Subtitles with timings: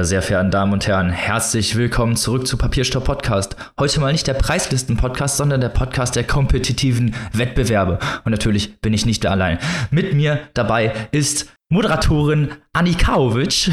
[0.00, 3.54] Meine sehr verehrten Damen und Herren, herzlich willkommen zurück zu Papierstopp Podcast.
[3.78, 7.98] Heute mal nicht der Preislisten-Podcast, sondern der Podcast der kompetitiven Wettbewerbe.
[8.24, 9.58] Und natürlich bin ich nicht allein.
[9.90, 13.70] Mit mir dabei ist Moderatorin Anikaovic.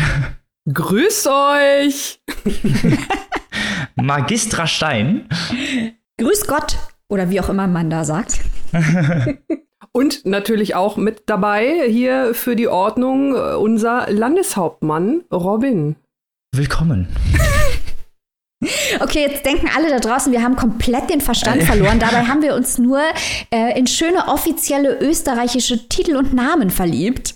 [0.70, 2.20] Grüß euch!
[3.96, 5.30] Magistra Stein.
[6.18, 6.76] Grüß Gott
[7.08, 8.42] oder wie auch immer man da sagt.
[9.94, 15.96] Und natürlich auch mit dabei hier für die Ordnung äh, unser Landeshauptmann Robin.
[16.56, 17.08] Willkommen.
[19.00, 22.00] Okay, jetzt denken alle da draußen, wir haben komplett den Verstand verloren.
[22.00, 23.00] Dabei haben wir uns nur
[23.52, 27.36] äh, in schöne offizielle österreichische Titel und Namen verliebt.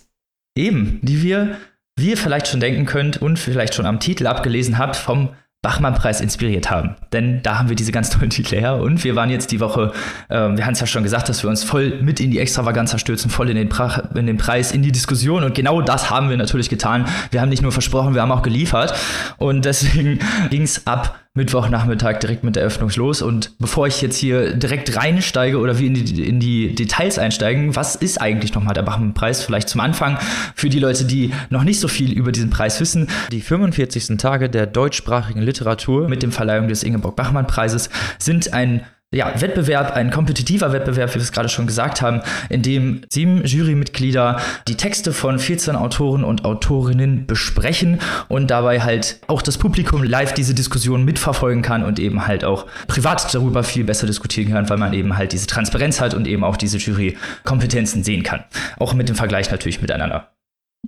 [0.58, 1.58] Eben, die wir,
[1.96, 5.30] wie ihr vielleicht schon denken könnt und vielleicht schon am Titel abgelesen habt, vom
[5.64, 6.96] Bachmann-Preis inspiriert haben.
[7.14, 8.78] Denn da haben wir diese ganz tollen Titel her.
[8.78, 9.92] Und wir waren jetzt die Woche,
[10.28, 12.98] äh, wir haben es ja schon gesagt, dass wir uns voll mit in die Extravaganza
[12.98, 13.70] stürzen, voll in den,
[14.16, 15.44] in den Preis, in die Diskussion.
[15.44, 17.06] Und genau das haben wir natürlich getan.
[17.30, 18.96] Wir haben nicht nur versprochen, wir haben auch geliefert.
[19.38, 20.18] Und deswegen
[20.50, 23.22] ging es ab Mittwochnachmittag direkt mit der Eröffnung los.
[23.22, 27.74] Und bevor ich jetzt hier direkt reinsteige oder wie in die, in die Details einsteigen,
[27.74, 29.42] was ist eigentlich nochmal der Bachmann-Preis?
[29.42, 30.18] Vielleicht zum Anfang
[30.56, 33.08] für die Leute, die noch nicht so viel über diesen Preis wissen.
[33.32, 34.18] Die 45.
[34.18, 40.72] Tage der deutschsprachigen Literatur mit dem Verleihung des Ingeborg-Bachmann-Preises sind ein ja, Wettbewerb, ein kompetitiver
[40.72, 45.38] Wettbewerb, wie wir es gerade schon gesagt haben, in dem sieben Jurymitglieder die Texte von
[45.38, 51.62] 14 Autoren und Autorinnen besprechen und dabei halt auch das Publikum live diese Diskussion mitverfolgen
[51.62, 55.34] kann und eben halt auch privat darüber viel besser diskutieren kann, weil man eben halt
[55.34, 58.46] diese Transparenz hat und eben auch diese Jurykompetenzen sehen kann.
[58.80, 60.32] Auch mit dem Vergleich natürlich miteinander.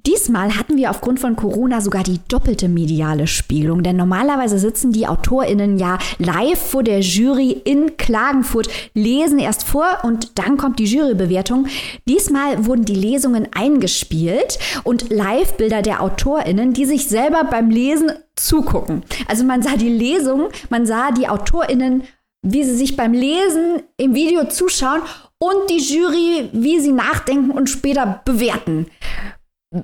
[0.05, 5.07] Diesmal hatten wir aufgrund von Corona sogar die doppelte mediale Spielung, denn normalerweise sitzen die
[5.07, 10.85] AutorInnen ja live vor der Jury in Klagenfurt, lesen erst vor und dann kommt die
[10.85, 11.67] Jurybewertung.
[12.05, 19.03] Diesmal wurden die Lesungen eingespielt und Live-Bilder der AutorInnen, die sich selber beim Lesen zugucken.
[19.29, 22.03] Also man sah die Lesung, man sah die AutorInnen,
[22.41, 25.01] wie sie sich beim Lesen im Video zuschauen
[25.37, 28.87] und die Jury, wie sie nachdenken und später bewerten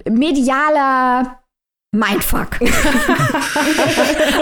[0.10, 1.40] medialer
[1.92, 2.62] Mindfuck.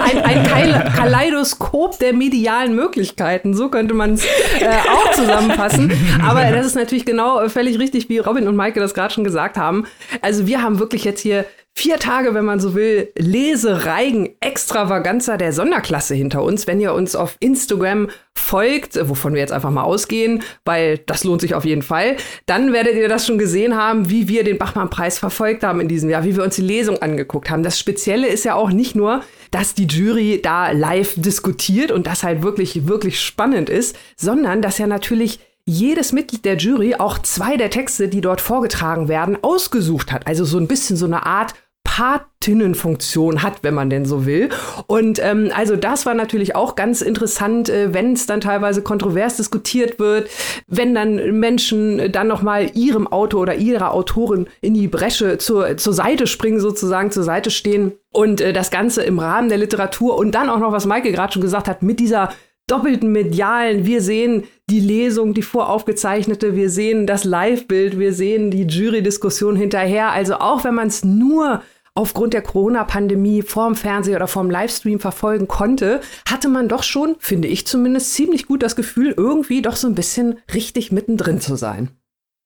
[0.03, 5.94] ein, ein Kaleidoskop der medialen Möglichkeiten, so könnte man es äh, auch zusammenfassen.
[6.22, 9.24] Aber das ist natürlich genau äh, völlig richtig, wie Robin und Maike das gerade schon
[9.24, 9.86] gesagt haben.
[10.22, 11.46] Also wir haben wirklich jetzt hier
[11.77, 16.65] vier Tage, wenn man so will, Lesereigen Extravaganza der Sonderklasse hinter uns.
[16.65, 21.41] Wenn ihr uns auf Instagram folgt, wovon wir jetzt einfach mal ausgehen, weil das lohnt
[21.41, 22.17] sich auf jeden Fall,
[22.47, 26.09] dann werdet ihr das schon gesehen haben, wie wir den Bachmann-Preis verfolgt haben in diesem
[26.09, 27.61] Jahr, wie wir uns die Lesung angeguckt haben.
[27.61, 29.21] Das Spezielle ist ja auch nicht nur,
[29.51, 34.79] dass die Jury da live diskutiert und das halt wirklich, wirklich spannend ist, sondern dass
[34.79, 40.11] ja natürlich jedes Mitglied der Jury auch zwei der Texte, die dort vorgetragen werden, ausgesucht
[40.13, 40.25] hat.
[40.25, 41.53] Also so ein bisschen so eine Art
[41.97, 44.50] Patinnenfunktion hat, wenn man denn so will.
[44.85, 49.38] Und ähm, also das war natürlich auch ganz interessant, äh, wenn es dann teilweise kontrovers
[49.38, 50.30] diskutiert wird,
[50.68, 55.75] wenn dann Menschen dann noch mal ihrem Autor oder ihrer Autorin in die Bresche zur,
[55.78, 60.19] zur Seite springen, sozusagen zur Seite stehen und äh, das Ganze im Rahmen der Literatur
[60.19, 62.30] und dann auch noch, was Maike gerade schon gesagt hat, mit dieser
[62.68, 63.86] doppelten medialen.
[63.86, 70.12] Wir sehen die Lesung, die voraufgezeichnete, wir sehen das Live-Bild, wir sehen die Jury-Diskussion hinterher.
[70.12, 71.63] Also auch wenn man es nur
[71.97, 77.47] aufgrund der Corona-Pandemie vorm Fernseher oder vorm Livestream verfolgen konnte, hatte man doch schon, finde
[77.47, 81.90] ich zumindest, ziemlich gut das Gefühl, irgendwie doch so ein bisschen richtig mittendrin zu sein.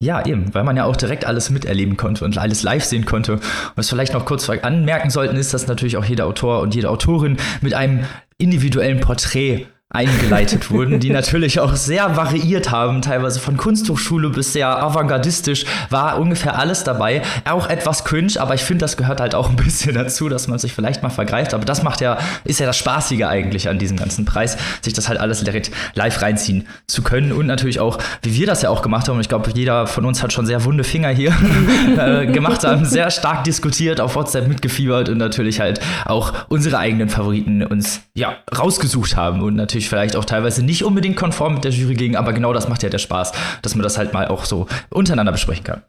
[0.02, 3.40] Ja, eben, weil man ja auch direkt alles miterleben konnte und alles live sehen konnte.
[3.76, 7.38] Was vielleicht noch kurz anmerken sollten, ist, dass natürlich auch jeder Autor und jede Autorin
[7.62, 8.06] mit einem
[8.38, 14.70] individuellen Porträt eingeleitet wurden, die natürlich auch sehr variiert haben, teilweise von Kunsthochschule bis sehr
[14.82, 17.22] avantgardistisch, war ungefähr alles dabei.
[17.50, 20.60] Auch etwas cringe, aber ich finde, das gehört halt auch ein bisschen dazu, dass man
[20.60, 21.54] sich vielleicht mal vergreift.
[21.54, 25.10] Aber das macht ja, ist ja das Spaßige eigentlich an diesem ganzen Preis, sich das
[25.10, 28.82] halt alles direkt live reinziehen zu können und natürlich auch, wie wir das ja auch
[28.82, 29.20] gemacht haben.
[29.20, 31.36] Ich glaube, jeder von uns hat schon sehr wunde Finger hier
[31.98, 37.10] äh, gemacht, haben sehr stark diskutiert, auf WhatsApp mitgefiebert und natürlich halt auch unsere eigenen
[37.10, 41.64] Favoriten uns ja rausgesucht haben und natürlich natürlich vielleicht auch teilweise nicht unbedingt konform mit
[41.64, 43.32] der Jury gegen, aber genau das macht ja der Spaß,
[43.62, 45.82] dass man das halt mal auch so untereinander besprechen kann.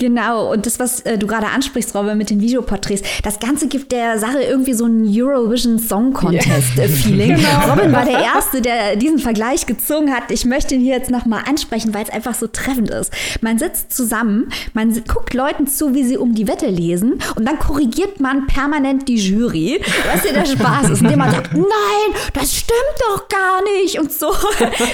[0.00, 3.92] Genau, und das, was äh, du gerade ansprichst, Robin, mit den Videoporträts, das Ganze gibt
[3.92, 7.32] der Sache irgendwie so ein Eurovision Song Contest-Feeling.
[7.32, 7.36] Yeah.
[7.60, 7.70] genau.
[7.74, 10.30] Robin war der Erste, der diesen Vergleich gezogen hat.
[10.30, 13.12] Ich möchte ihn hier jetzt nochmal ansprechen, weil es einfach so treffend ist.
[13.42, 17.58] Man sitzt zusammen, man guckt Leuten zu, wie sie um die Wette lesen und dann
[17.58, 21.66] korrigiert man permanent die Jury, was ja der Spaß ist, indem man sagt, nein,
[22.32, 24.32] das stimmt doch gar nicht und so.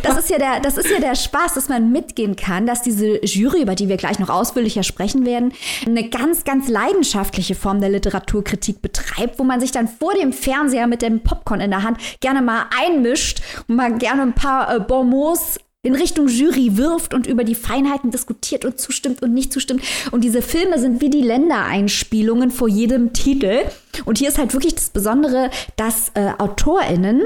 [0.03, 3.25] Das ist ja der, das ist ja der Spaß, dass man mitgehen kann, dass diese
[3.25, 5.53] Jury, über die wir gleich noch ausführlicher sprechen, besprechen werden,
[5.85, 10.87] eine ganz, ganz leidenschaftliche Form der Literaturkritik betreibt, wo man sich dann vor dem Fernseher
[10.87, 14.81] mit dem Popcorn in der Hand gerne mal einmischt und mal gerne ein paar äh,
[14.81, 19.83] Bonmots in Richtung Jury wirft und über die Feinheiten diskutiert und zustimmt und nicht zustimmt.
[20.11, 23.61] Und diese Filme sind wie die Ländereinspielungen vor jedem Titel.
[24.05, 27.23] Und hier ist halt wirklich das Besondere, dass äh, AutorInnen,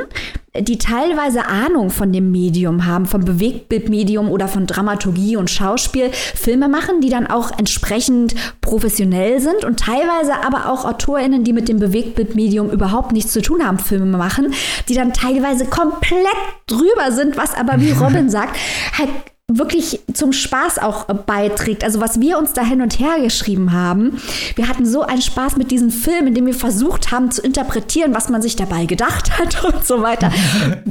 [0.58, 6.68] die teilweise Ahnung von dem Medium haben, vom Bewegtbildmedium oder von Dramaturgie und Schauspiel, Filme
[6.68, 11.78] machen, die dann auch entsprechend professionell sind und teilweise aber auch AutorInnen, die mit dem
[11.78, 14.52] Bewegtbildmedium überhaupt nichts zu tun haben, Filme machen,
[14.88, 16.26] die dann teilweise komplett
[16.66, 18.56] drüber sind, was aber, wie Robin sagt,
[18.98, 19.10] halt
[19.58, 21.84] wirklich zum Spaß auch beiträgt.
[21.84, 24.20] Also was wir uns da hin und her geschrieben haben.
[24.54, 28.14] Wir hatten so einen Spaß mit diesem Film, in dem wir versucht haben zu interpretieren,
[28.14, 30.30] was man sich dabei gedacht hat und so weiter.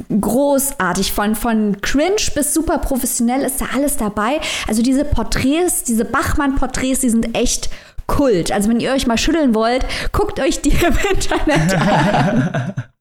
[0.10, 1.12] Großartig.
[1.12, 4.40] Von, von cringe bis super professionell ist da alles dabei.
[4.68, 7.70] Also diese Porträts, diese Bachmann-Porträts, die sind echt
[8.08, 8.52] Kult.
[8.52, 12.74] Also wenn ihr euch mal schütteln wollt, guckt euch die im Internet an.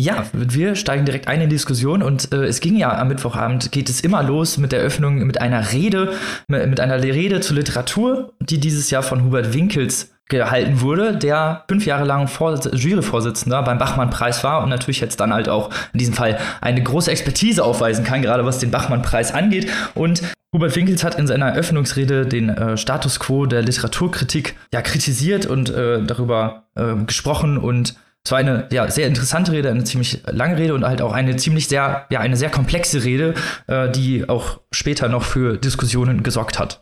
[0.00, 3.70] Ja, wir steigen direkt ein in die Diskussion und äh, es ging ja am Mittwochabend,
[3.70, 6.14] geht es immer los mit der Öffnung mit einer Rede,
[6.48, 11.84] mit einer Rede zur Literatur, die dieses Jahr von Hubert Winkels gehalten wurde, der fünf
[11.84, 16.14] Jahre lang Vor Juryvorsitzender beim Bachmann-Preis war und natürlich jetzt dann halt auch in diesem
[16.14, 19.70] Fall eine große Expertise aufweisen kann, gerade was den Bachmann-Preis angeht.
[19.94, 20.22] Und
[20.54, 25.68] Hubert Winkels hat in seiner Eröffnungsrede den äh, Status quo der Literaturkritik ja kritisiert und
[25.68, 30.58] äh, darüber äh, gesprochen und es war eine ja, sehr interessante Rede, eine ziemlich lange
[30.58, 33.34] Rede und halt auch eine ziemlich sehr, ja, eine sehr komplexe Rede,
[33.66, 36.80] äh, die auch später noch für Diskussionen gesorgt hat.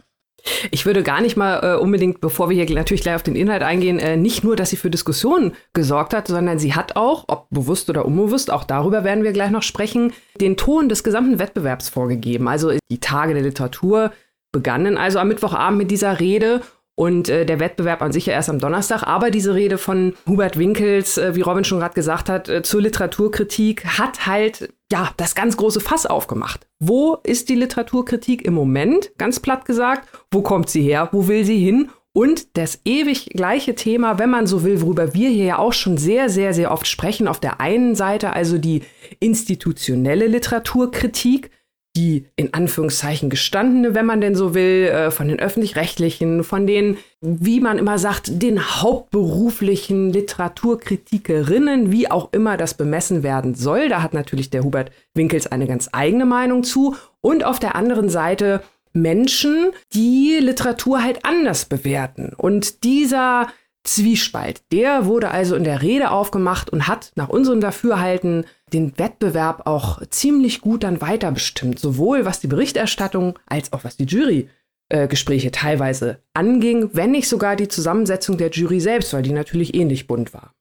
[0.71, 3.63] Ich würde gar nicht mal äh, unbedingt, bevor wir hier natürlich gleich auf den Inhalt
[3.63, 7.49] eingehen, äh, nicht nur, dass sie für Diskussionen gesorgt hat, sondern sie hat auch, ob
[7.51, 11.89] bewusst oder unbewusst, auch darüber werden wir gleich noch sprechen, den Ton des gesamten Wettbewerbs
[11.89, 12.49] vorgegeben.
[12.49, 14.13] Also die Tage der Literatur
[14.53, 16.63] begannen also am Mittwochabend mit dieser Rede
[16.99, 19.05] und äh, der Wettbewerb an sich ja erst am Donnerstag.
[19.05, 22.83] Aber diese Rede von Hubert Winkels, äh, wie Robin schon gerade gesagt hat, äh, zur
[22.83, 26.67] Literaturkritik hat halt ja das ganz große Fass aufgemacht.
[26.81, 29.13] Wo ist die Literaturkritik im Moment?
[29.17, 30.09] Ganz platt gesagt.
[30.33, 31.09] Wo kommt sie her?
[31.13, 31.89] Wo will sie hin?
[32.13, 35.99] Und das ewig gleiche Thema, wenn man so will, worüber wir hier ja auch schon
[35.99, 37.29] sehr, sehr, sehr oft sprechen.
[37.29, 38.83] Auf der einen Seite also die
[39.21, 41.53] institutionelle Literaturkritik,
[41.99, 46.97] die in Anführungszeichen gestandene, wenn man denn so will, äh, von den öffentlich-rechtlichen, von den,
[47.21, 53.89] wie man immer sagt, den hauptberuflichen Literaturkritikerinnen, wie auch immer das bemessen werden soll.
[53.89, 56.95] Da hat natürlich der Hubert Winkels eine ganz eigene Meinung zu.
[57.21, 58.63] Und auf der anderen Seite
[58.93, 62.33] Menschen, die Literatur halt anders bewerten.
[62.37, 63.49] Und dieser
[63.89, 69.67] Zwiespalt, der wurde also in der Rede aufgemacht und hat nach unserem Dafürhalten den Wettbewerb
[69.67, 75.49] auch ziemlich gut dann weiter bestimmt, sowohl was die Berichterstattung als auch was die Jurygespräche
[75.49, 80.07] äh, teilweise anging, wenn nicht sogar die Zusammensetzung der Jury selbst, weil die natürlich ähnlich
[80.07, 80.53] bunt war.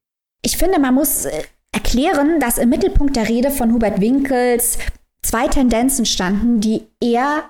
[0.41, 1.43] Ich finde, man muss äh,
[1.73, 4.77] erklären, dass im Mittelpunkt der Rede von Hubert Winkels
[5.21, 7.43] zwei Tendenzen standen, die er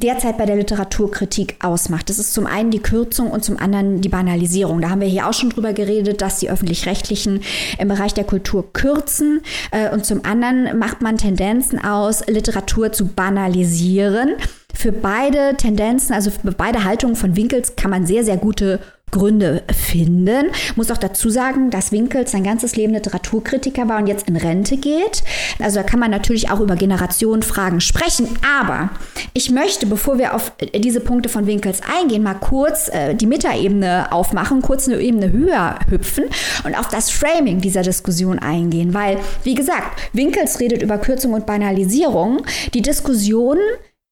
[0.00, 2.08] derzeit bei der Literaturkritik ausmacht.
[2.08, 4.80] Das ist zum einen die Kürzung und zum anderen die Banalisierung.
[4.80, 7.42] Da haben wir hier auch schon drüber geredet, dass die öffentlich-rechtlichen
[7.78, 13.06] im Bereich der Kultur kürzen äh, und zum anderen macht man Tendenzen aus, Literatur zu
[13.06, 14.34] banalisieren.
[14.74, 19.62] Für beide Tendenzen, also für beide Haltungen von Winkels kann man sehr, sehr gute Gründe
[19.72, 20.46] finden.
[20.76, 24.76] Muss auch dazu sagen, dass Winkels sein ganzes Leben Literaturkritiker war und jetzt in Rente
[24.76, 25.22] geht.
[25.58, 28.28] Also da kann man natürlich auch über Generationenfragen sprechen.
[28.60, 28.90] Aber
[29.34, 34.12] ich möchte, bevor wir auf diese Punkte von Winkels eingehen, mal kurz äh, die Metaebene
[34.12, 36.24] aufmachen, kurz eine Ebene höher hüpfen
[36.64, 38.94] und auf das Framing dieser Diskussion eingehen.
[38.94, 42.42] Weil, wie gesagt, Winkels redet über Kürzung und Banalisierung.
[42.74, 43.60] Die Diskussionen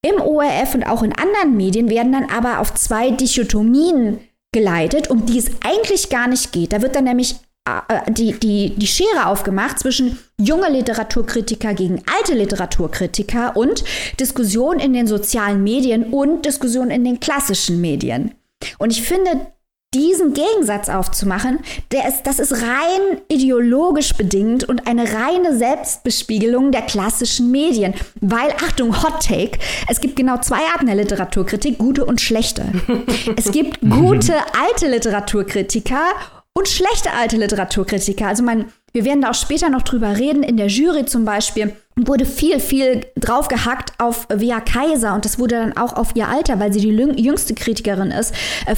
[0.02, 4.20] im ORF und auch in anderen Medien werden dann aber auf zwei Dichotomien
[4.56, 6.72] geleitet, um die es eigentlich gar nicht geht.
[6.72, 7.34] Da wird dann nämlich
[7.66, 13.84] äh, die, die, die Schere aufgemacht zwischen junge Literaturkritiker gegen alte Literaturkritiker und
[14.18, 18.34] Diskussion in den sozialen Medien und Diskussion in den klassischen Medien.
[18.78, 19.46] Und ich finde,
[19.96, 21.60] diesen Gegensatz aufzumachen,
[21.92, 27.94] der ist, das ist rein ideologisch bedingt und eine reine Selbstbespiegelung der klassischen Medien.
[28.20, 32.64] Weil, Achtung, Hot Take, es gibt genau zwei Arten der Literaturkritik, gute und schlechte.
[33.36, 34.34] es gibt gute
[34.68, 36.04] alte Literaturkritiker
[36.52, 38.26] und schlechte alte Literaturkritiker.
[38.26, 40.42] Also man, wir werden da auch später noch drüber reden.
[40.42, 45.56] In der Jury zum Beispiel wurde viel, viel draufgehackt auf Via Kaiser und das wurde
[45.56, 48.34] dann auch auf ihr Alter, weil sie die jüngste Kritikerin ist,
[48.66, 48.74] äh,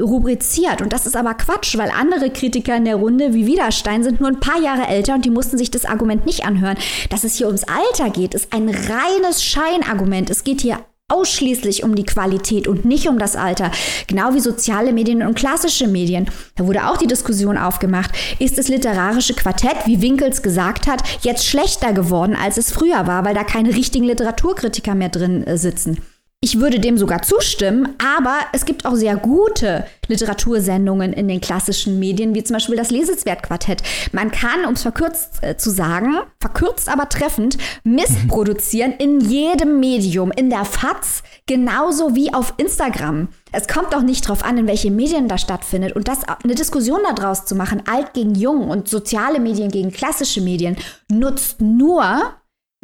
[0.00, 0.82] rubriziert.
[0.82, 4.28] Und das ist aber Quatsch, weil andere Kritiker in der Runde wie Widerstein sind nur
[4.28, 6.76] ein paar Jahre älter und die mussten sich das Argument nicht anhören.
[7.10, 10.30] Dass es hier ums Alter geht, ist ein reines Scheinargument.
[10.30, 13.70] Es geht hier ausschließlich um die Qualität und nicht um das Alter.
[14.06, 16.30] Genau wie soziale Medien und klassische Medien.
[16.56, 18.10] Da wurde auch die Diskussion aufgemacht.
[18.38, 23.24] Ist das literarische Quartett, wie Winkels gesagt hat, jetzt schlechter geworden, als es früher war,
[23.24, 25.98] weil da keine richtigen Literaturkritiker mehr drin äh, sitzen?
[26.44, 32.00] Ich würde dem sogar zustimmen, aber es gibt auch sehr gute Literatursendungen in den klassischen
[32.00, 33.80] Medien, wie zum Beispiel das Lesenswertquartett.
[34.10, 39.78] Man kann, um es verkürzt äh, zu sagen, verkürzt aber treffend, Mist produzieren in jedem
[39.78, 43.28] Medium, in der FAZ genauso wie auf Instagram.
[43.52, 45.94] Es kommt auch nicht darauf an, in welche Medien das stattfindet.
[45.94, 50.40] Und das eine Diskussion daraus zu machen, alt gegen jung und soziale Medien gegen klassische
[50.40, 50.76] Medien,
[51.08, 52.32] nutzt nur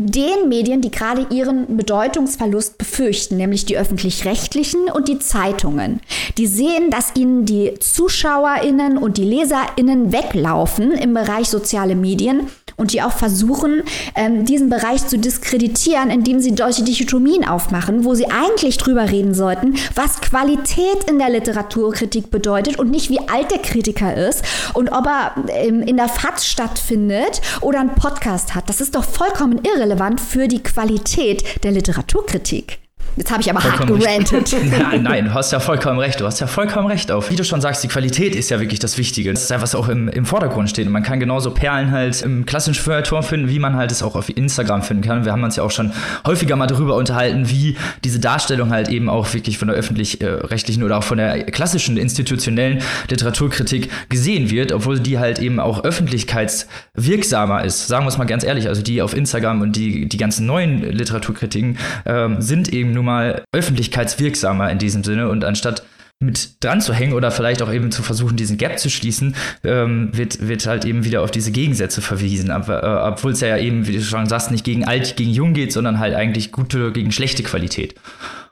[0.00, 6.00] den Medien, die gerade ihren Bedeutungsverlust befürchten, nämlich die öffentlich-rechtlichen und die Zeitungen.
[6.38, 12.49] Die sehen, dass ihnen die Zuschauerinnen und die Leserinnen weglaufen im Bereich soziale Medien
[12.79, 13.83] und die auch versuchen,
[14.15, 19.35] ähm, diesen Bereich zu diskreditieren, indem sie solche Dichotomien aufmachen, wo sie eigentlich drüber reden
[19.35, 24.45] sollten, was Qualität in der Literaturkritik bedeutet und nicht wie alt der Kritiker ist
[24.75, 28.69] und ob er ähm, in der FAZ stattfindet oder einen Podcast hat.
[28.69, 32.88] Das ist doch vollkommen irre relevant für die Qualität der Literaturkritik.
[33.19, 34.57] Jetzt habe ich aber vollkommen hart gerantet.
[34.79, 36.21] nein, nein, du hast ja vollkommen recht.
[36.21, 37.31] Du hast ja vollkommen recht auf.
[37.31, 39.33] Wie du schon sagst, die Qualität ist ja wirklich das Wichtige.
[39.33, 40.87] Das ist ja, was auch im, im Vordergrund steht.
[40.87, 44.15] Und man kann genauso Perlen halt im klassischen Feuilleton finden, wie man halt es auch
[44.15, 45.25] auf Instagram finden kann.
[45.25, 45.91] Wir haben uns ja auch schon
[46.25, 50.99] häufiger mal darüber unterhalten, wie diese Darstellung halt eben auch wirklich von der öffentlich-rechtlichen oder
[50.99, 57.89] auch von der klassischen institutionellen Literaturkritik gesehen wird, obwohl die halt eben auch öffentlichkeitswirksamer ist.
[57.89, 58.69] Sagen wir es mal ganz ehrlich.
[58.69, 63.43] Also die auf Instagram und die, die ganzen neuen Literaturkritiken ähm, sind eben nur mal
[63.53, 65.83] öffentlichkeitswirksamer in diesem Sinne und anstatt
[66.21, 70.11] mit dran zu hängen oder vielleicht auch eben zu versuchen, diesen Gap zu schließen, ähm,
[70.12, 72.50] wird, wird halt eben wieder auf diese Gegensätze verwiesen.
[72.50, 75.53] Aber, äh, obwohl es ja eben, wie du schon sagst, nicht gegen alt, gegen jung
[75.53, 77.95] geht, sondern halt eigentlich gute gegen schlechte Qualität.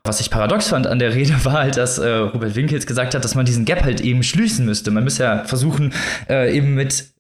[0.05, 3.25] Was ich paradox fand an der Rede war halt, dass äh, Robert Winkels gesagt hat,
[3.25, 4.93] dass man diesen Gap halt eben schließen müsste.
[4.93, 5.93] Man müsste ja versuchen,
[6.31, 7.16] äh, eben mit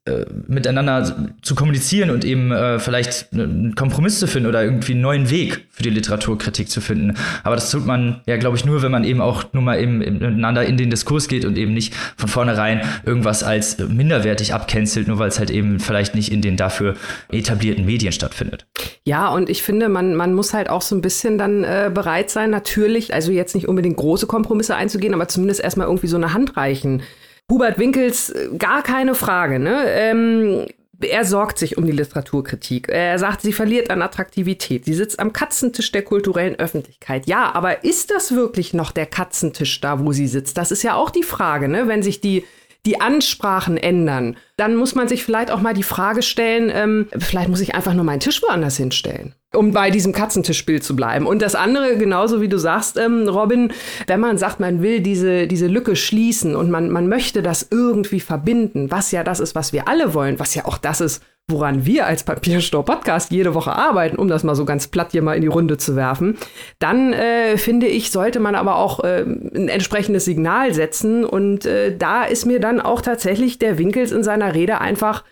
[0.47, 5.31] miteinander zu kommunizieren und eben äh, vielleicht einen Kompromiss zu finden oder irgendwie einen neuen
[5.31, 7.17] Weg für die Literaturkritik zu finden.
[7.43, 9.99] Aber das tut man ja, glaube ich, nur, wenn man eben auch nur mal eben
[9.99, 15.19] miteinander in den Diskurs geht und eben nicht von vornherein irgendwas als minderwertig abcancelt, nur
[15.19, 16.95] weil es halt eben vielleicht nicht in den dafür
[17.31, 18.67] etablierten Medien stattfindet.
[19.05, 22.31] Ja, und ich finde, man, man muss halt auch so ein bisschen dann äh, bereit
[22.31, 26.33] sein, natürlich, also jetzt nicht unbedingt große Kompromisse einzugehen, aber zumindest erstmal irgendwie so eine
[26.33, 27.03] Hand reichen
[27.51, 29.59] Hubert Winkels, äh, gar keine Frage.
[29.59, 29.85] Ne?
[29.87, 30.67] Ähm,
[31.01, 32.89] er sorgt sich um die Literaturkritik.
[32.89, 34.85] Er sagt, sie verliert an Attraktivität.
[34.85, 37.27] Sie sitzt am Katzentisch der kulturellen Öffentlichkeit.
[37.27, 40.57] Ja, aber ist das wirklich noch der Katzentisch da, wo sie sitzt?
[40.57, 41.89] Das ist ja auch die Frage, ne?
[41.89, 42.45] wenn sich die
[42.85, 47.49] die Ansprachen ändern, dann muss man sich vielleicht auch mal die Frage stellen, ähm, vielleicht
[47.49, 51.27] muss ich einfach nur meinen Tisch woanders hinstellen um bei diesem Katzentischbild zu bleiben.
[51.27, 53.73] Und das andere, genauso wie du sagst, ähm, Robin,
[54.07, 58.21] wenn man sagt, man will diese, diese Lücke schließen und man, man möchte das irgendwie
[58.21, 61.87] verbinden, was ja das ist, was wir alle wollen, was ja auch das ist, woran
[61.87, 65.43] wir als Papierstau-Podcast jede Woche arbeiten, um das mal so ganz platt hier mal in
[65.43, 66.37] die Runde zu werfen,
[66.81, 71.25] dann äh, finde ich, sollte man aber auch äh, ein entsprechendes Signal setzen.
[71.25, 75.23] Und äh, da ist mir dann auch tatsächlich der Winkels in seiner Rede einfach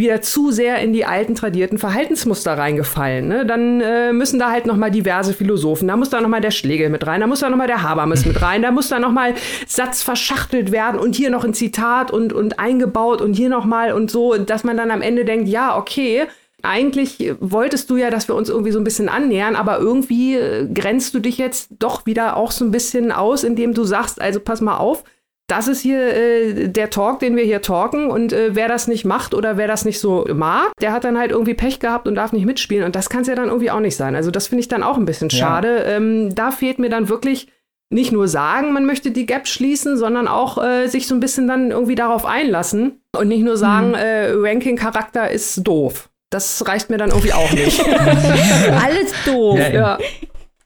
[0.00, 3.28] wieder zu sehr in die alten tradierten Verhaltensmuster reingefallen.
[3.28, 3.46] Ne?
[3.46, 6.50] Dann äh, müssen da halt noch mal diverse Philosophen, da muss da noch mal der
[6.50, 8.98] Schlegel mit rein, da muss da noch mal der Habermas mit rein, da muss da
[8.98, 9.34] noch mal
[9.68, 13.92] Satz verschachtelt werden und hier noch ein Zitat und, und eingebaut und hier noch mal
[13.92, 16.26] und so, dass man dann am Ende denkt, ja, okay,
[16.62, 20.66] eigentlich wolltest du ja, dass wir uns irgendwie so ein bisschen annähern, aber irgendwie äh,
[20.72, 24.40] grenzt du dich jetzt doch wieder auch so ein bisschen aus, indem du sagst, also
[24.40, 25.04] pass mal auf,
[25.50, 28.10] das ist hier äh, der Talk, den wir hier talken.
[28.10, 31.18] Und äh, wer das nicht macht oder wer das nicht so mag, der hat dann
[31.18, 32.84] halt irgendwie Pech gehabt und darf nicht mitspielen.
[32.84, 34.14] Und das kann es ja dann irgendwie auch nicht sein.
[34.14, 35.78] Also das finde ich dann auch ein bisschen schade.
[35.78, 35.96] Ja.
[35.96, 37.48] Ähm, da fehlt mir dann wirklich
[37.92, 41.48] nicht nur sagen, man möchte die Gap schließen, sondern auch äh, sich so ein bisschen
[41.48, 43.94] dann irgendwie darauf einlassen und nicht nur sagen, mhm.
[43.94, 46.08] äh, Ranking-Charakter ist doof.
[46.30, 47.84] Das reicht mir dann irgendwie auch nicht.
[48.84, 49.58] Alles doof.
[49.58, 49.98] Ja, ja.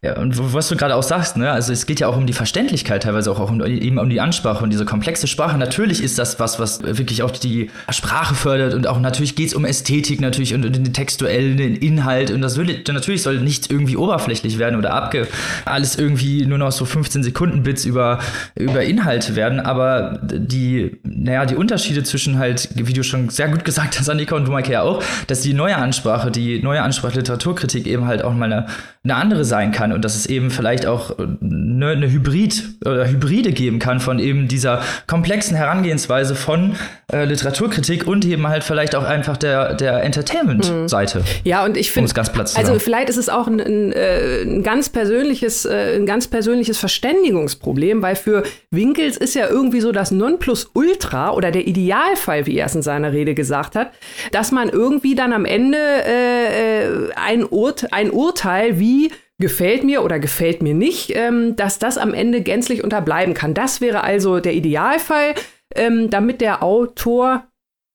[0.04, 2.34] Ja, und was du gerade auch sagst, ne, also es geht ja auch um die
[2.34, 5.56] Verständlichkeit, teilweise auch, auch um, eben um die Ansprache und diese komplexe Sprache.
[5.56, 9.54] Natürlich ist das was, was wirklich auch die Sprache fördert und auch natürlich geht es
[9.54, 13.96] um Ästhetik natürlich und, und den textuellen Inhalt und das will, natürlich soll nicht irgendwie
[13.96, 15.26] oberflächlich werden oder abge
[15.64, 18.18] alles irgendwie nur noch so 15 Sekunden Bits über,
[18.56, 23.64] über Inhalte werden, aber die, naja, die Unterschiede zwischen halt, wie du schon sehr gut
[23.64, 27.16] gesagt hast, Annika und du Maike ja auch, dass die neue Ansprache, die neue Ansprache
[27.16, 28.66] Literaturkritik eben halt auch mal eine
[29.04, 33.52] eine andere sein kann und dass es eben vielleicht auch eine, eine Hybrid oder Hybride
[33.52, 36.76] geben kann von eben dieser komplexen Herangehensweise von
[37.12, 41.18] äh, Literaturkritik und eben halt vielleicht auch einfach der, der Entertainment-Seite.
[41.18, 41.24] Mhm.
[41.44, 42.10] Ja, und ich finde,
[42.54, 46.78] also vielleicht ist es auch ein, ein, äh, ein ganz persönliches, äh, ein ganz persönliches
[46.78, 52.66] Verständigungsproblem, weil für Winkels ist ja irgendwie so das Nonplusultra oder der Idealfall, wie er
[52.66, 53.90] es in seiner Rede gesagt hat,
[54.32, 58.93] dass man irgendwie dann am Ende äh, äh ein, Urt ein Urteil wie
[59.38, 63.54] gefällt mir oder gefällt mir nicht, ähm, dass das am Ende gänzlich unterbleiben kann.
[63.54, 65.34] Das wäre also der Idealfall,
[65.74, 67.46] ähm, damit der Autor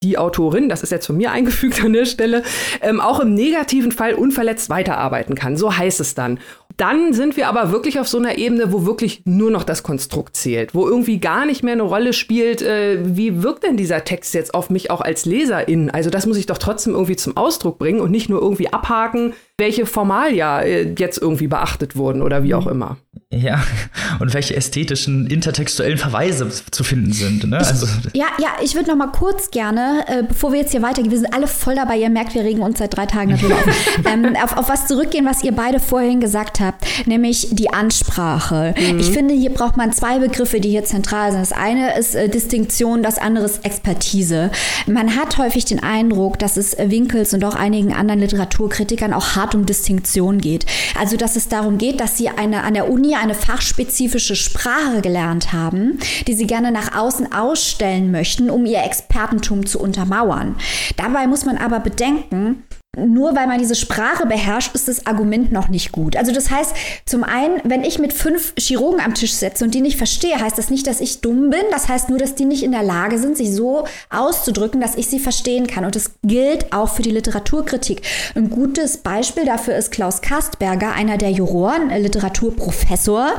[0.03, 2.43] die Autorin, das ist jetzt von mir eingefügt an der Stelle,
[2.81, 5.57] ähm, auch im negativen Fall unverletzt weiterarbeiten kann.
[5.57, 6.39] So heißt es dann.
[6.77, 10.37] Dann sind wir aber wirklich auf so einer Ebene, wo wirklich nur noch das Konstrukt
[10.37, 14.33] zählt, wo irgendwie gar nicht mehr eine Rolle spielt, äh, wie wirkt denn dieser Text
[14.33, 15.89] jetzt auf mich auch als Leserin?
[15.89, 19.33] Also das muss ich doch trotzdem irgendwie zum Ausdruck bringen und nicht nur irgendwie abhaken,
[19.59, 22.71] welche Formalia äh, jetzt irgendwie beachtet wurden oder wie auch mhm.
[22.71, 22.97] immer.
[23.31, 23.63] Ja,
[24.19, 27.47] und welche ästhetischen, intertextuellen Verweise zu finden sind.
[27.47, 27.57] Ne?
[27.57, 31.11] Also ja, ja, ich würde noch mal kurz gerne, äh, bevor wir jetzt hier weitergehen,
[31.11, 33.65] wir sind alle voll dabei, ihr merkt, wir regen uns seit drei Tagen darüber auf,
[34.11, 38.73] ähm, auf, auf, was zurückgehen, was ihr beide vorhin gesagt habt, nämlich die Ansprache.
[38.75, 38.99] Mhm.
[38.99, 41.41] Ich finde, hier braucht man zwei Begriffe, die hier zentral sind.
[41.41, 44.49] Das eine ist äh, Distinktion, das andere ist Expertise.
[44.87, 49.48] Man hat häufig den Eindruck, dass es Winkels und auch einigen anderen Literaturkritikern auch hart
[49.55, 50.65] um Distinktion geht.
[50.97, 55.53] Also, dass es darum geht, dass sie eine, an der Uni eine fachspezifische Sprache gelernt
[55.53, 60.55] haben, die sie gerne nach außen ausstellen möchten, um ihr Expertentum zu untermauern.
[60.97, 62.63] Dabei muss man aber bedenken,
[63.05, 66.15] nur weil man diese Sprache beherrscht, ist das Argument noch nicht gut.
[66.15, 66.73] Also das heißt,
[67.05, 70.57] zum einen, wenn ich mit fünf Chirurgen am Tisch setze und die nicht verstehe, heißt
[70.57, 71.61] das nicht, dass ich dumm bin.
[71.71, 75.07] Das heißt nur, dass die nicht in der Lage sind, sich so auszudrücken, dass ich
[75.07, 75.85] sie verstehen kann.
[75.85, 78.01] Und das gilt auch für die Literaturkritik.
[78.35, 83.33] Ein gutes Beispiel dafür ist Klaus Kastberger, einer der Juroren, äh, Literaturprofessor,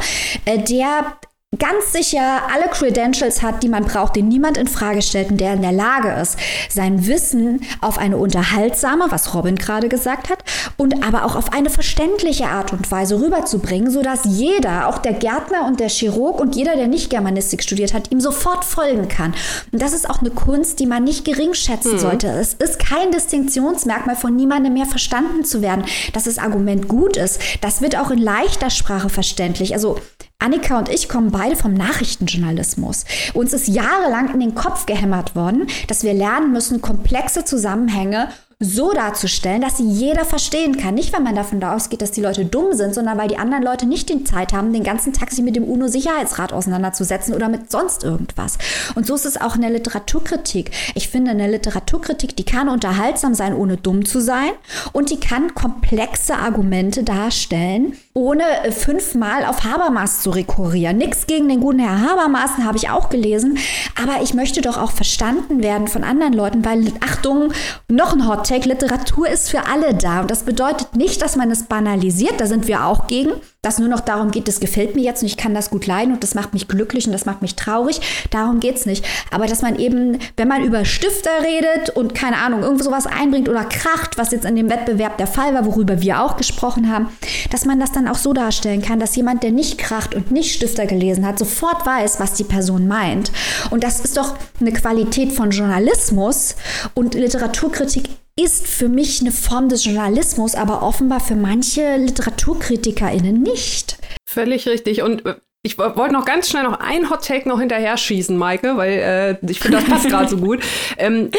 [0.45, 1.17] äh, der
[1.59, 5.55] ganz sicher alle Credentials hat, die man braucht, den niemand in Frage stellt und der
[5.55, 6.37] in der Lage ist,
[6.69, 10.45] sein Wissen auf eine unterhaltsame, was Robin gerade gesagt hat,
[10.77, 15.67] und aber auch auf eine verständliche Art und Weise rüberzubringen, sodass jeder, auch der Gärtner
[15.67, 19.35] und der Chirurg und jeder, der nicht Germanistik studiert hat, ihm sofort folgen kann.
[19.73, 21.99] Und das ist auch eine Kunst, die man nicht gering schätzen mhm.
[21.99, 22.29] sollte.
[22.29, 27.41] Es ist kein Distinktionsmerkmal von niemandem mehr verstanden zu werden, dass das Argument gut ist.
[27.61, 29.75] Das wird auch in leichter Sprache verständlich.
[29.75, 29.99] Also
[30.41, 33.05] Annika und ich kommen beide vom Nachrichtenjournalismus.
[33.35, 38.29] Uns ist jahrelang in den Kopf gehämmert worden, dass wir lernen müssen, komplexe Zusammenhänge
[38.63, 40.95] so darzustellen, dass sie jeder verstehen kann.
[40.95, 43.87] Nicht, weil man davon ausgeht, dass die Leute dumm sind, sondern weil die anderen Leute
[43.87, 48.05] nicht die Zeit haben, den ganzen Tag sich mit dem UNO-Sicherheitsrat auseinanderzusetzen oder mit sonst
[48.05, 48.59] irgendwas.
[48.95, 50.73] Und so ist es auch in der Literaturkritik.
[50.95, 54.51] Ich finde, eine Literaturkritik, die kann unterhaltsam sein, ohne dumm zu sein.
[54.93, 58.43] Und die kann komplexe Argumente darstellen, ohne
[58.73, 60.99] fünfmal auf Habermas zu rekurrieren.
[60.99, 63.59] Nichts gegen den guten Herr Habermas, habe ich auch gelesen.
[64.01, 67.53] Aber ich möchte doch auch verstanden werden von anderen Leuten, weil, Achtung,
[67.89, 70.23] noch ein Hot Take, Literatur ist für alle da.
[70.23, 73.89] Und das bedeutet nicht, dass man es banalisiert, da sind wir auch gegen, dass nur
[73.89, 76.35] noch darum geht, das gefällt mir jetzt und ich kann das gut leiden und das
[76.35, 78.01] macht mich glücklich und das macht mich traurig.
[78.31, 79.05] Darum geht es nicht.
[79.31, 83.51] Aber dass man eben, wenn man über Stifter redet und keine Ahnung, irgendwo sowas einbringt
[83.51, 87.09] oder kracht, was jetzt in dem Wettbewerb der Fall war, worüber wir auch gesprochen haben,
[87.51, 90.55] dass man das dann auch so darstellen kann, dass jemand, der nicht kracht und nicht
[90.55, 93.31] Stifter gelesen hat, sofort weiß, was die Person meint.
[93.69, 96.57] Und das ist doch eine Qualität von Journalismus
[96.95, 98.09] und Literaturkritik
[98.43, 103.99] ist für mich eine Form des Journalismus, aber offenbar für manche LiteraturkritikerInnen nicht.
[104.27, 105.03] Völlig richtig.
[105.03, 108.79] Und äh, ich wollte noch ganz schnell noch ein Hot Take noch hinterher schießen, Maike,
[108.79, 110.61] weil äh, ich finde, das passt gerade so gut.
[110.97, 111.31] Ähm,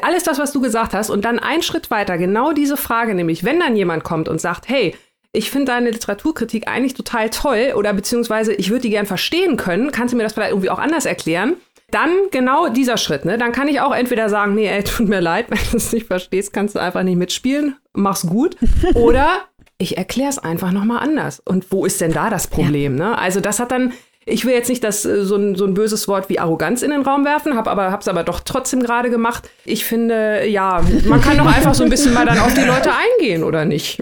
[0.00, 3.44] alles das, was du gesagt hast, und dann einen Schritt weiter, genau diese Frage, nämlich,
[3.44, 4.94] wenn dann jemand kommt und sagt, hey,
[5.32, 9.92] ich finde deine Literaturkritik eigentlich total toll oder beziehungsweise ich würde die gern verstehen können,
[9.92, 11.56] kannst du mir das vielleicht irgendwie auch anders erklären?
[11.90, 13.38] Dann genau dieser Schritt, ne?
[13.38, 16.06] Dann kann ich auch entweder sagen, nee, ey, tut mir leid, wenn du es nicht
[16.06, 18.56] verstehst, kannst du einfach nicht mitspielen, mach's gut.
[18.94, 19.44] Oder
[19.78, 21.40] ich erkläre es einfach nochmal anders.
[21.40, 22.98] Und wo ist denn da das Problem?
[22.98, 23.10] Ja.
[23.10, 23.18] Ne?
[23.18, 23.92] Also das hat dann,
[24.26, 26.90] ich will jetzt nicht das, äh, so, ein, so ein böses Wort wie Arroganz in
[26.90, 29.48] den Raum werfen, habe aber hab's aber doch trotzdem gerade gemacht.
[29.64, 32.90] Ich finde, ja, man kann doch einfach so ein bisschen mal dann auf die Leute
[32.92, 34.00] eingehen, oder nicht?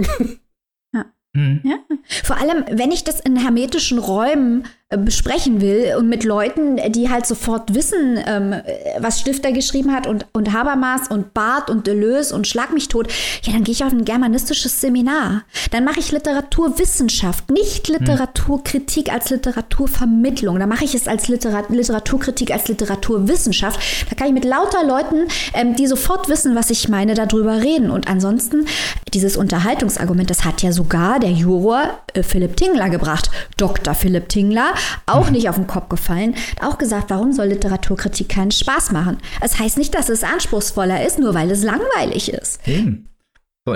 [0.93, 1.05] Ja.
[1.37, 1.61] Hm.
[1.63, 1.77] Ja.
[2.25, 7.11] Vor allem, wenn ich das in hermetischen Räumen äh, besprechen will und mit Leuten, die
[7.11, 8.55] halt sofort wissen, ähm,
[8.99, 13.13] was Stifter geschrieben hat und, und Habermas und Barth und Deleuze und Schlag mich tot,
[13.43, 15.43] ja, dann gehe ich auf ein germanistisches Seminar.
[15.73, 20.59] Dann mache ich Literaturwissenschaft, nicht Literaturkritik als Literaturvermittlung.
[20.59, 24.09] Dann mache ich es als Literat Literaturkritik als Literaturwissenschaft.
[24.09, 27.91] Da kann ich mit lauter Leuten, ähm, die sofort wissen, was ich meine, darüber reden.
[27.91, 28.65] Und ansonsten,
[29.13, 33.31] dieses Unterhaltungsargument, das hat ja sogar der Juror äh, Philipp Tingler gebracht.
[33.59, 33.93] Dr.
[33.93, 34.73] Philipp Tingler,
[35.07, 39.19] auch nicht auf den Kopf gefallen, auch gesagt, warum soll Literaturkritik keinen Spaß machen?
[39.41, 42.67] Es heißt nicht, dass es anspruchsvoller ist, nur weil es langweilig ist.
[42.67, 43.09] Eben.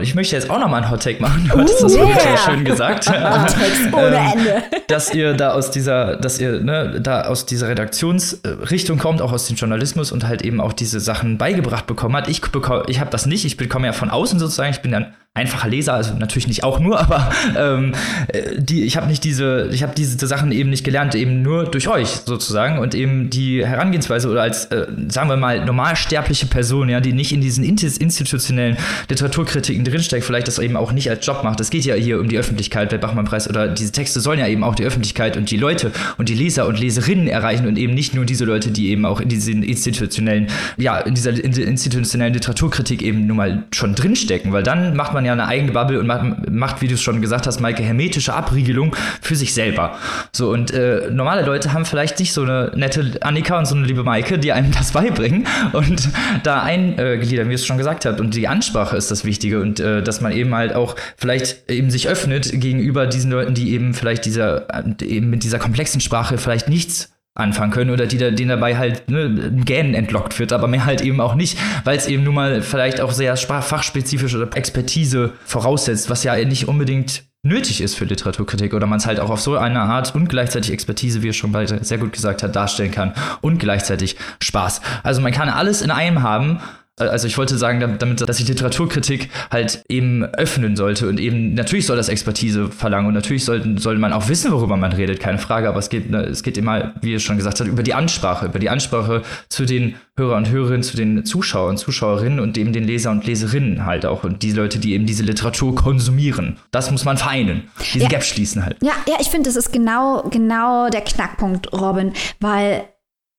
[0.01, 1.49] Ich möchte jetzt auch noch mal einen Hot Take machen.
[1.53, 2.19] Du hattest das yeah.
[2.19, 3.07] sehr schön gesagt.
[3.09, 4.62] Hot Takes ohne ähm, Ende.
[4.88, 9.47] dass ihr da aus dieser, dass ihr ne, da aus dieser Redaktionsrichtung kommt, auch aus
[9.47, 12.29] dem Journalismus und halt eben auch diese Sachen beigebracht bekommen hat.
[12.29, 12.41] Ich
[12.88, 13.45] ich habe das nicht.
[13.45, 14.71] Ich bekomme ja von außen sozusagen.
[14.71, 17.95] Ich bin dann einfacher Leser, also natürlich nicht auch nur, aber ähm,
[18.29, 21.64] äh, die, ich habe nicht diese, ich habe diese Sachen eben nicht gelernt, eben nur
[21.64, 26.90] durch euch sozusagen und eben die Herangehensweise oder als, äh, sagen wir mal, normalsterbliche Person,
[26.90, 28.77] ja, die nicht in diesen institutionellen
[29.09, 31.61] Literaturkritiken drinsteckt, vielleicht das eben auch nicht als Job macht.
[31.61, 34.62] Es geht ja hier um die Öffentlichkeit bei Bachmann-Preis oder diese Texte sollen ja eben
[34.62, 38.14] auch die Öffentlichkeit und die Leute und die Leser und Leserinnen erreichen und eben nicht
[38.14, 43.27] nur diese Leute, die eben auch in diesen institutionellen, ja, in dieser institutionellen Literaturkritik eben
[43.27, 46.07] nun mal schon drinstecken, weil dann macht man man ja eine eigene Bubble und
[46.53, 49.99] macht, wie du es schon gesagt hast, Maike, hermetische Abriegelung für sich selber.
[50.33, 53.87] So, und äh, normale Leute haben vielleicht nicht so eine nette Annika und so eine
[53.87, 56.09] liebe Maike, die einem das beibringen und
[56.43, 58.21] da eingliedern, wie es schon gesagt habt.
[58.21, 61.91] Und die Ansprache ist das Wichtige und äh, dass man eben halt auch vielleicht eben
[61.91, 64.67] sich öffnet gegenüber diesen Leuten, die eben vielleicht dieser,
[65.01, 69.09] eben mit dieser komplexen Sprache vielleicht nichts anfangen können oder die da, denen dabei halt
[69.11, 72.62] ne, Gähnen entlockt wird, aber mehr halt eben auch nicht, weil es eben nun mal
[72.62, 78.87] vielleicht auch sehr fachspezifische Expertise voraussetzt, was ja nicht unbedingt nötig ist für Literaturkritik oder
[78.87, 81.99] man es halt auch auf so eine Art und gleichzeitig Expertise, wie es schon sehr
[81.99, 84.81] gut gesagt hat, darstellen kann und gleichzeitig Spaß.
[85.03, 86.61] Also man kann alles in einem haben
[86.99, 91.87] also ich wollte sagen, damit, dass sich Literaturkritik halt eben öffnen sollte und eben, natürlich
[91.87, 95.39] soll das Expertise verlangen und natürlich sollte, soll man auch wissen, worüber man redet, keine
[95.39, 97.95] Frage, aber es geht, ne, es geht immer, wie ihr schon gesagt habt, über die
[97.95, 102.59] Ansprache, über die Ansprache zu den Hörer und Hörerinnen, zu den Zuschauern und Zuschauerinnen und
[102.59, 106.59] eben den Leser und Leserinnen halt auch und die Leute, die eben diese Literatur konsumieren.
[106.71, 108.09] Das muss man vereinen, diesen ja.
[108.09, 108.77] Gap schließen halt.
[108.83, 112.85] Ja, ja, ich finde, das ist genau, genau der Knackpunkt, Robin, weil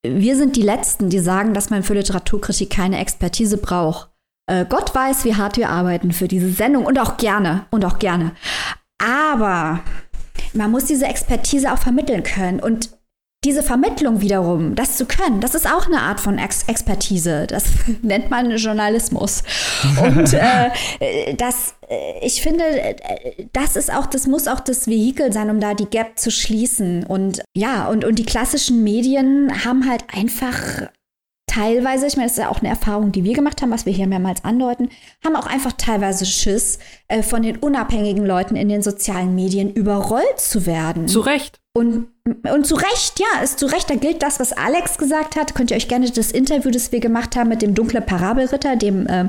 [0.04, 4.10] wir sind die Letzten, die sagen, dass man für Literaturkritik keine Expertise braucht.
[4.48, 8.00] Äh, Gott weiß, wie hart wir arbeiten für diese Sendung und auch gerne und auch
[8.00, 8.34] gerne.
[9.02, 9.80] Aber
[10.54, 12.89] man muss diese Expertise auch vermitteln können und
[13.43, 17.47] diese Vermittlung wiederum, das zu können, das ist auch eine Art von Ex Expertise.
[17.47, 17.65] Das
[18.01, 19.43] nennt man Journalismus.
[20.01, 20.69] Und äh,
[21.36, 22.95] das, äh, ich finde, äh,
[23.53, 27.03] das ist auch, das muss auch das Vehikel sein, um da die Gap zu schließen.
[27.06, 30.89] Und ja, und, und die klassischen Medien haben halt einfach
[31.47, 33.93] teilweise, ich meine, das ist ja auch eine Erfahrung, die wir gemacht haben, was wir
[33.93, 34.89] hier mehrmals andeuten,
[35.23, 40.39] haben auch einfach teilweise Schiss, äh, von den unabhängigen Leuten in den sozialen Medien überrollt
[40.39, 41.08] zu werden.
[41.08, 41.60] Zu Recht.
[41.75, 42.05] Und,
[42.53, 45.55] und zu Recht, ja, ist zu Recht, da gilt das, was Alex gesagt hat.
[45.55, 49.07] Könnt ihr euch gerne das Interview, das wir gemacht haben mit dem dunkle Parabelritter, dem
[49.07, 49.25] äh,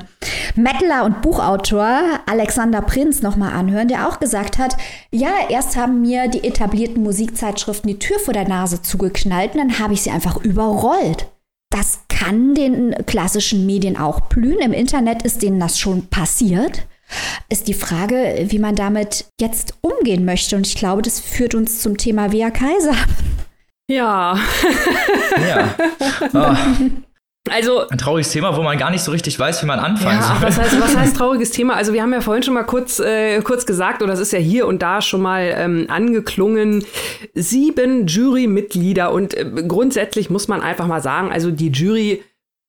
[0.53, 4.77] Mettler und Buchautor Alexander Prinz nochmal anhören, der auch gesagt hat,
[5.09, 9.79] ja, erst haben mir die etablierten Musikzeitschriften die Tür vor der Nase zugeknallt und dann
[9.79, 11.25] habe ich sie einfach überrollt.
[11.71, 14.59] Das kann den klassischen Medien auch blühen.
[14.59, 16.85] Im Internet ist denen das schon passiert
[17.49, 20.55] ist die Frage, wie man damit jetzt umgehen möchte.
[20.55, 22.95] Und ich glaube, das führt uns zum Thema Via Kaiser.
[23.87, 24.37] Ja.
[25.47, 25.75] ja.
[26.33, 26.55] Oh.
[27.51, 30.27] Also, ein trauriges Thema, wo man gar nicht so richtig weiß, wie man anfangen ja,
[30.27, 30.37] soll.
[30.41, 31.75] Was heißt, was heißt trauriges Thema?
[31.75, 34.39] Also wir haben ja vorhin schon mal kurz, äh, kurz gesagt, oder es ist ja
[34.39, 36.83] hier und da schon mal ähm, angeklungen,
[37.35, 39.11] sieben Jurymitglieder.
[39.11, 42.23] Und äh, grundsätzlich muss man einfach mal sagen, also die Jury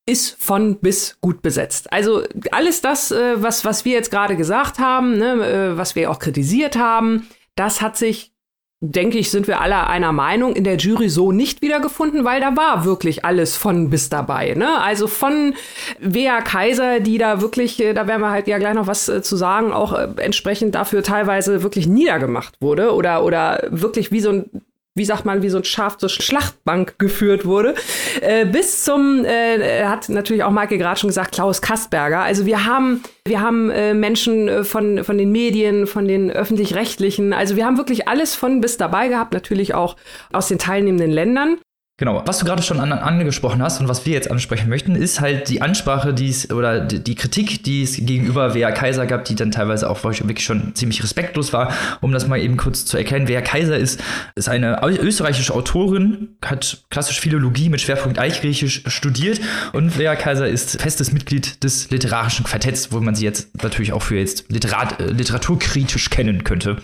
[0.07, 1.93] ist von bis gut besetzt.
[1.93, 6.11] Also alles das, äh, was, was wir jetzt gerade gesagt haben, ne, äh, was wir
[6.11, 8.33] auch kritisiert haben, das hat sich,
[8.81, 12.57] denke ich, sind wir alle einer Meinung, in der Jury so nicht wiedergefunden, weil da
[12.57, 14.55] war wirklich alles von bis dabei.
[14.55, 14.81] Ne?
[14.81, 15.55] Also von
[15.99, 19.37] Wea Kaiser, die da wirklich, äh, da werden wir halt ja gleich noch was zu
[19.37, 24.63] sagen, auch entsprechend dafür teilweise wirklich niedergemacht wurde oder, oder wirklich wie so ein
[24.97, 27.75] wie sagt man, wie so ein Schaf zur Schlachtbank geführt wurde.
[28.23, 32.21] Äh, bis zum, äh, hat natürlich auch Maike gerade schon gesagt, Klaus Kastberger.
[32.21, 37.35] Also wir haben, wir haben äh, Menschen äh, von, von den Medien, von den öffentlich-rechtlichen.
[37.35, 39.97] Also wir haben wirklich alles von bis dabei gehabt, natürlich auch
[40.33, 41.59] aus den teilnehmenden Ländern.
[41.99, 42.23] Genau.
[42.27, 45.49] Was du gerade schon an, angesprochen hast und was wir jetzt ansprechen möchten, ist halt
[45.49, 49.35] die Ansprache, die es oder die, die Kritik, die es gegenüber Wea Kaiser gab, die
[49.35, 51.73] dann teilweise auch wirklich schon ziemlich respektlos war.
[52.03, 54.03] Um das mal eben kurz zu erkennen, Wea Kaiser ist,
[54.35, 59.41] ist eine österreichische Autorin, hat klassisch Philologie mit Schwerpunkt Eichgriechisch studiert
[59.73, 64.03] und Wea Kaiser ist festes Mitglied des literarischen Quartetts, wo man sie jetzt natürlich auch
[64.03, 66.77] für jetzt Literat, äh, literaturkritisch kennen könnte.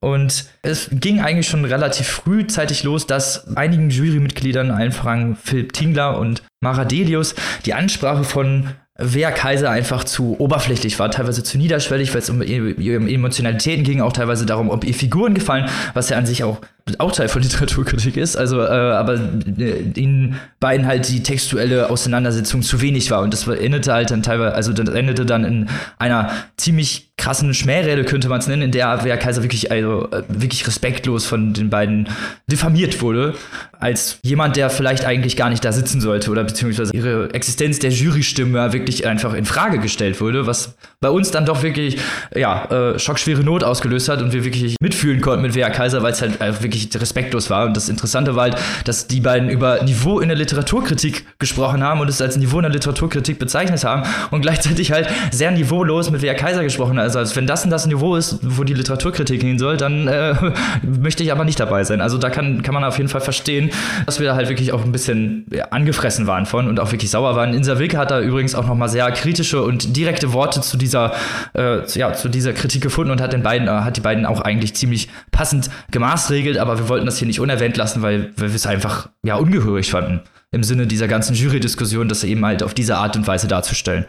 [0.00, 6.18] Und es ging eigentlich schon relativ frühzeitig los, dass einigen Jurymitgliedern, allen voran Philipp Tingler
[6.18, 7.34] und Mara Delius,
[7.66, 8.68] die Ansprache von
[9.02, 12.74] Wer Kaiser einfach zu oberflächlich war, teilweise zu niederschwellig, weil es um ihre
[13.10, 16.60] Emotionalitäten ging, auch teilweise darum, ob ihr Figuren gefallen, was ja an sich auch
[16.98, 22.62] auch Teil von Literaturkritik ist, also äh, aber äh, ihnen beiden halt die textuelle Auseinandersetzung
[22.62, 23.22] zu wenig war.
[23.22, 28.04] Und das endete halt dann teilweise, also das endete dann in einer ziemlich krassen Schmährede
[28.04, 31.70] könnte man es nennen, in der Wer Kaiser wirklich also äh, wirklich respektlos von den
[31.70, 32.08] beiden
[32.50, 33.34] diffamiert wurde
[33.78, 37.90] als jemand, der vielleicht eigentlich gar nicht da sitzen sollte oder beziehungsweise ihre Existenz der
[37.90, 41.98] Jurystimme wirklich einfach in Frage gestellt wurde, was bei uns dann doch wirklich
[42.34, 46.12] ja äh, schockschwere Not ausgelöst hat und wir wirklich mitfühlen konnten mit Wer Kaiser, weil
[46.12, 47.66] es halt wirklich wirklich respektlos war.
[47.66, 52.00] Und das Interessante war halt, dass die beiden über Niveau in der Literaturkritik gesprochen haben
[52.00, 56.22] und es als Niveau in der Literaturkritik bezeichnet haben und gleichzeitig halt sehr niveaulos mit
[56.22, 57.09] Wea Kaiser gesprochen haben.
[57.10, 60.34] Also, also wenn das und das Niveau ist, wo die Literaturkritik hin soll, dann äh,
[60.82, 62.00] möchte ich aber nicht dabei sein.
[62.00, 63.70] Also da kann, kann man auf jeden Fall verstehen,
[64.06, 67.34] dass wir da halt wirklich auch ein bisschen angefressen waren von und auch wirklich sauer
[67.34, 67.52] waren.
[67.52, 71.12] Insa Wilke hat da übrigens auch nochmal sehr kritische und direkte Worte zu dieser,
[71.54, 74.40] äh, ja, zu dieser Kritik gefunden und hat den beiden, äh, hat die beiden auch
[74.40, 78.56] eigentlich ziemlich passend gemaßregelt, aber wir wollten das hier nicht unerwähnt lassen, weil, weil wir
[78.56, 80.20] es einfach ja ungehörig fanden.
[80.52, 84.06] Im Sinne dieser ganzen Jury-Diskussion, das eben halt auf diese Art und Weise darzustellen.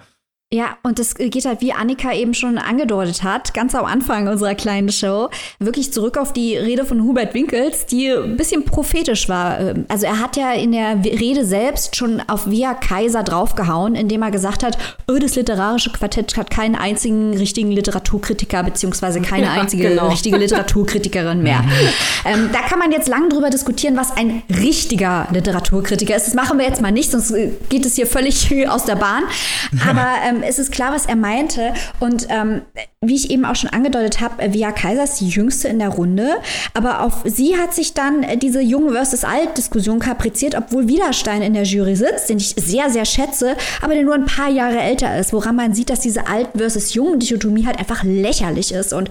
[0.53, 4.53] Ja, und das geht halt, wie Annika eben schon angedeutet hat, ganz am Anfang unserer
[4.53, 9.75] kleinen Show, wirklich zurück auf die Rede von Hubert Winkels, die ein bisschen prophetisch war.
[9.87, 14.31] Also er hat ja in der Rede selbst schon auf Via Kaiser draufgehauen, indem er
[14.31, 14.77] gesagt hat,
[15.09, 20.09] oh, das literarische Quartett hat keinen einzigen richtigen Literaturkritiker, beziehungsweise keine ja, einzige genau.
[20.09, 21.63] richtige Literaturkritikerin mehr.
[22.25, 26.27] ähm, da kann man jetzt lang drüber diskutieren, was ein richtiger Literaturkritiker ist.
[26.27, 27.33] Das machen wir jetzt mal nicht, sonst
[27.69, 29.23] geht es hier völlig aus der Bahn.
[29.87, 31.73] Aber ähm, es ist klar, was er meinte.
[31.99, 32.61] Und ähm,
[33.01, 36.29] wie ich eben auch schon angedeutet habe, Via Kaiser ist die jüngste in der Runde.
[36.73, 41.63] Aber auf sie hat sich dann diese Jung versus Alt-Diskussion kapriziert, obwohl Widerstein in der
[41.63, 45.33] Jury sitzt, den ich sehr, sehr schätze, aber der nur ein paar Jahre älter ist,
[45.33, 48.93] woran man sieht, dass diese Alt versus Jung-Dichotomie halt einfach lächerlich ist.
[48.93, 49.09] Und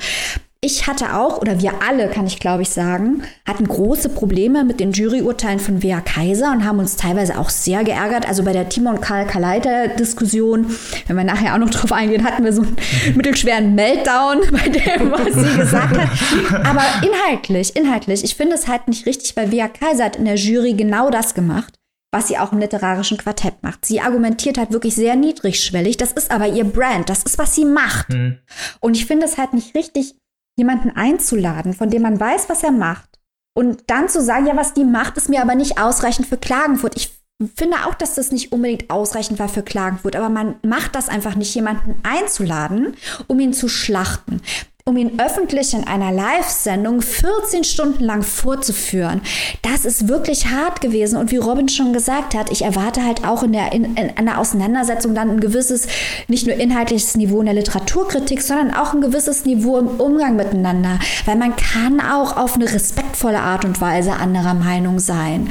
[0.63, 4.79] ich hatte auch, oder wir alle, kann ich glaube ich sagen, hatten große Probleme mit
[4.79, 8.29] den Juryurteilen von Wea Kaiser und haben uns teilweise auch sehr geärgert.
[8.29, 10.67] Also bei der Timon Karl Kaleiter-Diskussion,
[11.07, 12.77] wenn wir nachher auch noch drauf eingehen, hatten wir so einen
[13.15, 16.67] mittelschweren Meltdown bei dem, was sie gesagt hat.
[16.67, 20.37] Aber inhaltlich, inhaltlich, ich finde es halt nicht richtig, weil Wea Kaiser hat in der
[20.37, 21.73] Jury genau das gemacht
[22.13, 23.87] was sie auch im literarischen Quartett macht.
[23.87, 25.97] Sie argumentiert halt wirklich sehr niedrigschwellig.
[25.97, 27.09] Das ist aber ihr Brand.
[27.09, 28.09] Das ist, was sie macht.
[28.11, 28.39] Mhm.
[28.81, 30.17] Und ich finde es halt nicht richtig,
[30.57, 33.09] jemanden einzuladen, von dem man weiß, was er macht.
[33.57, 36.97] Und dann zu sagen, ja, was die macht, ist mir aber nicht ausreichend für Klagenfurt.
[36.97, 37.21] Ich
[37.57, 41.35] finde auch, dass das nicht unbedingt ausreichend war für Klagenfurt, aber man macht das einfach
[41.35, 42.95] nicht, jemanden einzuladen,
[43.27, 44.43] um ihn zu schlachten
[44.85, 49.21] um ihn öffentlich in einer Live-Sendung 14 Stunden lang vorzuführen.
[49.63, 51.19] Das ist wirklich hart gewesen.
[51.19, 54.39] Und wie Robin schon gesagt hat, ich erwarte halt auch in der, in, in einer
[54.39, 55.87] Auseinandersetzung dann ein gewisses,
[56.29, 60.99] nicht nur inhaltliches Niveau in der Literaturkritik, sondern auch ein gewisses Niveau im Umgang miteinander.
[61.27, 65.51] Weil man kann auch auf eine respektvolle Art und Weise anderer Meinung sein.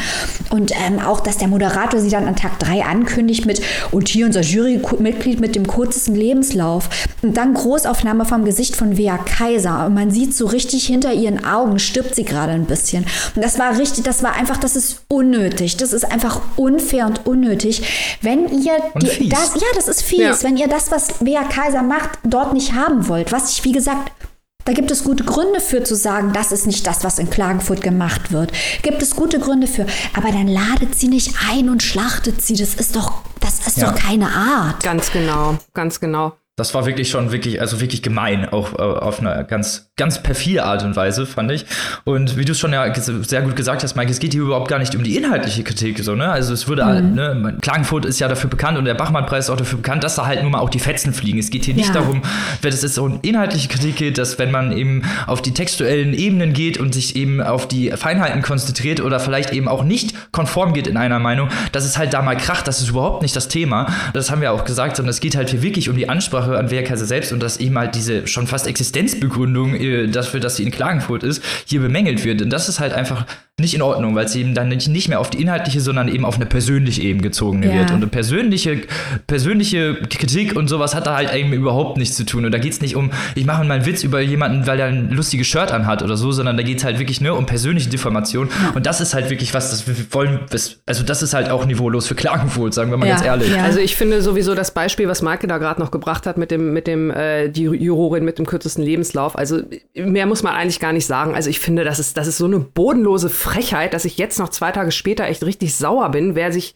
[0.50, 3.62] Und ähm, auch, dass der Moderator sie dann an Tag 3 ankündigt mit,
[3.92, 6.90] und hier unser Jurymitglied mit dem kürzesten Lebenslauf.
[7.22, 9.86] Und dann Großaufnahme vom Gesicht von Wea Kaiser.
[9.86, 13.06] Und man sieht so richtig hinter ihren Augen stirbt sie gerade ein bisschen.
[13.36, 15.78] Und das war richtig, das war einfach, das ist unnötig.
[15.78, 18.18] Das ist einfach unfair und unnötig.
[18.22, 20.20] Wenn ihr die, das, ja, das ist fies.
[20.20, 20.44] Ja.
[20.44, 24.12] Wenn ihr das, was Bea Kaiser macht, dort nicht haben wollt, was ich, wie gesagt,
[24.66, 27.82] da gibt es gute Gründe für zu sagen, das ist nicht das, was in Klagenfurt
[27.82, 28.52] gemacht wird.
[28.84, 29.88] Gibt es gute Gründe für.
[30.16, 32.56] Aber dann ladet sie nicht ein und schlachtet sie.
[32.56, 33.90] Das ist doch, das ist ja.
[33.90, 34.84] doch keine Art.
[34.84, 39.20] Ganz genau, ganz genau das war wirklich schon wirklich, also wirklich gemein, auch äh, auf
[39.20, 41.66] eine ganz, ganz perfide Art und Weise, fand ich.
[42.04, 44.68] Und wie du es schon ja sehr gut gesagt hast, Mike, es geht hier überhaupt
[44.68, 46.30] gar nicht um die inhaltliche Kritik, so, ne?
[46.30, 47.14] Also es würde, mhm.
[47.14, 50.26] ne, Klagenfurt ist ja dafür bekannt und der Bachmann-Preis ist auch dafür bekannt, dass da
[50.26, 51.40] halt nur mal auch die Fetzen fliegen.
[51.40, 51.94] Es geht hier nicht ja.
[51.94, 52.22] darum,
[52.62, 56.78] wenn es um inhaltliche Kritik geht, dass wenn man eben auf die textuellen Ebenen geht
[56.78, 60.98] und sich eben auf die Feinheiten konzentriert oder vielleicht eben auch nicht konform geht in
[60.98, 63.88] einer Meinung, dass es halt da mal kracht, das ist überhaupt nicht das Thema.
[64.14, 66.60] Das haben wir auch gesagt, sondern es geht halt hier wirklich um die Ansprache Sache
[66.60, 70.64] an Wehrkaiser selbst und dass eben halt diese schon fast Existenzbegründung äh, dafür, dass sie
[70.64, 72.42] in Klagenfurt ist, hier bemängelt wird.
[72.42, 73.26] Und das ist halt einfach
[73.60, 76.26] nicht in Ordnung, weil es eben dann nicht, nicht mehr auf die inhaltliche, sondern eben
[76.26, 77.74] auf eine persönliche Ebene gezogen ja.
[77.74, 77.92] wird.
[77.92, 78.82] Und eine persönliche,
[79.28, 82.46] persönliche Kritik und sowas hat da halt eben überhaupt nichts zu tun.
[82.46, 84.88] Und da geht es nicht um, ich mache mal einen Witz über jemanden, weil er
[84.88, 87.90] ein lustiges Shirt anhat oder so, sondern da geht es halt wirklich nur um persönliche
[87.90, 88.48] Diffamation.
[88.48, 88.72] Ja.
[88.76, 90.40] Und das ist halt wirklich was, das wir wollen,
[90.86, 93.16] also das ist halt auch niveaulos für Klagenfurt, sagen wir mal ja.
[93.16, 93.50] ganz ehrlich.
[93.50, 93.64] Ja.
[93.64, 96.74] Also ich finde sowieso das Beispiel, was Marke da gerade noch gebracht hat mit dem,
[96.74, 99.62] mit dem, äh, die Jurorin mit dem kürzesten Lebenslauf, also
[99.96, 101.36] mehr muss man eigentlich gar nicht sagen.
[101.36, 104.50] Also ich finde, das ist, das ist so eine bodenlose Frechheit, dass ich jetzt noch
[104.50, 106.76] zwei Tage später echt richtig sauer bin, wer sich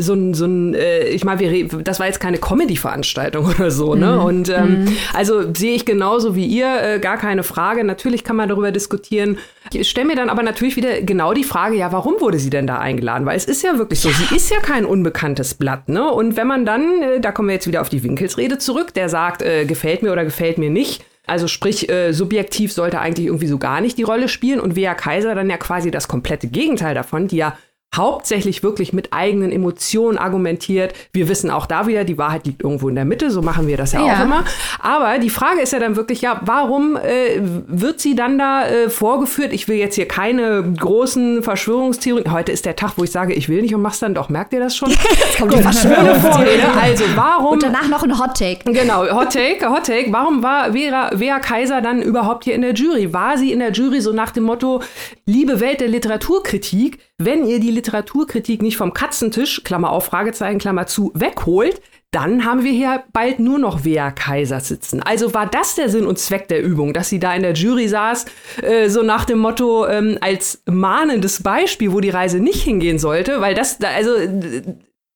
[0.00, 4.12] so ein, so ein äh, ich meine, das war jetzt keine Comedy-Veranstaltung oder so, ne?
[4.12, 4.24] Mhm.
[4.24, 4.96] Und ähm, mhm.
[5.12, 7.82] also sehe ich genauso wie ihr, äh, gar keine Frage.
[7.82, 9.38] Natürlich kann man darüber diskutieren.
[9.72, 12.66] Ich stelle mir dann aber natürlich wieder genau die Frage, ja, warum wurde sie denn
[12.66, 13.26] da eingeladen?
[13.26, 16.08] Weil es ist ja wirklich so, sie ist ja kein unbekanntes Blatt, ne?
[16.08, 19.08] Und wenn man dann, äh, da kommen wir jetzt wieder auf die Winkelsrede zurück, der
[19.08, 23.46] sagt, äh, gefällt mir oder gefällt mir nicht, also sprich, äh, subjektiv sollte eigentlich irgendwie
[23.46, 24.60] so gar nicht die Rolle spielen.
[24.60, 27.56] Und Wea Kaiser dann ja quasi das komplette Gegenteil davon, die ja
[27.96, 30.92] hauptsächlich wirklich mit eigenen Emotionen argumentiert.
[31.12, 33.76] Wir wissen auch da wieder, die Wahrheit liegt irgendwo in der Mitte, so machen wir
[33.76, 34.14] das ja, ja.
[34.14, 34.44] auch immer.
[34.78, 38.90] Aber die Frage ist ja dann wirklich, ja, warum äh, wird sie dann da äh,
[38.90, 39.52] vorgeführt?
[39.52, 42.30] Ich will jetzt hier keine großen Verschwörungstheorien.
[42.30, 44.28] Heute ist der Tag, wo ich sage, ich will nicht und mach's dann doch.
[44.28, 44.90] Merkt ihr das schon?
[45.18, 46.60] Jetzt kommt die Verschwörungstheorie.
[46.80, 47.54] Also warum?
[47.54, 48.70] Und danach noch ein Hot Take.
[48.70, 50.12] Genau, Hot Take, Hot Take.
[50.12, 53.12] Warum war Vera, Vera Kaiser dann überhaupt hier in der Jury?
[53.12, 54.82] War sie in der Jury so nach dem Motto,
[55.24, 60.86] liebe Welt der Literaturkritik, wenn ihr die Literaturkritik nicht vom Katzentisch, Klammer auf, Fragezeichen, Klammer
[60.86, 65.02] zu, wegholt, dann haben wir hier bald nur noch Wea Kaiser sitzen.
[65.02, 67.88] Also war das der Sinn und Zweck der Übung, dass sie da in der Jury
[67.88, 68.24] saß,
[68.62, 73.40] äh, so nach dem Motto ähm, als mahnendes Beispiel, wo die Reise nicht hingehen sollte,
[73.40, 74.12] weil das, also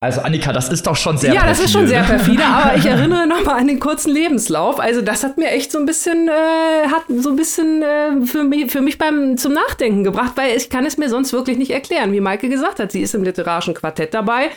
[0.02, 1.56] also Annika, das ist doch schon sehr Ja, perfide.
[1.58, 4.80] das ist schon sehr perfide, aber ich erinnere nochmal an den kurzen Lebenslauf.
[4.80, 8.42] Also das hat mir echt so ein bisschen, äh, hat so ein bisschen äh, für,
[8.42, 11.70] mich, für mich beim zum Nachdenken gebracht, weil ich kann es mir sonst wirklich nicht
[11.70, 12.12] erklären.
[12.12, 14.50] Wie Maike gesagt hat, sie ist im literarischen Quartett dabei.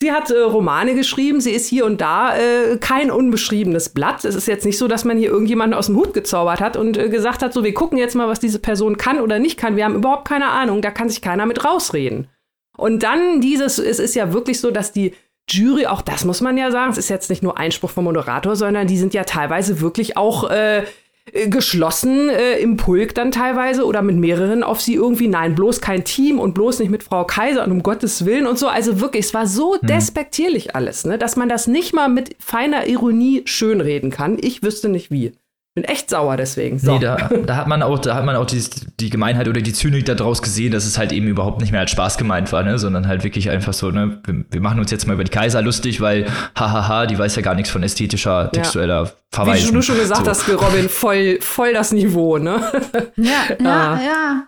[0.00, 4.24] Sie hat äh, Romane geschrieben, sie ist hier und da äh, kein unbeschriebenes Blatt.
[4.24, 6.96] Es ist jetzt nicht so, dass man hier irgendjemanden aus dem Hut gezaubert hat und
[6.96, 9.76] äh, gesagt hat, so wir gucken jetzt mal, was diese Person kann oder nicht kann.
[9.76, 12.28] Wir haben überhaupt keine Ahnung, da kann sich keiner mit rausreden.
[12.76, 15.12] Und dann dieses, es ist ja wirklich so, dass die
[15.48, 18.56] Jury, auch das muss man ja sagen, es ist jetzt nicht nur Einspruch vom Moderator,
[18.56, 20.82] sondern die sind ja teilweise wirklich auch äh,
[21.32, 26.04] geschlossen äh, im Pulk dann teilweise oder mit mehreren auf sie irgendwie, nein, bloß kein
[26.04, 28.68] Team und bloß nicht mit Frau Kaiser und um Gottes Willen und so.
[28.68, 29.86] Also wirklich, es war so hm.
[29.88, 34.38] despektierlich alles, ne, dass man das nicht mal mit feiner Ironie schönreden kann.
[34.40, 35.32] Ich wüsste nicht wie
[35.76, 36.78] bin echt sauer deswegen.
[36.78, 36.94] So.
[36.94, 38.64] Nee, da, da, hat man auch, da hat man auch die,
[38.98, 41.90] die Gemeinheit oder die Zynik daraus gesehen, dass es halt eben überhaupt nicht mehr als
[41.90, 42.78] Spaß gemeint war, ne?
[42.78, 45.60] sondern halt wirklich einfach so, ne, wir, wir machen uns jetzt mal über die Kaiser
[45.60, 46.26] lustig, weil
[46.58, 49.12] hahaha, die weiß ja gar nichts von ästhetischer, textueller ja.
[49.30, 49.68] Verweisung.
[49.68, 50.30] Wie du schon gesagt so.
[50.30, 52.58] hast, Robin, voll, voll das Niveau, ne?
[53.16, 54.00] Ja, ja, ah.
[54.02, 54.46] ja.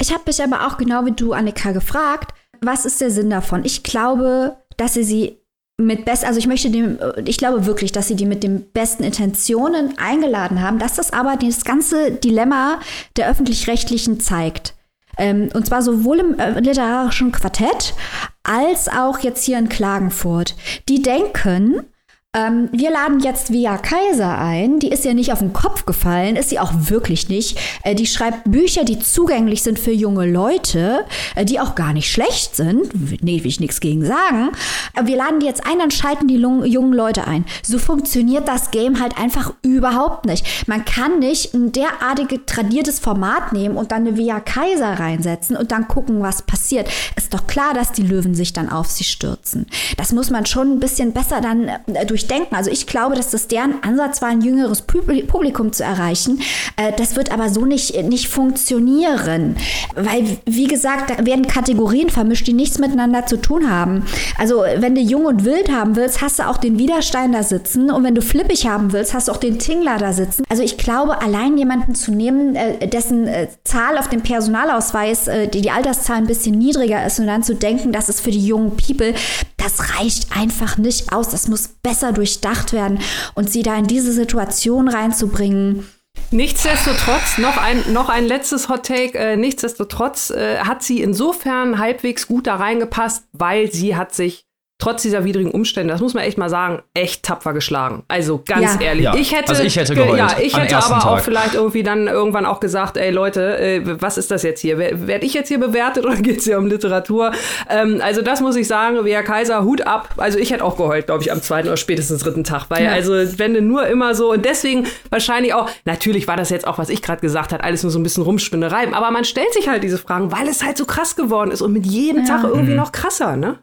[0.00, 3.64] Ich habe mich aber auch genau wie du, Annika, gefragt, was ist der Sinn davon?
[3.64, 5.39] Ich glaube, dass sie sie
[5.80, 9.02] mit best, also ich möchte dem, ich glaube wirklich, dass sie die mit den besten
[9.04, 12.80] Intentionen eingeladen haben, dass das aber das ganze Dilemma
[13.16, 14.74] der öffentlich-rechtlichen zeigt.
[15.18, 17.94] Ähm, und zwar sowohl im äh, literarischen Quartett
[18.42, 20.54] als auch jetzt hier in Klagenfurt.
[20.88, 21.84] Die denken,
[22.32, 24.78] ähm, wir laden jetzt Via Kaiser ein.
[24.78, 27.58] Die ist ja nicht auf den Kopf gefallen, ist sie auch wirklich nicht.
[27.82, 32.08] Äh, die schreibt Bücher, die zugänglich sind für junge Leute, äh, die auch gar nicht
[32.08, 33.24] schlecht sind.
[33.24, 34.50] Nee, will ich nichts gegen sagen.
[34.94, 37.44] Äh, wir laden die jetzt ein, dann schalten die jungen Leute ein.
[37.64, 40.68] So funktioniert das Game halt einfach überhaupt nicht.
[40.68, 45.72] Man kann nicht ein derartig tradiertes Format nehmen und dann eine Via Kaiser reinsetzen und
[45.72, 46.88] dann gucken, was passiert.
[47.16, 49.66] Ist doch klar, dass die Löwen sich dann auf sie stürzen.
[49.96, 51.68] Das muss man schon ein bisschen besser dann
[52.06, 52.54] durch durchdenken.
[52.54, 56.40] Also ich glaube, dass das deren Ansatz war, ein jüngeres Publikum zu erreichen.
[56.76, 59.56] Äh, das wird aber so nicht, nicht funktionieren.
[59.94, 64.04] Weil, wie gesagt, da werden Kategorien vermischt, die nichts miteinander zu tun haben.
[64.38, 67.90] Also wenn du jung und wild haben willst, hast du auch den Widerstein da sitzen.
[67.90, 70.44] Und wenn du flippig haben willst, hast du auch den Tingler da sitzen.
[70.48, 75.60] Also ich glaube, allein jemanden zu nehmen, äh, dessen äh, Zahl auf dem Personalausweis, die,
[75.60, 78.76] die Alterszahl ein bisschen niedriger ist und dann zu denken, das ist für die jungen
[78.76, 79.14] People,
[79.56, 81.28] das reicht einfach nicht aus.
[81.28, 83.00] Das muss besser besser durchdacht werden
[83.34, 85.88] und sie da in diese Situation reinzubringen.
[86.32, 89.18] Nichtsdestotrotz, noch ein, noch ein letztes Hot Take.
[89.18, 94.44] Äh, nichtsdestotrotz äh, hat sie insofern halbwegs gut da reingepasst, weil sie hat sich
[94.80, 98.02] trotz dieser widrigen Umstände, das muss man echt mal sagen, echt tapfer geschlagen.
[98.08, 98.80] Also ganz Ja.
[98.80, 99.04] ehrlich.
[99.04, 101.24] Ja, Ich hätte, also ich hätte geheult, Ja, ich hätte aber auch Tag.
[101.24, 104.78] vielleicht irgendwie dann irgendwann auch gesagt, ey Leute, äh, was ist das jetzt hier?
[104.78, 107.32] Werde ich jetzt hier bewertet oder geht's hier um Literatur?
[107.68, 110.08] Ähm, also das muss ich sagen, Wea Kaiser, Hut ab.
[110.16, 112.66] Also ich hätte auch geheult, glaube ich, am zweiten oder spätestens dritten Tag.
[112.70, 112.92] Weil Ja.
[112.92, 116.78] also wenn du nur immer so und deswegen wahrscheinlich auch, natürlich war das jetzt auch,
[116.78, 118.88] was ich gerade gesagt habe, alles nur so ein bisschen Rumspinnerei.
[118.92, 121.72] Aber man stellt sich halt diese Fragen, weil es halt so krass geworden ist und
[121.72, 123.58] mit jedem Tag irgendwie noch krasser, ne?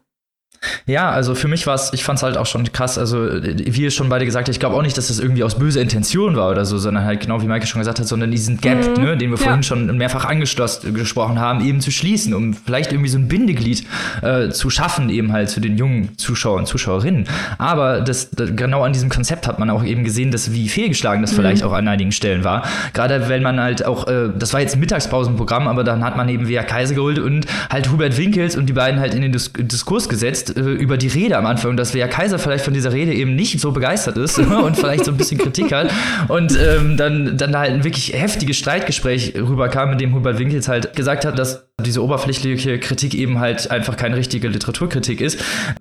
[0.86, 2.98] Ja, also für mich war es, ich fand es halt auch schon krass.
[2.98, 5.58] Also, wie ihr schon beide gesagt habt, ich glaube auch nicht, dass das irgendwie aus
[5.60, 8.60] böser Intention war oder so, sondern halt genau wie Maike schon gesagt hat, sondern diesen
[8.60, 9.44] Gap, ne, den wir Ja.
[9.44, 13.86] vorhin schon mehrfach angeschlossen gesprochen haben, eben zu schließen, um vielleicht irgendwie so ein Bindeglied
[14.22, 17.26] äh, zu schaffen, eben halt zu den jungen Zuschauern und Zuschauerinnen.
[17.58, 21.22] Aber das, das, genau an diesem Konzept hat man auch eben gesehen, dass wie fehlgeschlagen
[21.22, 22.64] das vielleicht auch an einigen Stellen war.
[22.94, 26.28] Gerade wenn man halt auch, äh, das war jetzt ein Mittagspausenprogramm, aber dann hat man
[26.30, 29.52] eben Via Kaiser geholt und halt Hubert Winkels und die beiden halt in den Dis
[29.54, 33.14] Diskurs gesetzt äh, über die Rede am Anfang dass Via Kaiser vielleicht von dieser Rede
[33.14, 35.92] eben nicht so begeistert ist und vielleicht so ein bisschen Kritik hat.
[36.28, 40.96] Und ähm, dann, dann halt ein wirklich heftiges Streitgespräch rüberkam, in dem Hubert Winkels halt
[40.96, 45.40] gesagt hat, dass diese oberflächliche Kritik eben halt einfach keine richtige Literaturkritik ist.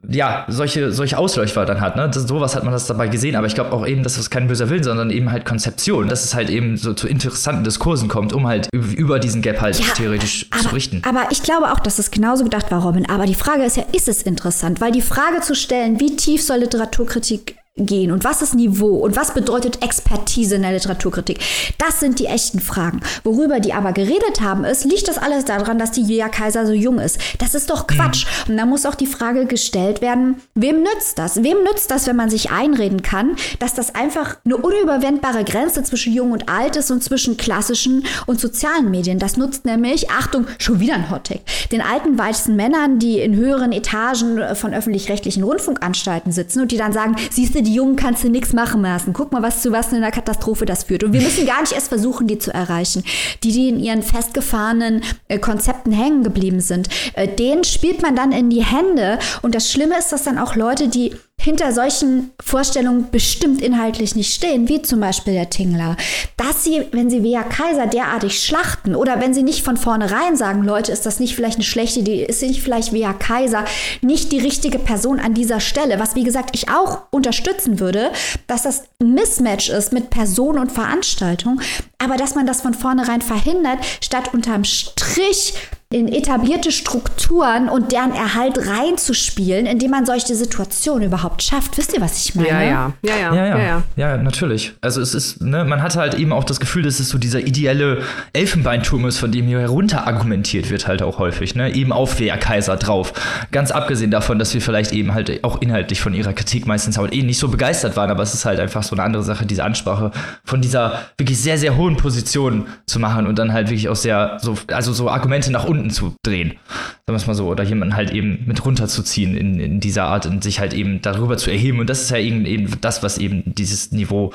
[0.09, 2.09] Ja, solche, solche Ausläufer dann hat, ne?
[2.09, 4.47] Das, sowas hat man das dabei gesehen, aber ich glaube auch eben, dass das kein
[4.47, 8.33] böser Willen, sondern eben halt Konzeption, dass es halt eben so zu interessanten Diskursen kommt,
[8.33, 11.03] um halt über, über diesen Gap halt Ja, theoretisch aber, zu richten.
[11.05, 13.09] Aber ich glaube auch, dass es genauso gedacht war, Robin.
[13.09, 14.81] Aber die Frage ist ja, ist es interessant?
[14.81, 19.17] Weil die Frage zu stellen, wie tief soll Literaturkritik gehen und was ist Niveau und
[19.17, 21.39] was bedeutet Expertise in der Literaturkritik?
[21.77, 23.01] Das sind die echten Fragen.
[23.23, 26.73] Worüber die aber geredet haben, ist, liegt das alles daran, dass die Julia Kaiser so
[26.73, 27.19] jung ist?
[27.39, 28.27] Das ist doch Quatsch.
[28.49, 31.43] Und da muss auch die Frage gestellt werden, wem nützt das?
[31.43, 36.15] Wem nützt das, wenn man sich einreden kann, dass das einfach eine unüberwindbare Grenze zwischen
[36.15, 39.19] jung und alt ist und zwischen klassischen und sozialen Medien?
[39.19, 43.73] Das nutzt nämlich, Achtung, schon wieder ein Hottake, den alten weißen Männern, die in höheren
[43.73, 48.29] Etagen von öffentlich-rechtlichen Rundfunkanstalten sitzen und die dann sagen, siehst du, die Jungen kannst du
[48.29, 49.13] nichts machen lassen.
[49.13, 51.05] Guck mal, was zu was in einer Katastrophe das führt.
[51.05, 53.05] Und wir müssen gar nicht erst versuchen, die zu erreichen.
[53.43, 58.33] Die, die in ihren festgefahrenen äh, Konzepten hängen geblieben sind, äh, denen spielt man dann
[58.33, 59.19] in die Hände.
[59.43, 64.35] Und das Schlimme ist, dass dann auch Leute, die hinter solchen Vorstellungen bestimmt inhaltlich nicht
[64.35, 65.97] stehen, wie zum Beispiel der Tingler,
[66.37, 70.65] dass sie, wenn sie Via Kaiser derartig schlachten oder wenn sie nicht von vornherein sagen,
[70.65, 73.65] Leute, ist das nicht vielleicht eine schlechte Idee, ist nicht vielleicht Via Kaiser
[74.01, 78.11] nicht die richtige Person an dieser Stelle, was wie gesagt ich auch unterstützen würde,
[78.49, 81.61] dass das ein Mismatch ist mit Person und Veranstaltung,
[81.99, 85.55] aber dass man das von vornherein verhindert, statt unterm Strich
[85.93, 91.79] in etablierte Strukturen und deren Erhalt reinzuspielen, indem man solche Situationen überhaupt schafft.
[91.79, 92.49] Wisst ihr, was ich meine?
[92.49, 93.83] Ja, ja, ja, ja, Ja, ja, ja.
[93.95, 94.75] ja, natürlich.
[94.81, 97.39] Also es ist, ne, man hatte halt eben auch das Gefühl, dass es so dieser
[97.39, 101.73] ideelle Elfenbeinturm ist, von dem hier herunter argumentiert wird halt auch häufig, ne?
[101.73, 103.13] Eben auf Wer Kaiser drauf.
[103.53, 107.15] Ganz abgesehen davon, dass wir vielleicht eben halt auch inhaltlich von ihrer Kritik meistens halt
[107.15, 109.63] eh nicht so begeistert waren, aber es ist halt einfach so eine andere Sache, diese
[109.63, 110.11] Ansprache
[110.45, 114.39] von dieser wirklich sehr, sehr hohen Position zu machen und dann halt wirklich auch sehr
[114.43, 116.51] so, also so Argumente nach unten zu drehen.
[116.51, 117.49] Sagen wir es mal so.
[117.49, 121.37] Oder jemanden halt eben mit runterzuziehen in, in dieser Art und sich halt eben darüber
[121.37, 121.81] zu erheben.
[121.81, 124.33] Und das ist ja eben, eben das, was eben dieses Niveau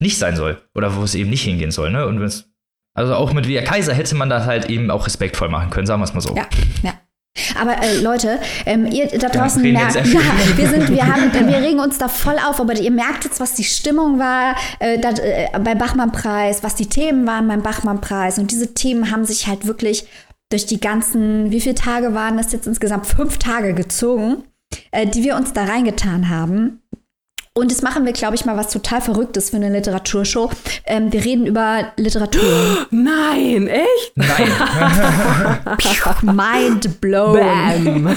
[0.00, 0.60] nicht sein soll.
[0.74, 1.90] Oder wo es eben nicht hingehen soll.
[1.90, 2.06] Ne?
[2.06, 2.20] Und
[2.94, 6.00] also auch mit Via Kaiser hätte man das halt eben auch respektvoll machen können, sagen
[6.00, 6.36] wir es mal so.
[6.36, 6.46] Ja,
[6.82, 6.92] ja.
[7.58, 10.20] Aber äh, Leute, ähm, ihr da draußen reden merkt, ja,
[10.54, 13.54] wir sind, wir haben, wir regen uns da voll auf, aber ihr merkt jetzt, was
[13.54, 18.50] die Stimmung war äh, da, äh, beim Bachmann-Preis, was die Themen waren beim Bachmann-Preis und
[18.50, 20.06] diese Themen haben sich halt wirklich
[20.52, 23.06] durch die ganzen, wie viele Tage waren das jetzt insgesamt?
[23.06, 24.44] Fünf Tage gezogen,
[24.90, 26.82] äh, die wir uns da reingetan haben.
[27.54, 30.50] Und jetzt machen wir, glaube ich, mal was total Verrücktes für eine Literaturshow.
[30.86, 32.42] Ähm, wir reden über Literatur.
[32.90, 34.12] Nein, echt?
[34.14, 34.48] Nein.
[36.36, 38.16] Mind blown.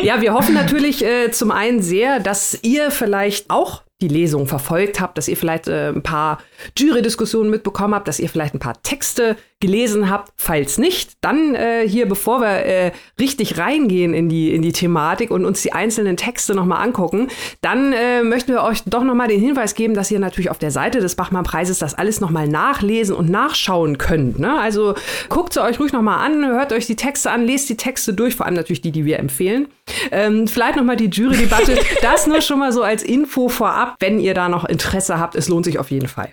[0.00, 5.00] Ja, wir hoffen natürlich äh, zum einen sehr, dass ihr vielleicht auch die Lesung verfolgt
[5.00, 6.38] habt, dass ihr vielleicht äh, ein paar
[6.76, 10.32] Jury-Diskussionen mitbekommen habt, dass ihr vielleicht ein paar Texte gelesen habt.
[10.36, 15.30] Falls nicht, dann äh, hier, bevor wir äh, richtig reingehen in die, in die Thematik
[15.30, 17.28] und uns die einzelnen Texte nochmal angucken,
[17.62, 20.70] dann äh, möchten wir euch doch nochmal den Hinweis geben, dass ihr natürlich auf der
[20.70, 24.38] Seite des Bachmann-Preises das alles nochmal nachlesen und nachschauen könnt.
[24.38, 24.60] Ne?
[24.60, 24.94] Also
[25.30, 28.36] guckt sie euch ruhig nochmal an, hört euch die Texte an, lest die Texte durch,
[28.36, 29.68] vor allem natürlich die, die wir empfehlen.
[30.10, 31.78] Ähm, vielleicht nochmal die Jury-Debatte.
[32.02, 35.34] das nur schon mal so als Info vorab, wenn ihr da noch Interesse habt.
[35.36, 36.30] Es lohnt sich auf jeden Fall.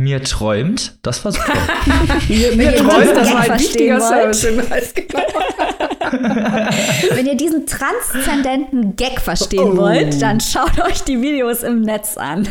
[0.00, 1.52] Mir träumt, das war super.
[2.28, 4.94] Wenn Mir ihr träumt, diesen das war ein wichtiger Service-Hinweis.
[4.94, 5.22] Genau.
[7.12, 9.76] Wenn ihr diesen transzendenten Gag verstehen Oh.
[9.76, 12.48] wollt, dann schaut euch die Videos im Netz an.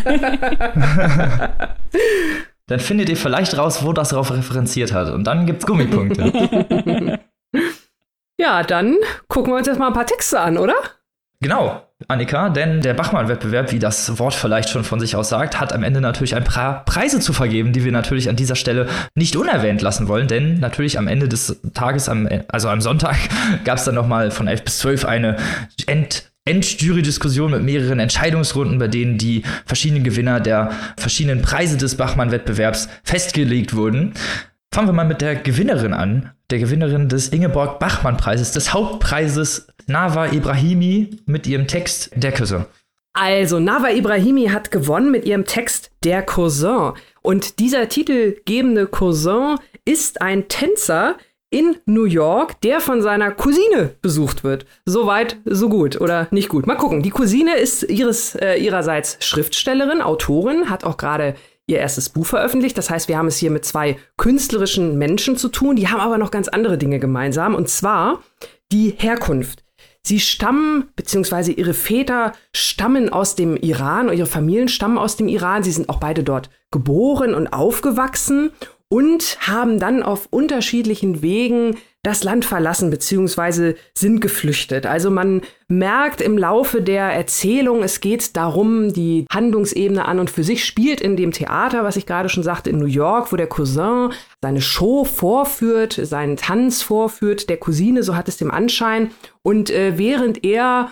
[2.67, 5.09] Dann findet ihr vielleicht raus, wo das darauf referenziert hat.
[5.11, 7.19] Und dann gibt's Gummipunkte.
[8.37, 8.95] Ja, dann
[9.27, 10.75] gucken wir uns jetzt mal ein paar Texte an, oder?
[11.39, 15.71] Genau, Annika, denn der Bachmann-Wettbewerb, wie das Wort vielleicht schon von sich aus sagt, hat
[15.71, 19.35] am Ende natürlich ein paar Preise zu vergeben, die wir natürlich an dieser Stelle nicht
[19.35, 23.17] unerwähnt lassen wollen, denn natürlich am Ende des Tages, am, also am Sonntag,
[23.65, 25.37] gab es dann nochmal von 11 bis 12 eine
[25.85, 32.87] End Endjury-Diskussion mit mehreren Entscheidungsrunden, bei denen die verschiedenen Gewinner der verschiedenen Preise des Bachmann-Wettbewerbs
[33.03, 34.13] festgelegt wurden.
[34.77, 41.17] Fangen wir mal mit der Gewinnerin an, der Gewinnerin des Ingeborg-Bachmann-Preises, des Hauptpreises Nava Ibrahimi
[41.25, 42.63] mit ihrem Text Der Cousin.
[43.13, 46.91] Also, Nava Ibrahimi hat gewonnen mit ihrem Text Der Cousin.
[47.23, 51.15] Und dieser titelgebende Cousin ist ein Tänzer
[51.49, 54.67] in New York, der von seiner Cousine besucht wird.
[54.85, 56.67] Soweit, so gut oder nicht gut.
[56.67, 57.01] Mal gucken.
[57.01, 61.33] Die Cousine ist ihres, äh, ihrerseits Schriftstellerin, Autorin, hat auch gerade
[61.67, 62.77] ihr erstes Buch veröffentlicht.
[62.77, 65.75] Das heißt, wir haben es hier mit zwei künstlerischen Menschen zu tun.
[65.75, 67.53] Die haben aber noch ganz andere Dinge gemeinsam.
[67.53, 68.23] Und zwar
[68.71, 69.63] die Herkunft.
[70.01, 75.63] Sie stammen, beziehungsweise ihre Väter stammen aus dem Iran, ihre Familien stammen aus dem Iran.
[75.63, 78.51] Sie sind auch beide dort geboren und aufgewachsen
[78.87, 81.75] und haben dann auf unterschiedlichen Wegen
[82.07, 83.75] das Land verlassen bzw.
[83.93, 84.85] sind geflüchtet.
[84.85, 90.45] Also man merkt im Laufe der Erzählung, es geht darum, die Handlungsebene an und für
[90.45, 93.47] sich spielt in dem Theater, was ich gerade schon sagte, in New York, wo der
[93.47, 99.11] Cousin seine Show vorführt, seinen Tanz vorführt, der Cousine, so hat es dem Anschein.
[99.43, 100.91] Und äh, während er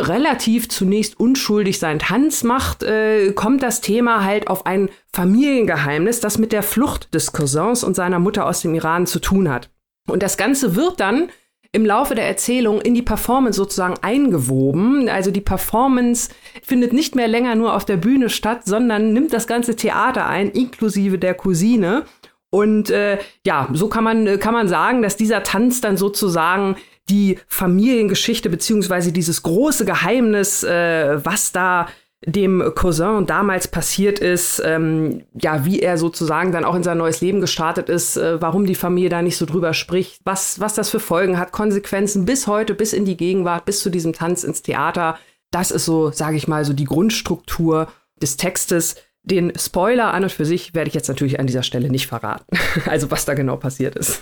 [0.00, 6.38] relativ zunächst unschuldig seinen Tanz macht, äh, kommt das Thema halt auf ein Familiengeheimnis, das
[6.38, 9.71] mit der Flucht des Cousins und seiner Mutter aus dem Iran zu tun hat.
[10.08, 11.30] Und das Ganze wird dann
[11.74, 15.08] im Laufe der Erzählung in die Performance sozusagen eingewoben.
[15.08, 16.28] Also die Performance
[16.62, 20.50] findet nicht mehr länger nur auf der Bühne statt, sondern nimmt das ganze Theater ein,
[20.50, 22.04] inklusive der Cousine.
[22.50, 26.76] Und äh, ja, so kann man, kann man sagen, dass dieser Tanz dann sozusagen
[27.08, 31.88] die Familiengeschichte beziehungsweise dieses große Geheimnis, äh, was da
[32.24, 37.20] dem Cousin damals passiert ist, ähm, ja, wie er sozusagen dann auch in sein neues
[37.20, 40.90] Leben gestartet ist, äh, warum die Familie da nicht so drüber spricht, was, was das
[40.90, 44.62] für Folgen hat, Konsequenzen bis heute, bis in die Gegenwart, bis zu diesem Tanz ins
[44.62, 45.18] Theater.
[45.50, 47.88] Das ist so, sage ich mal, so die Grundstruktur
[48.20, 48.96] des Textes.
[49.24, 52.56] Den Spoiler an und für sich werde ich jetzt natürlich an dieser Stelle nicht verraten.
[52.86, 54.20] also was da genau passiert ist.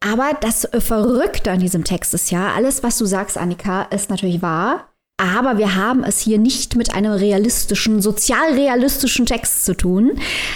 [0.00, 4.42] Aber das Verrückte an diesem Text ist ja, alles, was du sagst, Annika, ist natürlich
[4.42, 4.89] wahr.
[5.20, 10.12] Aber wir haben es hier nicht mit einem realistischen, sozialrealistischen Text zu tun.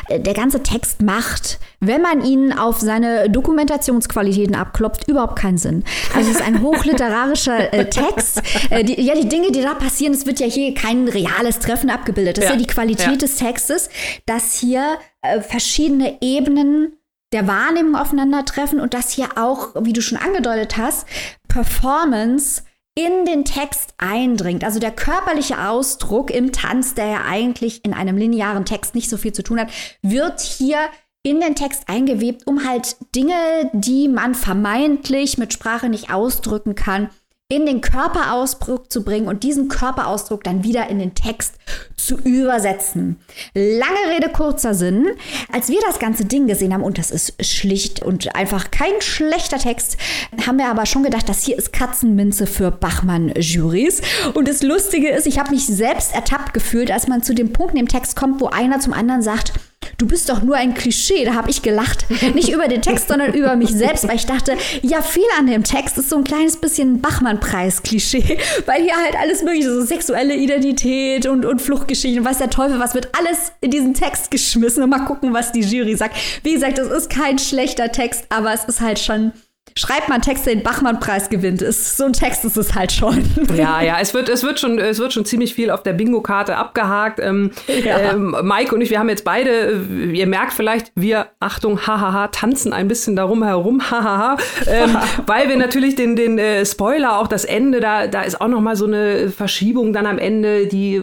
[0.09, 5.85] Äh, der ganze Text macht, wenn man ihn auf seine Dokumentationsqualitäten abklopft, überhaupt keinen Sinn.
[6.15, 8.41] Also es ist ein hochliterarischer äh, Text.
[8.71, 11.91] Äh, die, ja, die Dinge, die da passieren, es wird ja hier kein reales Treffen
[11.91, 12.39] abgebildet.
[12.39, 12.51] Das ja.
[12.51, 13.17] ist ja die Qualität ja.
[13.17, 13.91] des Textes,
[14.25, 16.97] dass hier äh, verschiedene Ebenen
[17.33, 21.07] der Wahrnehmung aufeinandertreffen und dass hier auch, wie du schon angedeutet hast,
[21.49, 22.63] Performance
[22.95, 24.65] in den Text eindringt.
[24.65, 29.17] Also der körperliche Ausdruck im Tanz, der ja eigentlich in einem linearen Text nicht so
[29.17, 29.73] viel zu tun hat,
[30.03, 30.79] wird hier
[31.25, 33.35] in den Text eingewebt, um halt Dinge,
[33.73, 37.09] die man vermeintlich mit Sprache nicht ausdrücken kann,
[37.51, 41.57] in den Körperausdruck zu bringen und diesen Körperausdruck dann wieder in den Text
[41.95, 43.19] zu übersetzen.
[43.55, 45.09] Lange Rede, kurzer Sinn.
[45.53, 49.59] Als wir das ganze Ding gesehen haben, und das ist schlicht und einfach kein schlechter
[49.59, 49.99] Text,
[50.47, 54.01] haben wir aber schon gedacht, das hier ist Katzenminze für Bachmann-Juries.
[54.33, 57.75] Und das Lustige ist, ich habe mich selbst ertappt gefühlt, als man zu dem Punkt
[57.75, 59.53] in dem Text kommt, wo einer zum anderen sagt,
[59.99, 61.25] du bist doch nur ein Klischee.
[61.25, 62.07] Da habe ich gelacht.
[62.35, 65.65] Nicht über den Text, sondern über mich selbst, weil ich dachte, ja, viel an dem
[65.65, 71.27] Text ist so ein kleines bisschen Bachmann-Preis-Klischee, weil hier halt alles mögliche, so sexuelle Identität
[71.27, 75.05] und, und Fluchtgeschichten, weiß der Teufel, was wird alles in diesen Text geschmissen und mal
[75.05, 76.17] gucken, was die Jury sagt.
[76.43, 79.33] Wie gesagt, es ist kein schlechter Text, aber es ist halt schon
[79.77, 81.61] schreibt man Texte, den Bachmann-Preis gewinnt.
[81.61, 83.25] Ist, so ein Text ist es halt schon.
[83.55, 86.57] Ja, ja, es wird, es wird, schon, es wird schon ziemlich viel auf der Bingo-Karte
[86.57, 87.21] abgehakt.
[87.21, 87.53] Ähm,
[87.85, 88.13] ja.
[88.13, 92.29] ähm, Mike und ich, wir haben jetzt beide, äh, ihr merkt vielleicht, wir, Achtung, hahaha,
[92.29, 94.97] tanzen ein bisschen darum herum, hahaha, ähm,
[95.27, 98.61] weil wir natürlich den, den äh, Spoiler, auch das Ende, da, da ist auch noch
[98.61, 101.03] mal so eine Verschiebung dann am Ende, die äh,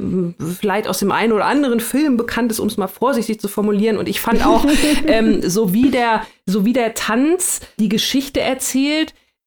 [0.60, 3.98] vielleicht aus dem einen oder anderen Film bekannt ist, um es mal vorsichtig zu formulieren.
[3.98, 4.66] Und ich fand auch,
[5.08, 8.61] ähm, so wie der so wie der Tanz die Geschichte erzählt,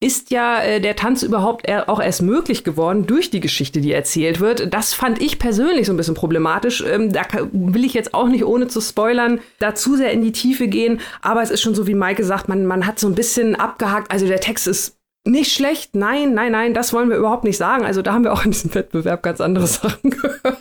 [0.04, 4.38] ist ja äh, der Tanz überhaupt auch erst möglich geworden durch die Geschichte, die erzählt
[4.38, 4.72] wird.
[4.74, 6.84] Das fand ich persönlich so ein bisschen problematisch.
[6.86, 10.32] Ähm, da will ich jetzt auch nicht, ohne zu spoilern, da zu sehr in die
[10.32, 11.00] Tiefe gehen.
[11.22, 14.10] Aber es ist schon so, wie Maike sagt, man, man hat so ein bisschen abgehakt.
[14.10, 15.94] Also der Text ist nicht schlecht.
[15.94, 17.86] Nein, nein, nein, das wollen wir überhaupt nicht sagen.
[17.86, 20.58] Also da haben wir auch in diesem Wettbewerb ganz andere Sachen gehört,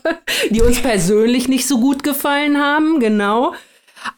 [0.52, 3.02] die uns persönlich nicht so gut gefallen haben.
[3.02, 3.54] Genau.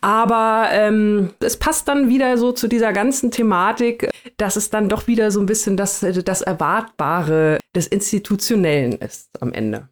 [0.01, 4.09] Aber ähm, es passt dann wieder so zu dieser ganzen Thematik.
[4.38, 9.53] dass es dann doch wieder so ein bisschen das, das Erwartbare des Institutionellen ist am
[9.53, 9.89] Ende.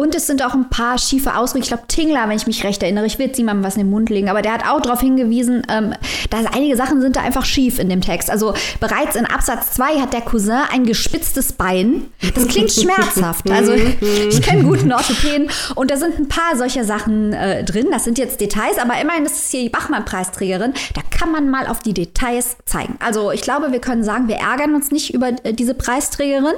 [0.00, 1.64] Und es sind auch ein paar schiefe Ausdrücke.
[1.64, 3.90] Ich glaube, Tingler, wenn ich mich recht erinnere, ich will jetzt niemandem was in den
[3.90, 5.92] Mund legen, aber der hat auch darauf hingewiesen, ähm,
[6.30, 8.30] dass einige Sachen sind da einfach schief in dem Text.
[8.30, 12.06] Also bereits in Absatz 2 hat der Cousin ein gespitztes Bein.
[12.34, 13.50] Das klingt schmerzhaft.
[13.50, 17.88] Also ich kenne guten Orthopäden und da sind ein paar solcher Sachen äh, drin.
[17.90, 20.72] Das sind jetzt Details, aber immerhin ist es hier die Bachmann-Preisträgerin.
[20.94, 22.96] Da kann man mal auf die Details zeigen.
[23.00, 26.54] Also ich glaube, wir können sagen, wir ärgern uns nicht über äh, diese Preisträgerin.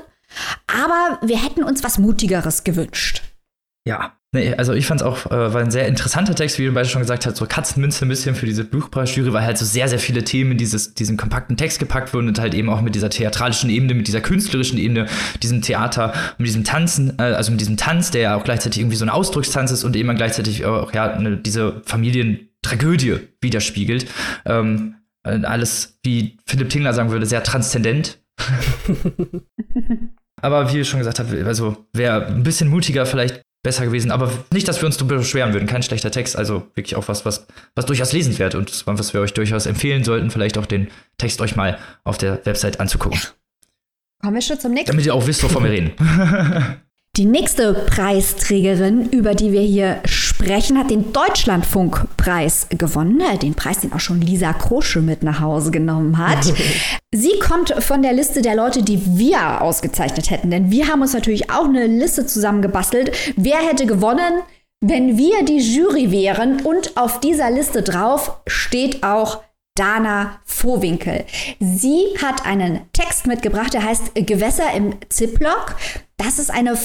[0.68, 3.31] Aber wir hätten uns was Mutigeres gewünscht.
[3.84, 6.72] Ja, nee, also ich fand es auch, äh, war ein sehr interessanter Text, wie du
[6.72, 9.88] beide schon gesagt hast, so Katzenmünze ein bisschen für diese Buchpreisjury, weil halt so sehr,
[9.88, 12.94] sehr viele Themen in dieses, diesen kompakten Text gepackt wurden und halt eben auch mit
[12.94, 15.06] dieser theatralischen Ebene, mit dieser künstlerischen Ebene,
[15.42, 18.96] diesem Theater, mit diesem Tanzen, äh, also mit diesem Tanz, der ja auch gleichzeitig irgendwie
[18.96, 24.06] so ein Ausdruckstanz ist und eben gleichzeitig auch ja eine, diese Familientragödie widerspiegelt.
[24.44, 28.20] Ähm, äh, alles, wie Philipp Tingler sagen würde, sehr transzendent.
[30.40, 34.10] Aber wie ich schon gesagt habe, also wäre ein bisschen mutiger vielleicht besser gewesen.
[34.10, 35.66] Aber nicht, dass wir uns beschweren würden.
[35.66, 36.36] Kein schlechter Text.
[36.36, 40.30] Also wirklich auch was, was, was durchaus lesenswert und was wir euch durchaus empfehlen sollten,
[40.30, 40.88] vielleicht auch den
[41.18, 43.20] Text euch mal auf der Website anzugucken.
[44.20, 44.92] Kommen wir schon zum nächsten.
[44.92, 45.92] Damit ihr auch wisst, wovon wir reden.
[47.16, 50.00] Die nächste Preisträgerin, über die wir hier
[50.42, 53.20] sprechen, hat den Deutschlandfunkpreis gewonnen.
[53.20, 56.52] Äh, den Preis, den auch schon Lisa Krosche mit nach Hause genommen hat.
[57.14, 60.50] Sie kommt von der Liste der Leute, die wir ausgezeichnet hätten.
[60.50, 63.12] Denn wir haben uns natürlich auch eine Liste zusammengebastelt.
[63.36, 64.42] Wer hätte gewonnen,
[64.80, 66.60] wenn wir die Jury wären?
[66.62, 69.42] Und auf dieser Liste drauf steht auch
[69.74, 71.24] Dana Vohwinkel.
[71.60, 75.76] Sie hat einen Text mitgebracht, der heißt Gewässer im Ziplock.
[76.18, 76.76] Das ist eine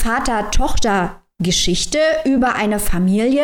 [1.38, 3.44] Vater-Tochter-Geschichte über eine Familie,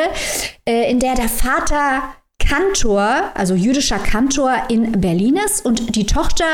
[0.68, 6.46] äh, in der der Vater Kantor, also jüdischer Kantor in Berlin ist und die Tochter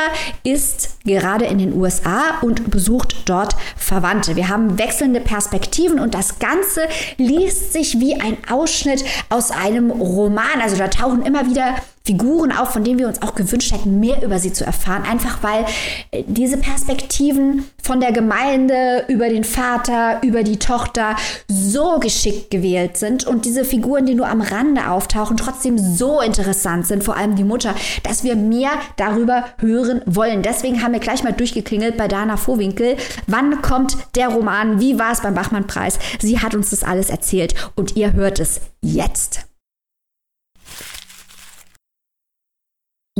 [0.44, 4.36] ist gerade in den USA und besucht dort Verwandte.
[4.36, 6.82] Wir haben wechselnde Perspektiven und das Ganze
[7.16, 10.60] liest sich wie ein Ausschnitt aus einem Roman.
[10.62, 11.74] Also da tauchen immer wieder
[12.04, 15.04] Figuren auf, von denen wir uns auch gewünscht hätten, mehr über sie zu erfahren.
[15.04, 15.66] Einfach weil
[16.10, 22.96] äh, diese Perspektiven von der Gemeinde über den Vater, über die Tochter so geschickt gewählt
[22.96, 27.36] sind und diese Figuren, die nur am Rande auftauchen, trotzdem so interessant sind, vor allem
[27.36, 30.42] die Mutter, dass wir mehr darüber hören wollen.
[30.42, 32.96] Deswegen haben wir gleich mal durchgeklingelt bei Dana Vohwinkel.
[33.26, 34.80] Wann kommt der Roman?
[34.80, 35.98] Wie war es beim Bachmann-Preis?
[36.18, 39.49] Sie hat uns das alles erzählt und ihr hört es jetzt.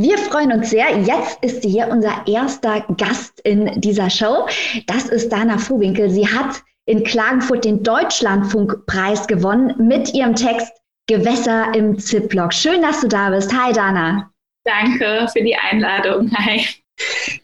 [0.02, 0.96] Wir freuen uns sehr.
[1.00, 4.46] Jetzt ist sie hier unser erster Gast in dieser Show.
[4.86, 6.08] Das ist Dana Fuhwinkel.
[6.08, 10.72] Sie hat in Klagenfurt den Deutschlandfunkpreis gewonnen mit ihrem Text
[11.06, 12.54] Gewässer im Ziplock.
[12.54, 13.52] Schön, dass du da bist.
[13.52, 14.32] Hi, Dana.
[14.64, 16.30] Danke für die Einladung.
[16.34, 16.64] Hi.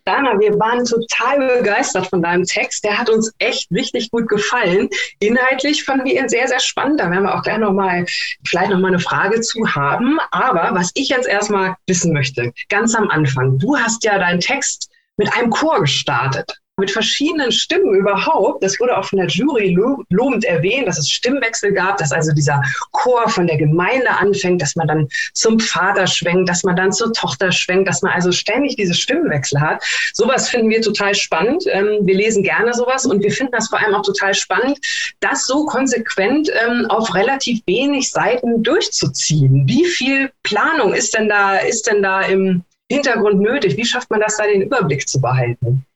[0.05, 2.85] Dana, wir waren total begeistert von deinem Text.
[2.85, 4.89] Der hat uns echt richtig gut gefallen.
[5.19, 7.01] Inhaltlich fanden wir ihn sehr, sehr spannend.
[7.01, 8.07] Da werden wir auch gleich nochmal,
[8.47, 10.19] vielleicht nochmal eine Frage zu haben.
[10.31, 14.91] Aber was ich jetzt erstmal wissen möchte, ganz am Anfang, du hast ja deinen Text
[15.17, 18.63] mit einem Chor gestartet mit verschiedenen Stimmen überhaupt.
[18.63, 19.77] Das wurde auch von der Jury
[20.11, 22.61] lobend erwähnt, dass es Stimmwechsel gab, dass also dieser
[22.93, 27.15] Chor von der Gemeinde anfängt, dass man dann zum Vater schwenkt, dass man dann zur
[27.15, 29.83] Tochter schwenkt, dass man also ständig diese Stimmwechsel hat.
[30.13, 31.65] Sowas finden wir total spannend.
[31.69, 34.79] Ähm, wir lesen gerne sowas und wir finden das vor allem auch total spannend,
[35.21, 39.67] das so konsequent ähm, auf relativ wenig Seiten durchzuziehen.
[39.67, 43.79] Wie viel Planung ist denn da, ist denn da im Hintergrund nötig?
[43.79, 45.87] Wie schafft man das da, den Überblick zu behalten?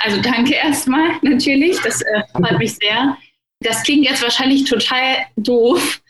[0.00, 3.16] Also danke erstmal natürlich, das äh, freut mich sehr.
[3.60, 6.00] Das klingt jetzt wahrscheinlich total doof,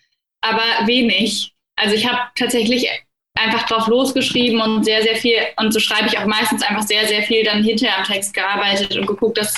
[0.40, 1.52] aber wenig.
[1.76, 2.88] Also ich habe tatsächlich
[3.36, 7.06] einfach drauf losgeschrieben und sehr, sehr viel, und so schreibe ich auch meistens einfach sehr,
[7.06, 9.54] sehr viel dann hinterher am Text gearbeitet und geguckt, dass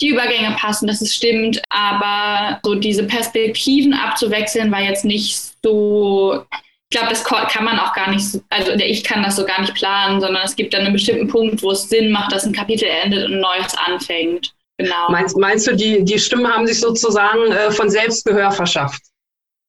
[0.00, 1.62] die Übergänge passen, dass es stimmt.
[1.70, 6.44] Aber so diese Perspektiven abzuwechseln war jetzt nicht so
[6.92, 9.74] ich glaube, das kann man auch gar nicht, also ich kann das so gar nicht
[9.74, 12.88] planen, sondern es gibt dann einen bestimmten Punkt, wo es Sinn macht, dass ein Kapitel
[12.88, 14.52] endet und ein neues anfängt.
[14.76, 15.08] Genau.
[15.08, 19.02] Meinst, meinst du, die, die Stimmen haben sich sozusagen äh, von selbst Gehör verschafft?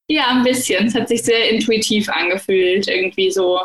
[0.10, 0.88] Ja, ein bisschen.
[0.88, 3.60] Es hat sich sehr intuitiv angefühlt, irgendwie so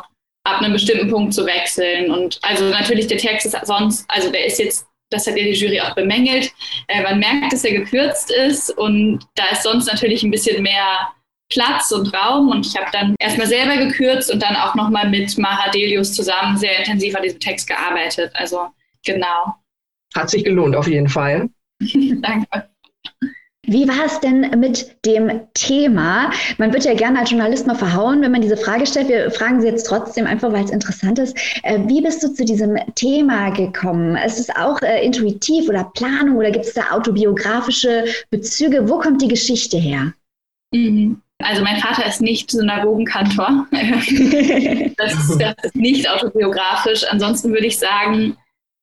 [0.45, 2.11] ab einem bestimmten Punkt zu wechseln.
[2.11, 5.53] Und also natürlich, der Text ist sonst, also der ist jetzt, das hat ja die
[5.53, 6.53] Jury auch bemängelt.
[6.89, 11.09] Äh, man merkt, dass er gekürzt ist und da ist sonst natürlich ein bisschen mehr
[11.49, 15.37] Platz und Raum und ich habe dann erstmal selber gekürzt und dann auch nochmal mit
[15.39, 18.33] Mara Delius zusammen sehr intensiv an diesem Text gearbeitet.
[18.35, 18.69] Also
[19.05, 19.55] genau.
[20.15, 21.49] Hat sich gelohnt auf jeden Fall.
[21.81, 22.69] Danke.
[23.69, 26.31] Wie war es denn mit dem Thema?
[26.57, 29.09] Man wird ja gerne als Journalist mal verhauen, wenn man diese Frage stellt.
[29.09, 31.37] Wir fragen sie jetzt trotzdem einfach, weil es interessant ist.
[31.65, 34.17] Äh, wie bist du zu diesem Thema gekommen?
[34.17, 38.89] Ist es auch äh, intuitiv oder Planung oder gibt es da autobiografische Bezüge?
[38.89, 40.13] Wo kommt die Geschichte her?
[40.73, 41.21] Mhm.
[41.43, 43.67] Also mein Vater ist nicht Synagogenkantor.
[43.71, 47.05] das, ist, das, ist, nicht autobiografisch.
[47.09, 48.37] Ansonsten würde ich sagen,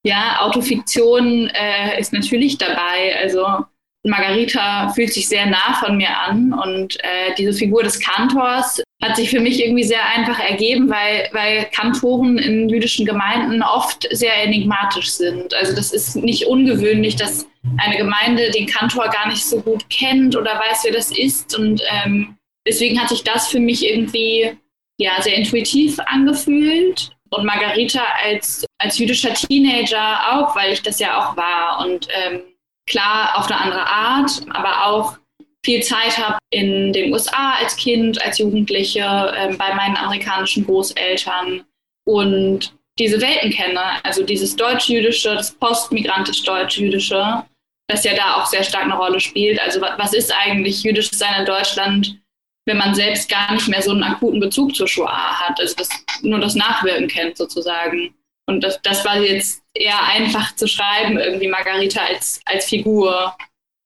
[0.06, 3.18] ja, Autofiktion äh, ist natürlich dabei.
[3.22, 3.66] Also
[4.06, 9.16] Margarita fühlt sich sehr nah von mir an und äh, diese Figur des Kantors hat
[9.16, 14.36] sich für mich irgendwie sehr einfach ergeben, weil, weil Kantoren in jüdischen Gemeinden oft sehr
[14.44, 15.54] enigmatisch sind.
[15.54, 17.48] Also das ist nicht ungewöhnlich, dass
[17.78, 21.58] eine Gemeinde den Kantor gar nicht so gut kennt oder weiß, wer das ist.
[21.58, 22.38] Und ähm,
[22.68, 24.58] deswegen hat sich das für mich irgendwie
[24.98, 27.12] ja, sehr intuitiv angefühlt.
[27.30, 31.84] Und Margarita als, als jüdischer Teenager auch, weil ich das ja auch war.
[31.84, 32.44] Und ähm,
[32.88, 35.18] klar auf eine andere Art, aber auch
[35.66, 41.64] viel Zeit habe in den USA als Kind, als Jugendliche, äh, bei meinen amerikanischen Großeltern
[42.06, 47.44] und diese Welten kenne, also dieses deutsch-jüdische, das postmigrantisch-deutsch-jüdische,
[47.88, 49.60] das ja da auch sehr stark eine Rolle spielt.
[49.60, 52.20] Also was ist eigentlich jüdisches Sein in Deutschland,
[52.66, 55.90] wenn man selbst gar nicht mehr so einen akuten Bezug zur Shoah hat, also das,
[56.22, 58.14] nur das Nachwirken kennt sozusagen.
[58.46, 63.36] Und das, das war jetzt eher einfach zu schreiben, irgendwie Margarita als, als Figur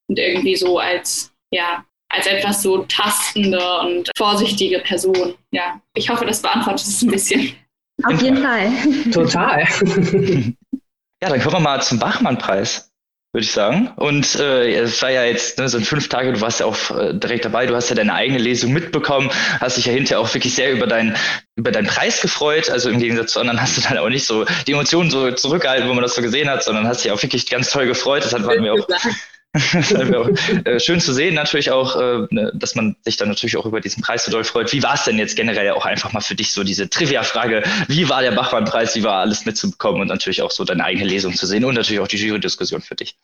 [0.09, 5.35] und irgendwie so als, ja, als etwas so tastende und vorsichtige Person.
[5.51, 7.55] Ja, ich hoffe, das beantwortet es ein bisschen.
[8.03, 8.71] Auf jeden Fall.
[9.11, 9.59] Total.
[11.21, 12.86] ja, dann kommen wir mal zum Bachmann-Preis
[13.37, 13.91] würde ich sagen.
[13.97, 17.13] Und äh, es war ja jetzt, ne, so fünf Tage, du warst ja auch äh,
[17.13, 19.29] direkt dabei, du hast ja deine eigene Lesung mitbekommen,
[19.59, 21.15] hast dich ja hinterher auch wirklich sehr über, dein,
[21.55, 22.71] über deinen Preis gefreut.
[22.71, 25.87] Also im Gegensatz zu anderen hast du dann auch nicht so die Emotionen so zurückgehalten,
[25.87, 28.25] wo man das so gesehen hat, sondern hast dich auch wirklich ganz toll gefreut.
[28.25, 28.41] Das hat
[30.09, 30.29] mir auch
[30.65, 33.81] äh, schön zu sehen, natürlich auch, äh, ne, dass man sich dann natürlich auch über
[33.81, 34.71] diesen Preis so doll freut.
[34.73, 37.63] Wie war es denn jetzt generell auch einfach mal für dich so diese Trivia-Frage?
[37.87, 38.95] Wie war der Bachmann-Preis?
[38.95, 42.01] Wie war alles mitzubekommen und natürlich auch so deine eigene Lesung zu sehen und natürlich
[42.01, 43.15] auch die Jury-Diskussion für dich?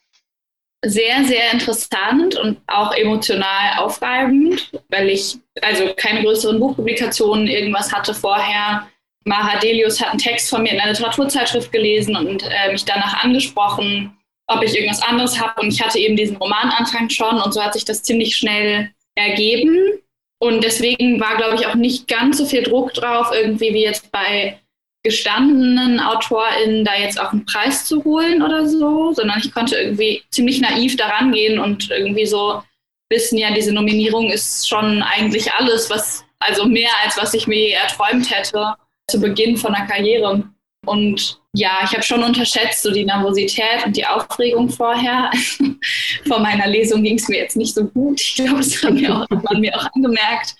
[0.85, 8.13] Sehr, sehr interessant und auch emotional aufreibend, weil ich also keine größeren Buchpublikationen irgendwas hatte
[8.13, 8.87] vorher.
[9.23, 13.23] Maha Delius hat einen Text von mir in einer Literaturzeitschrift gelesen und äh, mich danach
[13.23, 14.17] angesprochen
[14.47, 15.61] ob ich irgendwas anderes habe.
[15.61, 19.77] Und ich hatte eben diesen Romananfang schon und so hat sich das ziemlich schnell ergeben.
[20.39, 24.11] Und deswegen war, glaube ich, auch nicht ganz so viel Druck drauf, irgendwie wie jetzt
[24.11, 24.59] bei
[25.03, 30.23] gestandenen AutorInnen da jetzt auch einen Preis zu holen oder so, sondern ich konnte irgendwie
[30.31, 32.63] ziemlich naiv daran gehen und irgendwie so
[33.09, 37.75] wissen, ja, diese Nominierung ist schon eigentlich alles, was, also mehr als was ich mir
[37.75, 38.75] erträumt hätte
[39.09, 40.43] zu Beginn von der Karriere.
[40.85, 45.31] Und ja, ich habe schon unterschätzt, so die Nervosität und die Aufregung vorher.
[46.27, 48.19] Vor meiner Lesung ging es mir jetzt nicht so gut.
[48.19, 50.55] Ich glaube, das hat, mir auch, hat man mir auch angemerkt.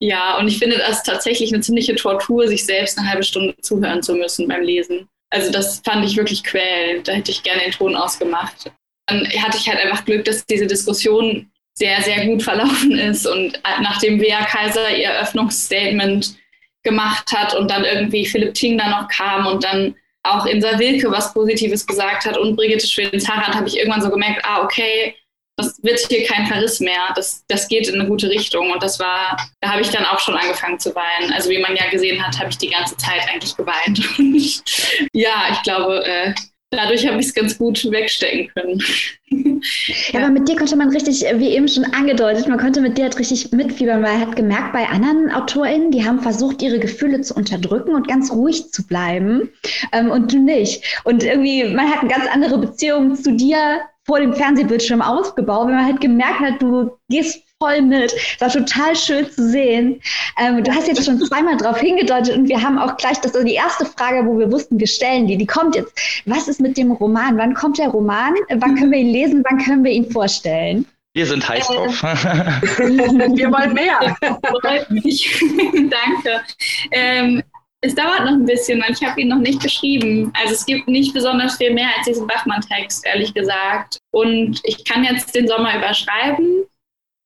[0.00, 4.02] Ja, und ich finde das tatsächlich eine ziemliche Tortur, sich selbst eine halbe Stunde zuhören
[4.02, 5.08] zu müssen beim Lesen.
[5.30, 7.08] Also das fand ich wirklich quälend.
[7.08, 8.70] Da hätte ich gerne den Ton ausgemacht.
[9.06, 13.26] Dann hatte ich halt einfach Glück, dass diese Diskussion sehr, sehr gut verlaufen ist.
[13.26, 16.36] Und nachdem Wea Kaiser ihr Eröffnungsstatement
[16.82, 21.10] gemacht hat und dann irgendwie Philipp Ting da noch kam und dann auch Insa Wilke
[21.10, 25.14] was Positives gesagt hat und Brigitte Schweden-Zarat, habe ich irgendwann so gemerkt, ah, okay,
[25.56, 27.12] das wird hier kein Verriss mehr.
[27.14, 28.72] Das, das geht in eine gute Richtung.
[28.72, 31.32] Und das war, da habe ich dann auch schon angefangen zu weinen.
[31.32, 34.00] Also wie man ja gesehen hat, habe ich die ganze Zeit eigentlich geweint.
[34.18, 34.62] Und
[35.12, 36.34] ja, ich glaube, äh,
[36.70, 38.82] dadurch habe ich es ganz gut wegstecken können.
[40.12, 43.04] Ja, aber mit dir konnte man richtig, wie eben schon angedeutet, man konnte mit dir
[43.04, 47.34] halt richtig mitfiebern, weil hat gemerkt, bei anderen AutorInnen, die haben versucht, ihre Gefühle zu
[47.34, 49.50] unterdrücken und ganz ruhig zu bleiben
[49.92, 51.00] ähm, und du nicht.
[51.04, 55.76] Und irgendwie, man hat eine ganz andere Beziehung zu dir vor dem Fernsehbildschirm aufgebaut, wenn
[55.76, 58.12] man halt gemerkt hat, du gehst voll mit.
[58.12, 60.00] Es war total schön zu sehen.
[60.38, 63.46] Ähm, du hast jetzt schon zweimal darauf hingedeutet und wir haben auch gleich, das ist
[63.46, 65.92] die erste Frage, wo wir wussten, wir stellen die, die kommt jetzt.
[66.26, 67.38] Was ist mit dem Roman?
[67.38, 68.34] Wann kommt der Roman?
[68.48, 69.42] Wann können wir ihn lesen?
[69.48, 70.86] Wann können wir ihn vorstellen?
[71.14, 72.02] Wir sind heiß äh, drauf.
[72.02, 74.16] wir wollen mehr.
[75.90, 76.40] Danke.
[76.90, 77.42] Ähm,
[77.84, 80.32] es dauert noch ein bisschen, weil ich habe ihn noch nicht geschrieben.
[80.40, 83.98] Also es gibt nicht besonders viel mehr als diesen Bachmann-Text, ehrlich gesagt.
[84.10, 86.64] Und ich kann jetzt den Sommer überschreiben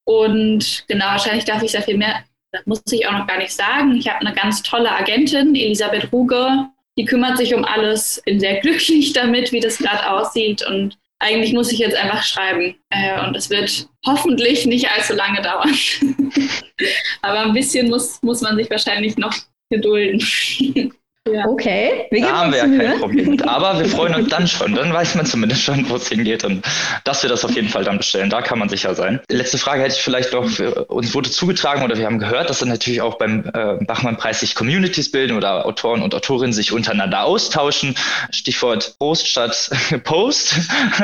[0.04, 3.52] und genau, wahrscheinlich darf ich sehr viel mehr, das muss ich auch noch gar nicht
[3.52, 3.94] sagen.
[3.96, 6.66] Ich habe eine ganz tolle Agentin, Elisabeth Ruge,
[6.98, 11.52] die kümmert sich um alles, bin sehr glücklich damit, wie das gerade aussieht und eigentlich
[11.52, 12.76] muss ich jetzt einfach schreiben.
[12.90, 15.74] Äh, und es wird hoffentlich nicht allzu lange dauern.
[17.22, 19.34] Aber ein bisschen muss, muss man sich wahrscheinlich noch
[19.70, 20.20] gedulden.
[21.32, 21.46] Ja.
[21.46, 22.84] Okay, wir da haben wir ja Mühe.
[22.84, 23.46] kein Problem mit.
[23.46, 24.74] Aber wir freuen uns dann schon.
[24.74, 26.64] Dann weiß man zumindest schon, wo es hingeht und
[27.04, 28.30] dass wir das auf jeden Fall dann bestellen.
[28.30, 29.20] Da kann man sicher sein.
[29.28, 30.44] Letzte Frage hätte ich vielleicht noch.
[30.88, 34.54] Uns wurde zugetragen oder wir haben gehört, dass dann natürlich auch beim äh, Bachmann-Preis sich
[34.54, 37.94] Communities bilden oder Autoren und Autorinnen sich untereinander austauschen.
[38.30, 39.70] Stichwort Post statt
[40.04, 40.54] Post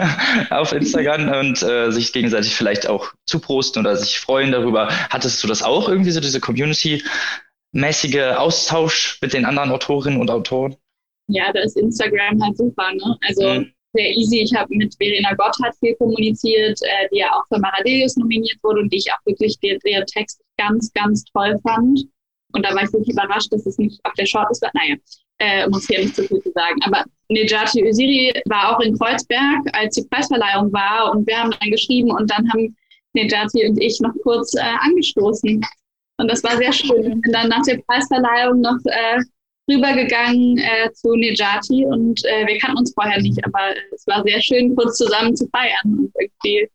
[0.51, 4.89] auf Instagram und äh, sich gegenseitig vielleicht auch zuprosten oder sich freuen darüber.
[5.11, 7.03] Hattest du das auch irgendwie so, diese Community?
[7.75, 10.77] Mäßige Austausch mit den anderen Autorinnen und Autoren?
[11.29, 13.16] Ja, da ist Instagram halt super, ne?
[13.27, 13.72] Also mhm.
[13.93, 14.41] sehr easy.
[14.41, 18.81] Ich habe mit Verena Gotthard viel kommuniziert, äh, die ja auch für Maradelius nominiert wurde
[18.81, 22.01] und die ich auch wirklich der, der Text ganz, ganz toll fand.
[22.53, 24.70] Und da war ich wirklich überrascht, dass es nicht auf der Shortlist war.
[24.75, 24.97] Naja,
[25.39, 26.81] äh, muss hier nicht zu viel zu sagen.
[26.85, 31.70] Aber Nejati Öziri war auch in Kreuzberg, als die Preisverleihung war und wir haben dann
[31.70, 32.77] geschrieben und dann haben
[33.14, 35.64] Nejati und ich noch kurz äh, angestoßen.
[36.19, 37.03] Und das war sehr schön.
[37.03, 39.21] Ich bin dann nach der Preisverleihung noch äh,
[39.71, 44.41] rübergegangen äh, zu Nejati und äh, wir kannten uns vorher nicht, aber es war sehr
[44.41, 46.69] schön, kurz zusammen zu feiern und irgendwie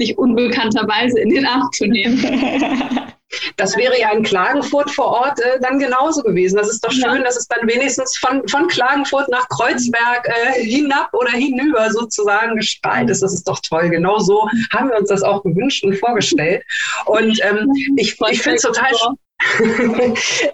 [0.00, 2.18] sich unbekannterweise in den Arm zu nehmen.
[3.56, 6.56] Das wäre ja in Klagenfurt vor Ort äh, dann genauso gewesen.
[6.56, 7.22] Das ist doch schön, ja.
[7.22, 13.10] dass es dann wenigstens von, von Klagenfurt nach Kreuzberg äh, hinab oder hinüber sozusagen gestrahlt
[13.10, 13.22] ist.
[13.22, 13.90] Das ist doch toll.
[13.90, 16.64] Genau so haben wir uns das auch gewünscht und vorgestellt.
[17.04, 18.92] Und ähm, ich, ich finde es total,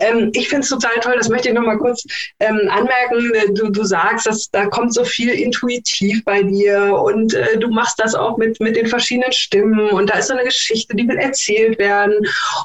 [0.01, 2.05] ähm, ich finde es total toll, das möchte ich noch mal kurz
[2.41, 3.33] ähm, anmerken.
[3.55, 7.99] Du, du sagst, dass da kommt so viel intuitiv bei dir und äh, du machst
[7.99, 11.17] das auch mit, mit den verschiedenen Stimmen und da ist so eine Geschichte, die will
[11.17, 12.15] erzählt werden.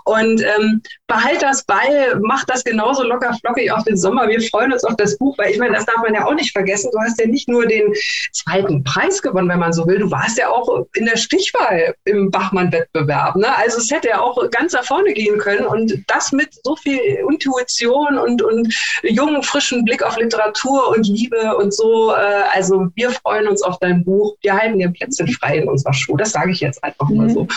[0.04, 4.28] Und ähm, behalt das bei, mach das genauso locker flockig auf den Sommer.
[4.28, 6.52] Wir freuen uns auf das Buch, weil ich meine, das darf man ja auch nicht
[6.52, 6.90] vergessen.
[6.92, 7.94] Du hast ja nicht nur den
[8.34, 10.00] zweiten Preis gewonnen, wenn man so will.
[10.00, 13.38] Du warst ja auch in der Stichwahl im Bachmann-Wettbewerb.
[13.38, 13.58] Ne?
[13.58, 16.99] Also es hätte ja auch ganz nach vorne gehen können und das mit so viel
[17.30, 22.12] Intuition und, und jungen, frischen Blick auf Literatur und Liebe und so.
[22.12, 24.36] Äh, also wir freuen uns auf dein Buch.
[24.41, 26.24] Wir halten dir Plätzchen frei in unserer Schule.
[26.24, 27.47] Das sage ich jetzt einfach mal so.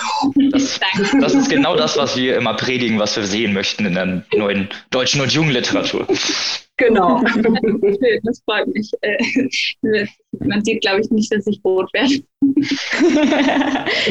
[0.50, 0.80] Das,
[1.20, 4.68] das ist genau das, was wir immer predigen, was wir sehen möchten in der neuen
[4.90, 6.07] deutschen und jungen Literatur.
[6.83, 7.22] Genau.
[8.24, 8.91] Das freut mich.
[9.03, 10.07] Äh,
[10.39, 12.22] man sieht, glaube ich, nicht, dass ich rot werde.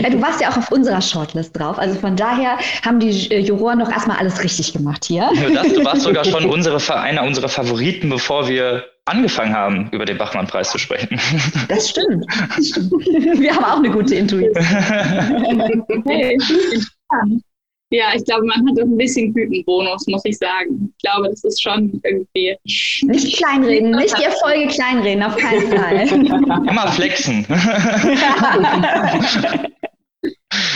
[0.02, 1.78] ja, du warst ja auch auf unserer Shortlist drauf.
[1.78, 5.30] Also von daher haben die äh, Juroren noch erstmal alles richtig gemacht hier.
[5.54, 10.18] Das, du warst sogar schon unsere, einer unserer Favoriten, bevor wir angefangen haben, über den
[10.18, 11.20] Bachmann-Preis zu sprechen.
[11.68, 12.26] Das stimmt.
[12.26, 14.66] Wir haben auch eine gute Intuition.
[16.06, 16.38] Hey,
[17.92, 20.94] ja, ich glaube, man hat auch ein bisschen Gütenbonus, muss ich sagen.
[20.98, 22.56] Ich glaube, das ist schon irgendwie.
[22.64, 26.08] Nicht kleinreden, nicht die Erfolge kleinreden, auf keinen Fall.
[26.70, 27.46] Immer flexen.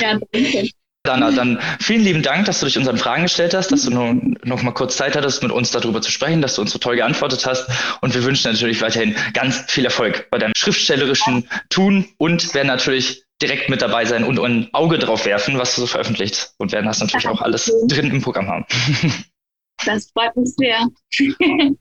[0.01, 0.69] ja, danke.
[1.05, 4.37] Dana, dann vielen lieben Dank, dass du dich unseren Fragen gestellt hast, dass du nun
[4.43, 6.95] noch mal kurz Zeit hattest, mit uns darüber zu sprechen, dass du uns so toll
[6.95, 7.69] geantwortet hast.
[8.01, 13.24] Und wir wünschen natürlich weiterhin ganz viel Erfolg bei deinem schriftstellerischen Tun und werden natürlich
[13.41, 16.85] direkt mit dabei sein und ein Auge drauf werfen, was du so veröffentlicht und werden
[16.85, 18.65] das natürlich auch alles drin im Programm haben.
[19.85, 20.87] Das freut mich sehr.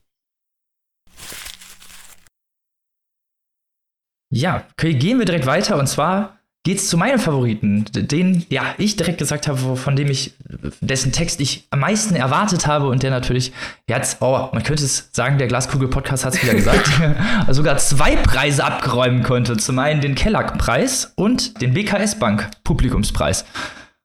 [4.29, 8.97] ja, okay, gehen wir direkt weiter und zwar geht's zu meinem Favoriten, den ja ich
[8.97, 10.33] direkt gesagt habe, von dem ich
[10.81, 13.53] dessen Text ich am meisten erwartet habe und der natürlich
[13.87, 16.89] jetzt, oh, man könnte es sagen, der Glaskugel-Podcast hat es wieder gesagt,
[17.49, 19.55] sogar zwei Preise abgeräumen konnte.
[19.57, 23.45] Zum einen den Kellack-Preis und den BKS Bank Publikumspreis.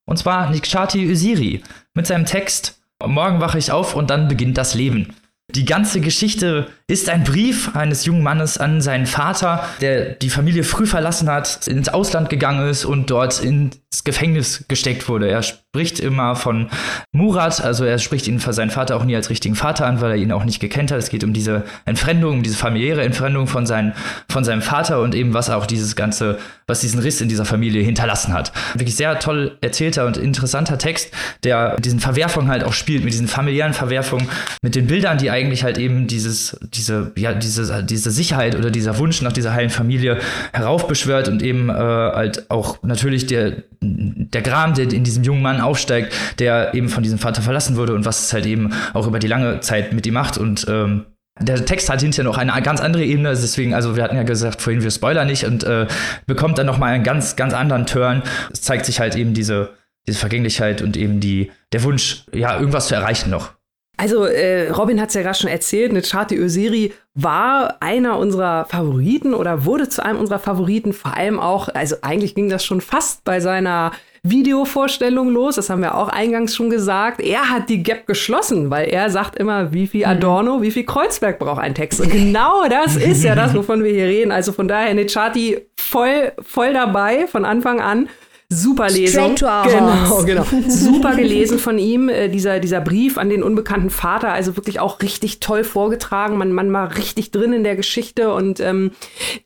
[0.04, 1.62] Und zwar Nikshati Usiri
[1.94, 5.14] mit seinem Text Morgen wache ich auf und dann beginnt das Leben.
[5.55, 10.64] Die ganze Geschichte ist ein Brief eines jungen Mannes an seinen Vater, der die Familie
[10.64, 15.28] früh verlassen hat, ins Ausland gegangen ist und dort ins Gefängnis gesteckt wurde.
[15.28, 15.42] Er
[15.72, 16.68] spricht immer von
[17.12, 20.10] Murat, also er spricht ihn für seinen Vater auch nie als richtigen Vater an, weil
[20.10, 20.98] er ihn auch nicht gekannt hat.
[20.98, 23.94] Es geht um diese Entfremdung, um diese familiäre Entfremdung von, sein,
[24.28, 27.84] von seinem Vater und eben was auch dieses ganze, was diesen Riss in dieser Familie
[27.84, 28.52] hinterlassen hat.
[28.74, 31.12] Wirklich sehr toll erzählter und interessanter Text,
[31.44, 34.26] der mit diesen Verwerfungen halt auch spielt, mit diesen familiären Verwerfungen,
[34.62, 38.98] mit den Bildern, die eigentlich halt eben dieses, diese, ja, diese, diese Sicherheit oder dieser
[38.98, 40.18] Wunsch nach dieser heilen Familie
[40.52, 45.59] heraufbeschwört und eben äh, halt auch natürlich der, der Gram, der in diesem jungen Mann
[45.61, 49.18] aufsteigt, der eben von diesem Vater verlassen wurde und was es halt eben auch über
[49.18, 51.06] die lange Zeit mit ihm macht und ähm,
[51.40, 54.61] der Text hat hinterher noch eine ganz andere Ebene, deswegen, also wir hatten ja gesagt,
[54.61, 55.86] vorhin wir spoilern nicht und äh,
[56.26, 58.22] bekommt dann nochmal einen ganz, ganz anderen Turn.
[58.52, 59.70] Es zeigt sich halt eben diese,
[60.06, 63.52] diese Vergänglichkeit und eben die, der Wunsch, ja, irgendwas zu erreichen noch.
[63.96, 69.34] Also äh, Robin hat es ja gerade schon erzählt, Nechati Öziri war einer unserer Favoriten
[69.34, 73.24] oder wurde zu einem unserer Favoriten, vor allem auch, also eigentlich ging das schon fast
[73.24, 73.92] bei seiner
[74.22, 75.56] Videovorstellung los.
[75.56, 77.20] Das haben wir auch eingangs schon gesagt.
[77.20, 81.38] Er hat die Gap geschlossen, weil er sagt immer, wie viel Adorno, wie viel Kreuzberg
[81.38, 82.00] braucht ein Text.
[82.00, 84.32] Und genau das ist ja das, wovon wir hier reden.
[84.32, 88.08] Also von daher Nechati voll, voll dabei von Anfang an.
[88.53, 89.36] Super Lesung.
[89.36, 90.44] Genau, genau.
[90.68, 95.01] Super gelesen von ihm, äh, dieser, dieser Brief an den unbekannten Vater, also wirklich auch
[95.03, 96.36] richtig toll vorgetragen.
[96.36, 98.90] Man, man war richtig drin in der Geschichte und ähm,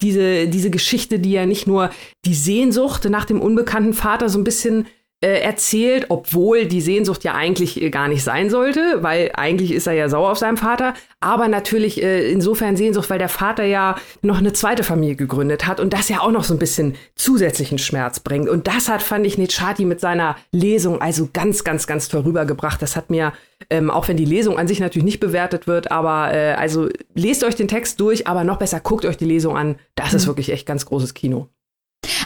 [0.00, 1.90] diese, diese Geschichte, die ja nicht nur
[2.24, 4.86] die Sehnsucht nach dem unbekannten Vater so ein bisschen
[5.26, 9.92] erzählt, obwohl die Sehnsucht ja eigentlich äh, gar nicht sein sollte, weil eigentlich ist er
[9.94, 14.38] ja sauer auf seinen Vater, aber natürlich äh, insofern Sehnsucht, weil der Vater ja noch
[14.38, 18.20] eine zweite Familie gegründet hat und das ja auch noch so ein bisschen zusätzlichen Schmerz
[18.20, 18.48] bringt.
[18.48, 22.82] Und das hat, fand ich, Nechati mit seiner Lesung also ganz, ganz, ganz toll rübergebracht.
[22.82, 23.32] Das hat mir,
[23.70, 27.44] ähm, auch wenn die Lesung an sich natürlich nicht bewertet wird, aber äh, also lest
[27.44, 29.76] euch den Text durch, aber noch besser guckt euch die Lesung an.
[29.94, 31.48] Das ist wirklich echt ganz großes Kino.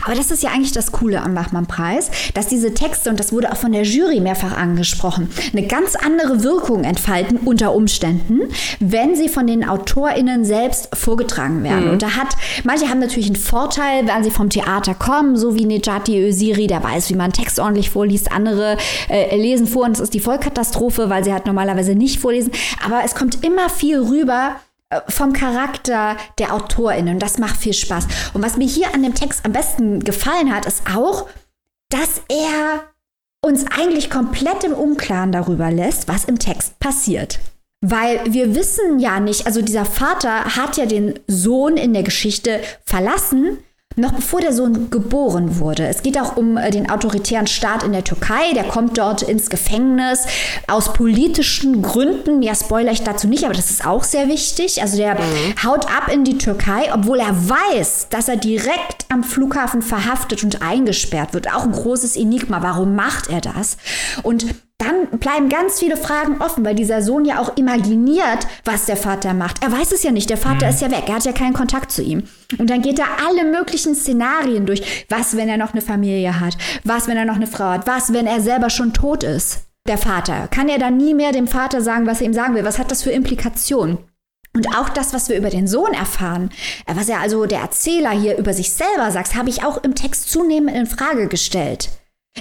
[0.05, 3.53] Aber das ist ja eigentlich das Coole am Bachmann-Preis, dass diese Texte, und das wurde
[3.53, 8.43] auch von der Jury mehrfach angesprochen, eine ganz andere Wirkung entfalten unter Umständen,
[8.81, 11.91] wenn sie von den AutorInnen selbst vorgetragen werden.
[11.91, 12.29] Und da hat,
[12.65, 16.83] manche haben natürlich einen Vorteil, wenn sie vom Theater kommen, so wie Nejati Öziri, der
[16.83, 18.33] weiß, wie man Text ordentlich vorliest.
[18.33, 18.77] Andere
[19.09, 22.53] äh, lesen vor und es ist die Vollkatastrophe, weil sie halt normalerweise nicht vorlesen.
[22.85, 24.57] Aber es kommt immer viel rüber,
[25.09, 27.15] vom Charakter der AutorInnen.
[27.15, 28.07] Und das macht viel Spaß.
[28.35, 31.29] Und was mir hier an dem Text am besten gefallen hat, ist auch,
[31.91, 32.85] dass er
[33.45, 37.39] uns eigentlich komplett im Unklaren darüber lässt, was im Text passiert.
[37.81, 42.61] Weil wir wissen ja nicht, also dieser Vater hat ja den Sohn in der Geschichte
[42.85, 43.59] verlassen,
[43.99, 45.87] noch bevor der Sohn geboren wurde.
[45.87, 48.53] Es geht auch um äh, den autoritären Staat in der Türkei.
[48.55, 50.27] Der kommt dort ins Gefängnis
[50.67, 52.43] aus politischen Gründen.
[52.43, 54.83] Ja, spoiler ich dazu nicht, aber das ist auch sehr wichtig.
[54.83, 55.19] Also der
[55.65, 60.63] haut ab in die Türkei, obwohl er weiß, dass er direkt am Flughafen verhaftet und
[60.63, 61.53] eingesperrt wird.
[61.53, 62.63] Auch ein großes Enigma.
[62.63, 63.77] Warum macht er das?
[64.23, 64.47] Und
[64.79, 69.35] dann bleiben ganz viele Fragen offen, weil dieser Sohn ja auch imaginiert, was der Vater
[69.35, 69.63] macht.
[69.63, 71.91] Er weiß es ja nicht, der Vater ist ja weg, er hat ja keinen Kontakt
[71.91, 72.23] zu ihm.
[72.59, 75.07] Und dann geht er alle möglichen Szenarien durch.
[75.09, 76.57] Was, wenn er noch eine Familie hat?
[76.85, 77.89] Was, wenn er noch eine Frau hat?
[77.89, 79.65] Was, wenn er selber schon tot ist?
[79.89, 80.49] Der Vater.
[80.49, 82.65] Kann er dann nie mehr dem Vater sagen, was er ihm sagen will?
[82.65, 83.99] Was hat das für Implikationen?
[84.55, 86.51] Und auch das, was wir über den Sohn erfahren,
[86.87, 89.95] äh, was er also der Erzähler hier über sich selber sagt, habe ich auch im
[89.95, 91.91] Text zunehmend in Frage gestellt.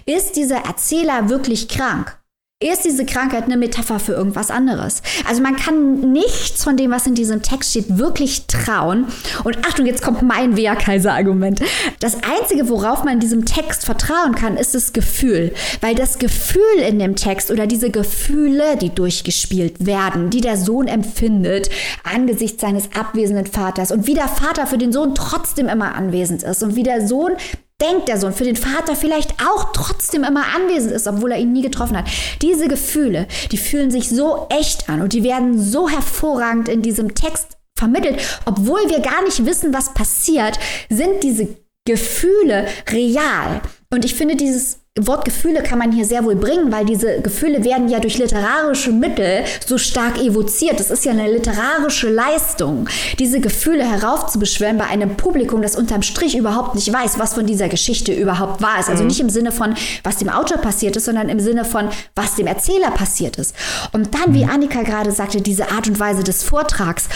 [0.06, 2.18] Ist dieser Erzähler wirklich krank?
[2.60, 5.04] Ist diese Krankheit eine Metapher für irgendwas anderes?
[5.30, 9.06] Also man kann nichts von dem, was in diesem Text steht, wirklich trauen.
[9.44, 11.62] Und Achtung, jetzt kommt mein Wehrkaiser-Argument.
[12.00, 15.54] Das Einzige, worauf man in diesem Text vertrauen kann, ist das Gefühl.
[15.82, 20.88] Weil das Gefühl in dem Text oder diese Gefühle, die durchgespielt werden, die der Sohn
[20.88, 21.70] empfindet
[22.04, 26.64] angesichts seines abwesenden Vaters und wie der Vater für den Sohn trotzdem immer anwesend ist
[26.64, 27.34] und wie der Sohn
[27.82, 31.54] denkt der Sohn für den Vater vielleicht auch trotzdem immer anwesend ist, obwohl er ihn
[31.54, 32.08] nie getroffen hat.
[32.42, 37.14] Diese Gefühle, die fühlen sich so echt an und die werden so hervorragend in diesem
[37.14, 40.60] Text vermittelt, obwohl wir gar nicht wissen, was passiert,
[40.90, 41.48] sind diese
[41.86, 43.62] Gefühle real.
[43.92, 47.64] Und ich finde, dieses Wort Gefühle kann man hier sehr wohl bringen, weil diese Gefühle
[47.64, 50.80] werden ja durch literarische Mittel so stark evoziert.
[50.80, 52.90] Das ist ja eine literarische Leistung,
[53.20, 57.70] diese Gefühle heraufzubeschwören bei einem Publikum, das unterm Strich überhaupt nicht weiß, was von dieser
[57.70, 58.90] Geschichte überhaupt wahr ist.
[58.90, 62.36] Also nicht im Sinne von, was dem Autor passiert ist, sondern im Sinne von, was
[62.36, 63.56] dem Erzähler passiert ist.
[63.92, 67.10] Und dann, wie Annika gerade sagte, diese Art und Weise des Vortrags.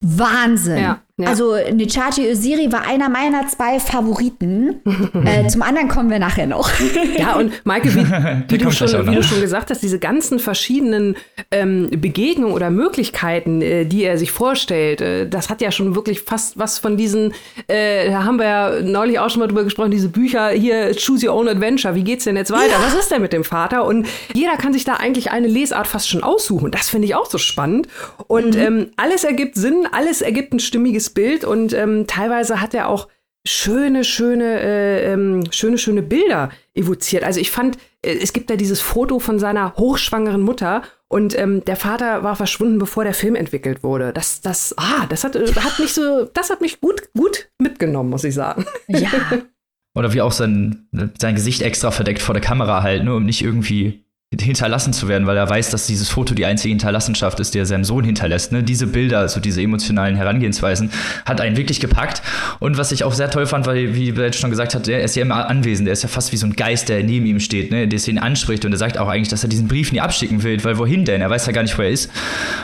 [0.00, 0.78] Wahnsinn.
[0.78, 1.28] Ja, ja.
[1.28, 4.80] Also Nechati Öziri war einer meiner zwei Favoriten.
[5.24, 6.70] äh, zum anderen kommen wir nachher noch.
[7.16, 8.04] Ja, und Maike, wie,
[8.48, 11.16] wie, du, schon, wie du schon gesagt hast, diese ganzen verschiedenen
[11.50, 16.22] ähm, Begegnungen oder Möglichkeiten, äh, die er sich vorstellt, äh, das hat ja schon wirklich
[16.22, 17.32] fast was von diesen,
[17.68, 21.28] äh, da haben wir ja neulich auch schon mal drüber gesprochen, diese Bücher hier, Choose
[21.28, 22.74] Your Own Adventure, wie geht's denn jetzt weiter?
[22.84, 23.84] Was ist denn mit dem Vater?
[23.84, 26.72] Und jeder kann sich da eigentlich eine Lesart fast schon aussuchen.
[26.72, 27.86] Das finde ich auch so spannend.
[28.26, 32.88] Und ähm, alles ergibt Sinn, alles ergibt ein stimmiges Bild und ähm, teilweise hat er
[32.88, 33.08] auch
[33.46, 37.24] schöne, schöne, äh, ähm, schöne, schöne Bilder evoziert.
[37.24, 41.64] Also ich fand, äh, es gibt da dieses Foto von seiner hochschwangeren Mutter und ähm,
[41.64, 44.12] der Vater war verschwunden, bevor der Film entwickelt wurde.
[44.12, 48.10] Das, das, ah, das hat, äh, hat mich so, das hat mich gut, gut mitgenommen,
[48.10, 48.64] muss ich sagen.
[48.88, 49.10] ja.
[49.96, 50.88] Oder wie auch sein,
[51.20, 54.03] sein Gesicht extra verdeckt vor der Kamera halt, nur um nicht irgendwie
[54.40, 57.66] hinterlassen zu werden, weil er weiß, dass dieses Foto die einzige Hinterlassenschaft ist, die er
[57.66, 58.52] seinem Sohn hinterlässt.
[58.52, 58.62] Ne?
[58.62, 60.90] Diese Bilder, also diese emotionalen Herangehensweisen,
[61.24, 62.22] hat einen wirklich gepackt.
[62.58, 65.16] Und was ich auch sehr toll fand, weil, wie Bert schon gesagt hat, er ist
[65.16, 67.70] ja immer anwesend, er ist ja fast wie so ein Geist, der neben ihm steht,
[67.70, 67.88] ne?
[67.88, 70.62] der ihn anspricht und er sagt auch eigentlich, dass er diesen Brief nie abschicken will,
[70.64, 71.20] weil wohin denn?
[71.20, 72.10] Er weiß ja gar nicht, wo er ist.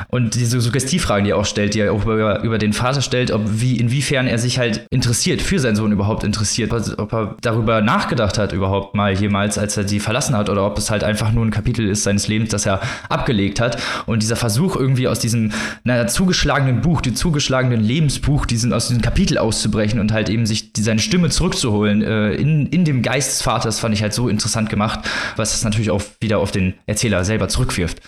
[0.09, 3.31] Und diese Suggestivfragen, die er auch stellt, die er auch über, über den Vater stellt,
[3.31, 7.81] ob wie, inwiefern er sich halt interessiert, für seinen Sohn überhaupt interessiert, ob er darüber
[7.81, 11.33] nachgedacht hat überhaupt mal jemals, als er sie verlassen hat, oder ob es halt einfach
[11.33, 12.81] nur ein Kapitel ist seines Lebens, das er
[13.11, 13.81] abgelegt hat.
[14.07, 15.53] Und dieser Versuch irgendwie aus diesem
[15.85, 20.73] naja, zugeschlagenen Buch, dem zugeschlagenen Lebensbuch, diesen, aus diesem Kapitel auszubrechen und halt eben sich
[20.73, 24.29] die, seine Stimme zurückzuholen äh, in, in dem Geist des Vaters, fand ich halt so
[24.29, 25.01] interessant gemacht,
[25.37, 28.01] was es natürlich auch wieder auf den Erzähler selber zurückwirft.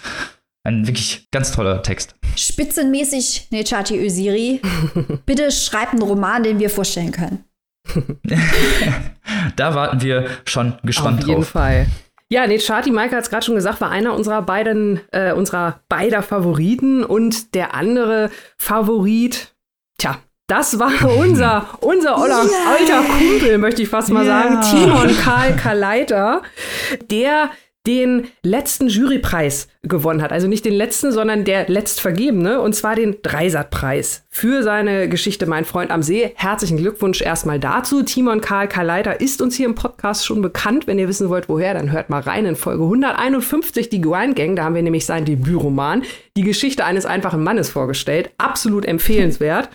[0.64, 2.14] Ein wirklich ganz toller Text.
[2.36, 4.62] Spitzenmäßig, Nechati Öziri.
[5.26, 7.44] Bitte schreibt einen Roman, den wir vorstellen können.
[9.56, 11.22] da warten wir schon gespannt drauf.
[11.22, 11.48] Auf jeden drauf.
[11.48, 11.86] Fall.
[12.32, 16.22] Ja, Nechati, Maike hat es gerade schon gesagt, war einer unserer beiden, äh, unserer beider
[16.22, 19.54] Favoriten und der andere Favorit,
[19.98, 20.16] tja,
[20.46, 22.70] das war unser, unser Oller, yeah.
[22.70, 24.62] alter Kumpel, möchte ich fast mal yeah.
[24.62, 26.40] sagen, Timon Karl Kaleiter,
[27.10, 27.50] der
[27.86, 30.30] den letzten Jurypreis gewonnen hat.
[30.30, 35.64] Also nicht den letzten, sondern der letztvergebene, und zwar den Dreisatzpreis für seine Geschichte Mein
[35.64, 36.32] Freund am See.
[36.36, 38.04] Herzlichen Glückwunsch erstmal dazu.
[38.04, 40.86] Timon Karl Kaleiter ist uns hier im Podcast schon bekannt.
[40.86, 44.54] Wenn ihr wissen wollt, woher, dann hört mal rein in Folge 151, die Grind Gang.
[44.54, 46.04] Da haben wir nämlich sein Debütroman,
[46.36, 48.30] die Geschichte eines einfachen Mannes vorgestellt.
[48.38, 49.68] Absolut empfehlenswert.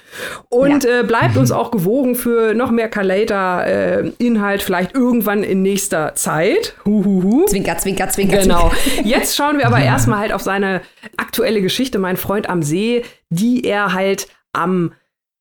[0.47, 1.01] Und ja.
[1.01, 6.75] äh, bleibt uns auch gewogen für noch mehr Kaleiter-Inhalt, äh, vielleicht irgendwann in nächster Zeit.
[6.85, 7.45] Huhuhu.
[7.47, 8.37] Zwinker, zwinker, zwinker.
[8.37, 8.71] Genau.
[9.03, 10.81] Jetzt schauen wir aber erst erstmal halt auf seine
[11.17, 14.93] aktuelle Geschichte, mein Freund am See, die er halt am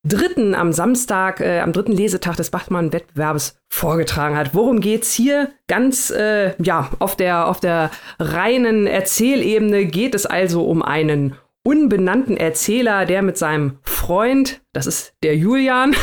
[0.03, 4.55] dritten, am Samstag, äh, am dritten Lesetag des Bachmann-Wettbewerbs vorgetragen hat.
[4.55, 5.51] Worum geht's hier?
[5.69, 11.37] Ganz, äh, ja, auf der, auf der reinen Erzählebene geht es also um einen
[11.67, 15.97] unbenannten Erzähler, der mit seinem Freund, das ist der Julian.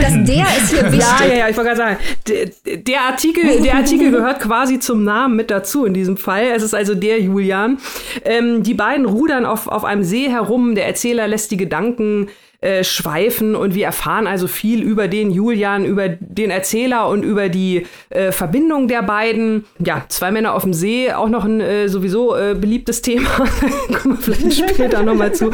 [0.00, 1.00] das der ist hier wichtig.
[1.00, 1.96] Ja, ja, ja, ich wollte gerade sagen,
[2.28, 6.52] der, der, Artikel, der Artikel gehört quasi zum Namen mit dazu in diesem Fall.
[6.54, 7.78] Es ist also der Julian.
[8.24, 10.76] Ähm, die beiden rudern auf, auf einem See herum.
[10.76, 12.28] Der Erzähler lässt die Gedanken
[12.62, 17.48] äh, schweifen und wir erfahren also viel über den Julian, über den Erzähler und über
[17.48, 19.64] die äh, Verbindung der beiden.
[19.84, 23.28] Ja, zwei Männer auf dem See, auch noch ein äh, sowieso äh, beliebtes Thema.
[24.00, 25.50] Kommen wir vielleicht später nochmal zu.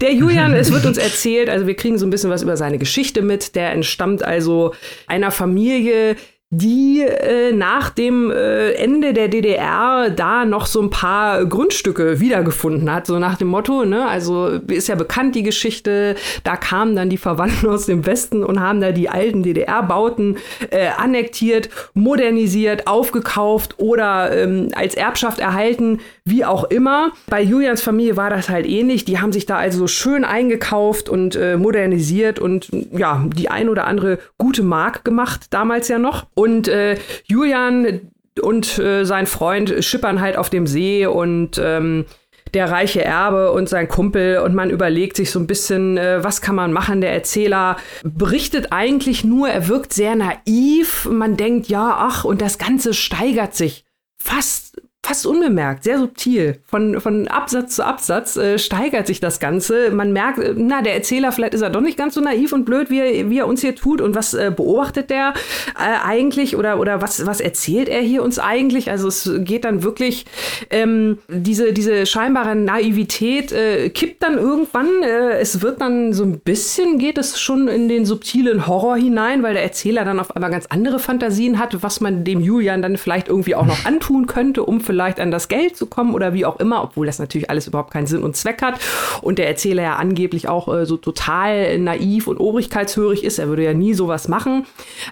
[0.00, 2.78] Der Julian, es wird uns erzählt, also wir kriegen so ein bisschen was über seine
[2.78, 3.56] Geschichte mit.
[3.56, 4.74] Der entstammt also
[5.08, 6.14] einer Familie,
[6.58, 12.92] die äh, nach dem äh, Ende der DDR da noch so ein paar Grundstücke wiedergefunden
[12.92, 17.10] hat, so nach dem Motto, ne, also ist ja bekannt die Geschichte, da kamen dann
[17.10, 20.36] die Verwandten aus dem Westen und haben da die alten DDR-Bauten
[20.70, 27.12] äh, annektiert, modernisiert, aufgekauft oder ähm, als Erbschaft erhalten, wie auch immer.
[27.28, 31.36] Bei Julians Familie war das halt ähnlich, die haben sich da also schön eingekauft und
[31.36, 36.26] äh, modernisiert und ja, die ein oder andere gute Mark gemacht, damals ja noch.
[36.34, 36.96] Und äh,
[37.26, 38.00] Julian
[38.40, 42.06] und äh, sein Freund schippern halt auf dem See und ähm,
[42.54, 46.40] der reiche Erbe und sein Kumpel und man überlegt sich so ein bisschen, äh, was
[46.40, 47.00] kann man machen.
[47.00, 51.06] Der Erzähler berichtet eigentlich nur, er wirkt sehr naiv.
[51.10, 53.84] Man denkt, ja, ach, und das Ganze steigert sich
[54.16, 56.60] fast fast unbemerkt, sehr subtil.
[56.66, 59.90] Von, von Absatz zu Absatz äh, steigert sich das Ganze.
[59.90, 62.64] Man merkt, äh, na, der Erzähler, vielleicht ist er doch nicht ganz so naiv und
[62.64, 64.00] blöd, wie er, wie er uns hier tut.
[64.00, 65.34] Und was äh, beobachtet der
[65.78, 68.90] äh, eigentlich oder, oder was, was erzählt er hier uns eigentlich?
[68.90, 70.24] Also es geht dann wirklich,
[70.70, 74.88] ähm, diese, diese scheinbare Naivität äh, kippt dann irgendwann.
[75.02, 79.42] Äh, es wird dann so ein bisschen, geht es schon in den subtilen Horror hinein,
[79.42, 82.96] weil der Erzähler dann auf einmal ganz andere Fantasien hat, was man dem Julian dann
[82.96, 86.34] vielleicht irgendwie auch noch antun könnte, um vielleicht vielleicht an das Geld zu kommen oder
[86.34, 88.78] wie auch immer, obwohl das natürlich alles überhaupt keinen Sinn und Zweck hat.
[89.22, 93.40] Und der Erzähler ja angeblich auch äh, so total naiv und obrigkeitshörig ist.
[93.40, 94.66] Er würde ja nie sowas machen.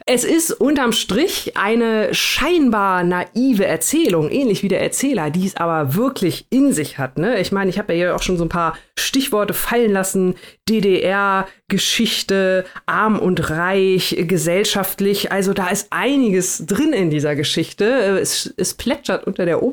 [0.07, 5.97] Es ist unterm Strich eine scheinbar naive Erzählung, ähnlich wie der Erzähler, die es aber
[5.97, 7.19] wirklich in sich hat.
[7.19, 7.41] Ne?
[7.41, 10.37] Ich meine, ich habe ja hier auch schon so ein paar Stichworte fallen lassen.
[10.69, 15.33] DDR, Geschichte, arm und reich, gesellschaftlich.
[15.33, 17.85] Also da ist einiges drin in dieser Geschichte.
[18.21, 19.72] Es, es plätschert unter der Oberfläche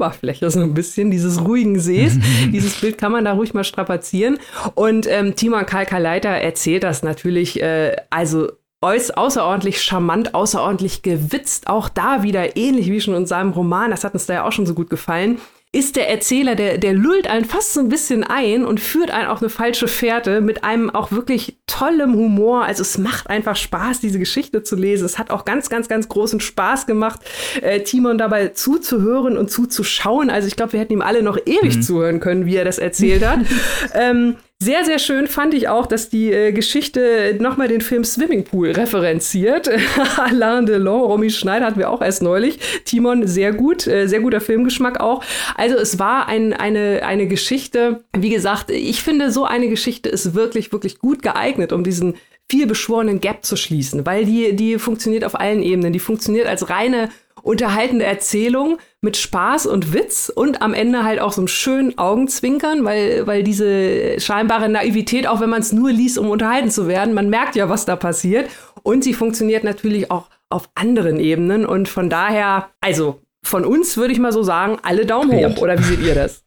[0.50, 2.18] so ein bisschen dieses ruhigen Sees.
[2.52, 4.40] Dieses Bild kann man da ruhig mal strapazieren.
[4.76, 8.50] Und ähm, Timon Kalkaleiter erzählt das natürlich, äh, also
[8.82, 11.68] außerordentlich charmant, außerordentlich gewitzt.
[11.68, 13.92] Auch da wieder ähnlich wie schon in seinem Roman.
[13.92, 15.40] Das hat uns da ja auch schon so gut gefallen
[15.72, 19.28] ist der Erzähler, der, der lullt einen fast so ein bisschen ein und führt einen
[19.28, 22.66] auf eine falsche Fährte mit einem auch wirklich tollem Humor.
[22.66, 25.06] Also es macht einfach Spaß, diese Geschichte zu lesen.
[25.06, 27.20] Es hat auch ganz, ganz, ganz großen Spaß gemacht,
[27.62, 30.32] äh, Timon dabei zuzuhören und zuzuschauen.
[30.32, 31.82] Also ich glaube, wir hätten ihm alle noch ewig mhm.
[31.84, 33.42] zuhören können, wie er das erzählt hat.
[33.94, 38.72] ähm, sehr, sehr schön fand ich auch, dass die äh, Geschichte nochmal den Film Swimmingpool
[38.72, 39.70] referenziert.
[40.18, 42.60] Alain Delon, Romy Schneider hatten wir auch erst neulich.
[42.84, 45.24] Timon, sehr gut, äh, sehr guter Filmgeschmack auch.
[45.56, 50.34] Also es war ein, eine, eine Geschichte, wie gesagt, ich finde, so eine Geschichte ist
[50.34, 52.16] wirklich, wirklich gut geeignet, um diesen
[52.50, 55.94] viel beschworenen Gap zu schließen, weil die, die funktioniert auf allen Ebenen.
[55.94, 57.10] Die funktioniert als reine
[57.44, 62.84] unterhaltende Erzählung mit Spaß und Witz und am Ende halt auch so einem schönen Augenzwinkern,
[62.84, 67.14] weil, weil diese scheinbare Naivität, auch wenn man es nur liest, um unterhalten zu werden,
[67.14, 68.50] man merkt ja, was da passiert.
[68.84, 71.66] Und sie funktioniert natürlich auch auf anderen Ebenen.
[71.66, 75.62] Und von daher, also von uns würde ich mal so sagen, alle Daumen hoch.
[75.62, 76.44] Oder wie seht ihr das?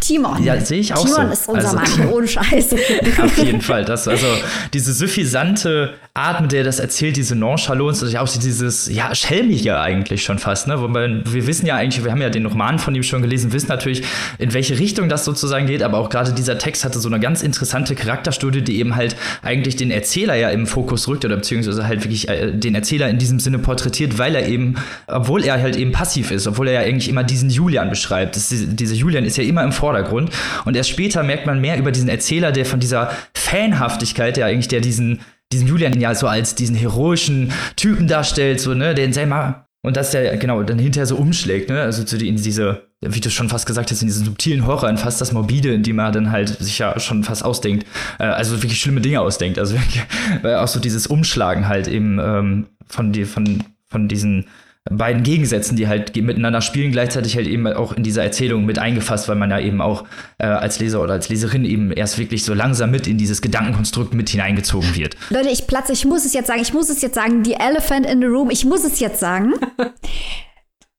[0.00, 0.42] Timon.
[0.42, 1.32] Ja, sehe ich auch Timon so.
[1.32, 2.74] ist unser also, Mann, ohne Scheiß.
[3.22, 3.84] Auf jeden Fall.
[3.84, 4.26] Das, also
[4.72, 9.78] diese suffisante Art, mit der er das erzählt, diese Nonchalance, also auch dieses, ja, schelmige
[9.78, 10.80] eigentlich schon fast, ne?
[10.80, 13.68] Wobei wir wissen ja eigentlich, wir haben ja den Roman von ihm schon gelesen, wissen
[13.68, 14.02] natürlich,
[14.38, 17.42] in welche Richtung das sozusagen geht, aber auch gerade dieser Text hatte so eine ganz
[17.42, 22.02] interessante Charakterstudie, die eben halt eigentlich den Erzähler ja im Fokus rückt oder beziehungsweise halt
[22.02, 24.74] wirklich äh, den Erzähler in diesem Sinne porträtiert, weil er eben,
[25.06, 28.34] obwohl er halt eben passiv ist, obwohl er ja eigentlich immer diesen Julian beschreibt.
[28.34, 30.30] Das, dieser Julian ist ja immer im Vordergrund.
[30.64, 34.68] Und erst später merkt man mehr über diesen Erzähler, der von dieser Fanhaftigkeit, der eigentlich,
[34.68, 35.20] der diesen
[35.52, 40.10] diesen Julian ja so als diesen heroischen Typen darstellt, so, ne, den selber und dass
[40.10, 43.66] der, genau, dann hinterher so umschlägt, ne, also zu in diese, wie du schon fast
[43.66, 46.48] gesagt hast, in diesen subtilen Horror, in fast das Morbide, in dem man dann halt
[46.48, 47.86] sich ja schon fast ausdenkt,
[48.18, 50.02] äh, also wirklich schlimme Dinge ausdenkt, also wirklich,
[50.42, 54.46] weil auch so dieses Umschlagen halt eben ähm, von, die, von, von diesen
[54.88, 59.28] beiden Gegensätzen, die halt miteinander spielen, gleichzeitig halt eben auch in dieser Erzählung mit eingefasst,
[59.28, 60.04] weil man ja eben auch
[60.38, 64.14] äh, als Leser oder als Leserin eben erst wirklich so langsam mit in dieses Gedankenkonstrukt
[64.14, 65.16] mit hineingezogen wird.
[65.28, 68.06] Leute, ich platze, ich muss es jetzt sagen, ich muss es jetzt sagen, die Elephant
[68.06, 69.52] in the Room, ich muss es jetzt sagen.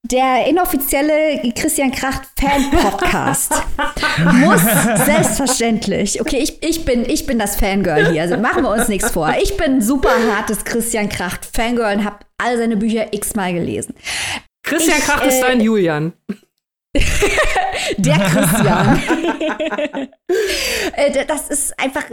[0.03, 3.53] Der inoffizielle Christian Kracht Fan-Podcast
[4.33, 4.61] muss
[5.05, 9.11] selbstverständlich, okay, ich, ich, bin, ich bin das Fangirl hier, also machen wir uns nichts
[9.11, 9.31] vor.
[9.41, 13.93] Ich bin super hartes Christian Kracht Fangirl und habe all seine Bücher x-mal gelesen.
[14.63, 16.13] Christian ich, Kracht ist äh, dein Julian.
[17.97, 19.01] Der Christian.
[20.93, 22.03] Äh, das ist einfach,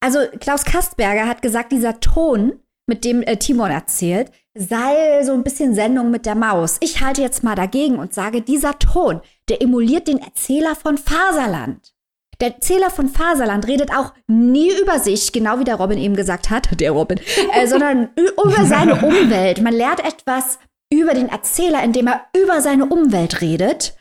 [0.00, 5.44] also Klaus Kastberger hat gesagt, dieser Ton, mit dem äh, Timon erzählt, sei so ein
[5.44, 6.78] bisschen Sendung mit der Maus.
[6.80, 11.94] Ich halte jetzt mal dagegen und sage, dieser Ton, der emuliert den Erzähler von Faserland.
[12.40, 16.50] Der Erzähler von Faserland redet auch nie über sich, genau wie der Robin eben gesagt
[16.50, 17.20] hat, der Robin,
[17.52, 19.60] äh, sondern über seine Umwelt.
[19.60, 20.58] Man lernt etwas
[20.90, 23.94] über den Erzähler, indem er über seine Umwelt redet.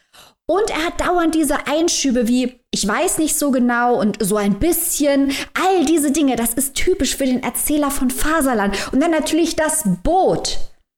[0.49, 4.59] Und er hat dauernd diese Einschübe wie, ich weiß nicht so genau und so ein
[4.59, 5.33] bisschen.
[5.53, 8.77] All diese Dinge, das ist typisch für den Erzähler von Faserland.
[8.93, 10.57] Und dann natürlich das Boot.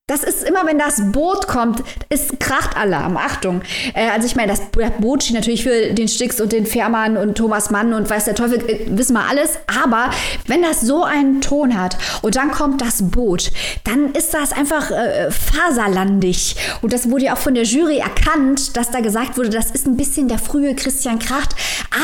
[0.10, 3.16] Das ist immer, wenn das Boot kommt, ist Krachtalarm.
[3.16, 3.62] Achtung.
[3.94, 4.62] Äh, also ich meine, das
[5.00, 8.34] Boot steht natürlich für den Stix und den Fährmann und Thomas Mann und weiß der
[8.34, 9.60] Teufel, äh, wissen wir alles.
[9.84, 10.10] Aber
[10.48, 13.52] wenn das so einen Ton hat und dann kommt das Boot,
[13.84, 16.56] dann ist das einfach äh, faserlandig.
[16.82, 19.86] Und das wurde ja auch von der Jury erkannt, dass da gesagt wurde, das ist
[19.86, 21.52] ein bisschen der frühe Christian Kracht,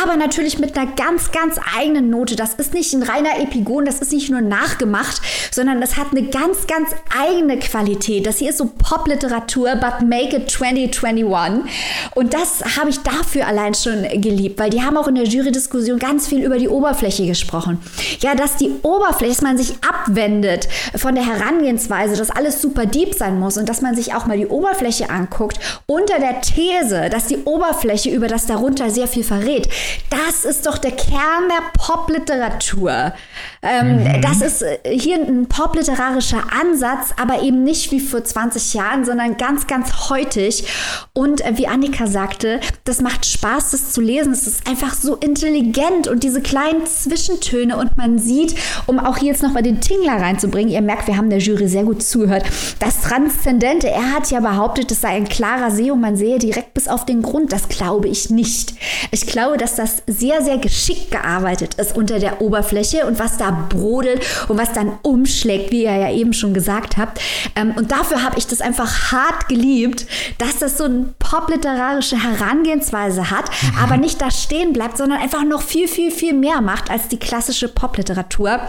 [0.04, 2.36] aber natürlich mit einer ganz, ganz eigenen Note.
[2.36, 6.30] Das ist nicht ein reiner Epigon, das ist nicht nur nachgemacht, sondern es hat eine
[6.30, 7.95] ganz, ganz eigene Qualität.
[7.96, 8.26] Qualität.
[8.26, 11.72] Das hier ist so Popliteratur, but make it 2021.
[12.16, 16.00] Und das habe ich dafür allein schon geliebt, weil die haben auch in der Jury-Diskussion
[16.00, 17.80] ganz viel über die Oberfläche gesprochen.
[18.20, 23.14] Ja, dass die Oberfläche, dass man sich abwendet von der Herangehensweise, dass alles super deep
[23.14, 27.28] sein muss und dass man sich auch mal die Oberfläche anguckt, unter der These, dass
[27.28, 29.70] die Oberfläche über das darunter sehr viel verrät.
[30.10, 33.14] Das ist doch der Kern der Popliteratur.
[33.62, 34.22] Ähm, mhm.
[34.22, 39.06] Das ist äh, hier ein popliterarischer Ansatz, aber eben nicht nicht wie vor 20 Jahren,
[39.06, 40.66] sondern ganz, ganz heutig.
[41.14, 44.34] Und äh, wie Annika sagte, das macht Spaß, das zu lesen.
[44.34, 48.56] Es ist einfach so intelligent und diese kleinen Zwischentöne und man sieht,
[48.86, 51.68] um auch hier jetzt noch mal den Tingler reinzubringen, ihr merkt, wir haben der Jury
[51.68, 52.46] sehr gut zugehört,
[52.80, 56.74] das Transzendente, er hat ja behauptet, es sei ein klarer See und man sehe direkt
[56.74, 57.52] bis auf den Grund.
[57.52, 58.74] Das glaube ich nicht.
[59.12, 63.68] Ich glaube, dass das sehr, sehr geschickt gearbeitet ist unter der Oberfläche und was da
[63.70, 67.20] brodelt und was dann umschlägt, wie ihr ja eben schon gesagt habt.
[67.56, 70.06] Ähm, und dafür habe ich das einfach hart geliebt,
[70.38, 73.78] dass das so eine popliterarische Herangehensweise hat, mhm.
[73.82, 77.18] aber nicht da stehen bleibt, sondern einfach noch viel, viel, viel mehr macht als die
[77.18, 78.60] klassische Popliteratur.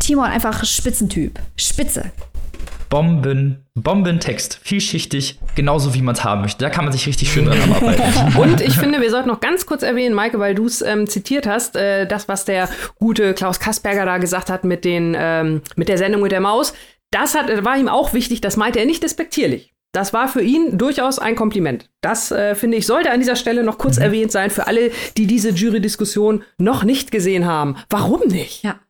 [0.00, 1.38] Timon einfach Spitzentyp.
[1.56, 2.12] Spitze.
[2.94, 6.62] Bomben, Bombentext, vielschichtig, genauso wie man es haben möchte.
[6.62, 8.38] Da kann man sich richtig schön dran arbeiten.
[8.38, 11.46] Und ich finde, wir sollten noch ganz kurz erwähnen, Maike, weil du es ähm, zitiert
[11.46, 12.68] hast, äh, das, was der
[13.00, 16.72] gute Klaus Kasperger da gesagt hat mit, den, ähm, mit der Sendung mit der Maus.
[17.14, 19.72] Das hat, war ihm auch wichtig, das meinte er nicht despektierlich.
[19.92, 21.88] Das war für ihn durchaus ein Kompliment.
[22.00, 24.02] Das, äh, finde ich, sollte an dieser Stelle noch kurz mhm.
[24.02, 27.76] erwähnt sein für alle, die diese Jury-Diskussion noch nicht gesehen haben.
[27.88, 28.64] Warum nicht?
[28.64, 28.80] Ja.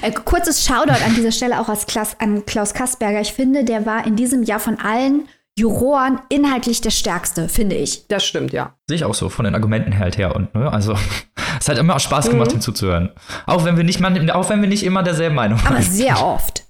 [0.00, 3.20] Äh, kurzes Shoutout an dieser Stelle auch als Klaus, an Klaus Kasperger.
[3.20, 5.28] Ich finde, der war in diesem Jahr von allen
[5.58, 8.06] Juroren inhaltlich der stärkste, finde ich.
[8.08, 8.76] Das stimmt, ja.
[8.88, 10.34] Sehe ich auch so, von den Argumenten halt her.
[10.34, 10.94] Und, ne, also,
[11.60, 12.58] es hat immer auch Spaß gemacht, mhm.
[12.58, 13.10] ihm zuzuhören.
[13.44, 15.74] Auch wenn wir nicht, auch wenn wir nicht immer derselben Meinung waren.
[15.74, 16.67] Aber sehr oft.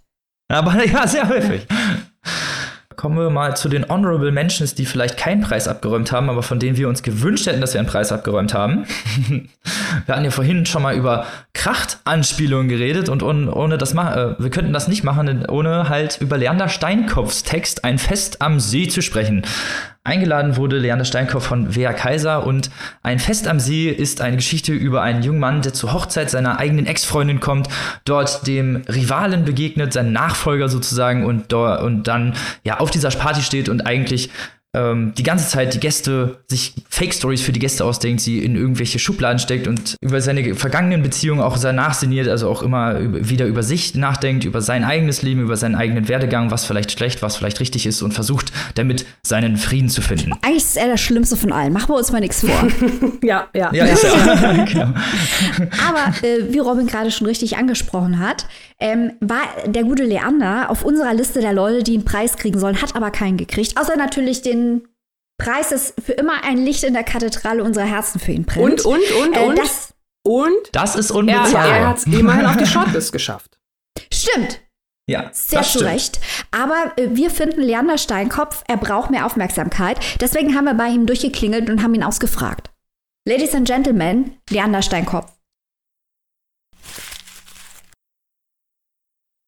[0.48, 1.66] Aber ja, sehr häufig
[2.98, 6.58] kommen wir mal zu den Honorable Mentions, die vielleicht keinen Preis abgeräumt haben, aber von
[6.58, 8.84] denen wir uns gewünscht hätten, dass wir einen Preis abgeräumt haben.
[10.06, 14.50] wir hatten ja vorhin schon mal über Krachtanspielungen geredet und ohne, ohne das äh, wir
[14.50, 19.00] könnten das nicht machen, ohne halt über Leander Steinkopfs Text Ein Fest am See zu
[19.00, 19.42] sprechen.
[20.04, 22.46] Eingeladen wurde Leander Steinkopf von Wea Kaiser.
[22.46, 22.70] Und
[23.02, 26.58] Ein Fest am See ist eine Geschichte über einen jungen Mann, der zur Hochzeit seiner
[26.58, 27.68] eigenen Ex-Freundin kommt,
[28.04, 32.34] dort dem Rivalen begegnet, seinen Nachfolger sozusagen und, und dann
[32.64, 34.30] ja auf dieser Party steht und eigentlich
[34.74, 38.99] ähm, die ganze Zeit die Gäste sich Fake-Stories für die Gäste ausdenkt, sie in irgendwelche
[38.99, 43.62] Schubladen steckt und über seine vergangenen Beziehungen auch danach sinniert, also auch immer wieder über
[43.62, 47.61] sich nachdenkt, über sein eigenes Leben, über seinen eigenen Werdegang, was vielleicht schlecht, was vielleicht
[47.61, 50.35] richtig ist und versucht damit seinen Frieden zu finden.
[50.43, 51.73] Eigentlich ist er das Schlimmste von allen.
[51.73, 52.69] Machen wir uns mal nichts vor.
[53.23, 53.73] ja, ja.
[53.73, 54.65] Ja, ist er.
[54.66, 54.93] genau.
[55.89, 58.47] Aber äh, wie Robin gerade schon richtig angesprochen hat,
[58.81, 62.81] ähm, war der gute Leander auf unserer Liste der Leute, die einen Preis kriegen sollen,
[62.81, 63.78] hat aber keinen gekriegt.
[63.78, 64.57] Außer natürlich den
[65.39, 68.85] Preis, das für immer ein Licht in der Kathedrale unserer Herzen für ihn brennt.
[68.85, 69.59] Und, und, und, äh, und?
[69.59, 69.94] Das,
[70.24, 70.56] und?
[70.72, 71.66] Das ist unbezahlbar.
[71.66, 73.59] Er, er hat es immerhin auf die Shortlist geschafft.
[74.12, 74.60] Stimmt.
[75.09, 76.20] Ja, sehr zu Recht.
[76.51, 79.98] Aber äh, wir finden Leander Steinkopf, er braucht mehr Aufmerksamkeit.
[80.20, 82.70] Deswegen haben wir bei ihm durchgeklingelt und haben ihn ausgefragt.
[83.26, 85.32] Ladies and Gentlemen, Leander Steinkopf.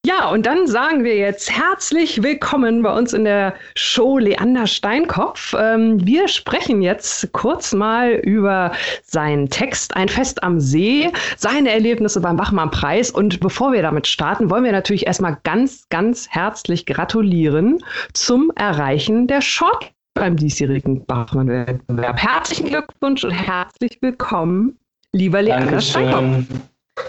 [0.06, 5.54] Ja, und dann sagen wir jetzt herzlich willkommen bei uns in der Show Leander Steinkopf.
[5.58, 8.72] Ähm, wir sprechen jetzt kurz mal über
[9.02, 13.10] seinen Text Ein Fest am See, seine Erlebnisse beim Bachmann-Preis.
[13.10, 19.26] Und bevor wir damit starten, wollen wir natürlich erstmal ganz, ganz herzlich gratulieren zum Erreichen
[19.26, 22.22] der Short beim diesjährigen Bachmann-Wettbewerb.
[22.22, 24.78] Herzlichen Glückwunsch und herzlich willkommen,
[25.12, 26.46] lieber Leander Steinkopf.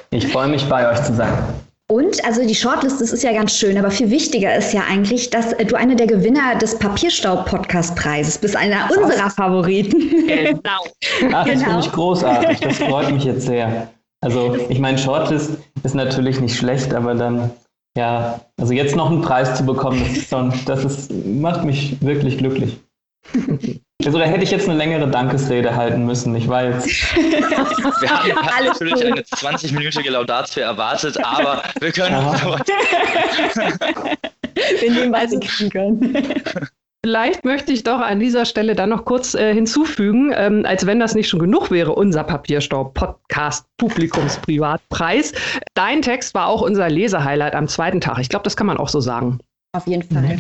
[0.09, 1.31] Ich freue mich, bei euch zu sein.
[1.91, 5.29] Und, also die Shortlist, das ist ja ganz schön, aber viel wichtiger ist ja eigentlich,
[5.29, 9.99] dass du einer der Gewinner des Papierstaub-Podcast-Preises bist, einer unserer Favoriten.
[10.25, 10.61] Genau.
[11.33, 11.65] Ach, das genau.
[11.65, 13.89] finde ich großartig, das freut mich jetzt sehr.
[14.21, 17.51] Also, ich meine, Shortlist ist natürlich nicht schlecht, aber dann,
[17.97, 21.97] ja, also jetzt noch einen Preis zu bekommen, das, ist schon, das ist, macht mich
[21.99, 22.79] wirklich glücklich.
[24.05, 26.85] Also da hätte ich jetzt eine längere Dankesrede halten müssen, ich weiß.
[27.15, 32.15] wir haben, haben natürlich eine 20-minütige Laudatio erwartet, aber wir können
[34.79, 36.17] Wir nehmen, was sie kriegen können.
[37.03, 40.99] Vielleicht möchte ich doch an dieser Stelle dann noch kurz äh, hinzufügen, ähm, als wenn
[40.99, 45.33] das nicht schon genug wäre, unser Papierstaub-Podcast Publikumsprivatpreis.
[45.73, 48.19] Dein Text war auch unser Lesehighlight am zweiten Tag.
[48.19, 49.39] Ich glaube, das kann man auch so sagen.
[49.75, 50.37] Auf jeden Fall.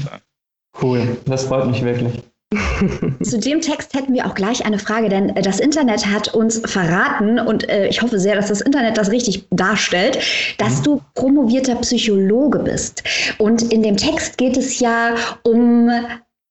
[0.79, 2.21] Cool, das freut mich wirklich.
[3.23, 6.61] Zu dem Text hätten wir auch gleich eine Frage, denn äh, das Internet hat uns
[6.65, 10.19] verraten und äh, ich hoffe sehr, dass das Internet das richtig darstellt,
[10.57, 10.83] dass mhm.
[10.83, 13.03] du promovierter Psychologe bist.
[13.37, 15.89] Und in dem Text geht es ja um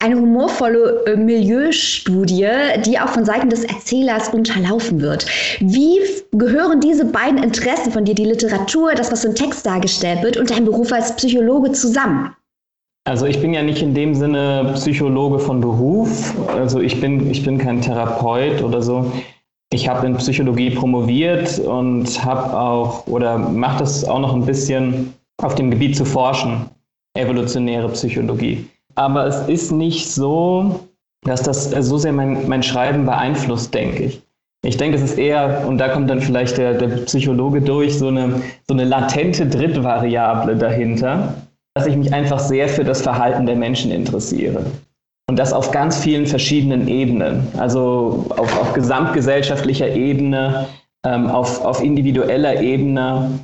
[0.02, 2.48] eine humorvolle äh, Milieustudie,
[2.86, 5.26] die auch von Seiten des Erzählers unterlaufen wird.
[5.60, 6.00] Wie
[6.32, 10.50] gehören diese beiden Interessen von dir, die Literatur, das, was im Text dargestellt wird, und
[10.50, 12.34] dein Beruf als Psychologe zusammen?
[13.04, 16.34] Also ich bin ja nicht in dem Sinne Psychologe von Beruf.
[16.48, 19.10] Also ich bin, ich bin kein Therapeut oder so.
[19.72, 25.14] Ich habe in Psychologie promoviert und habe auch oder mache das auch noch ein bisschen
[25.42, 26.66] auf dem Gebiet zu forschen,
[27.14, 28.66] evolutionäre Psychologie.
[28.96, 30.80] Aber es ist nicht so,
[31.22, 34.22] dass das so sehr mein, mein Schreiben beeinflusst, denke ich.
[34.62, 38.08] Ich denke, es ist eher, und da kommt dann vielleicht der, der Psychologe durch, so
[38.08, 41.34] eine, so eine latente Drittvariable dahinter
[41.74, 44.64] dass ich mich einfach sehr für das Verhalten der Menschen interessiere.
[45.30, 47.46] Und das auf ganz vielen verschiedenen Ebenen.
[47.56, 50.66] Also auf, auf gesamtgesellschaftlicher Ebene,
[51.06, 53.38] ähm, auf, auf individueller Ebene.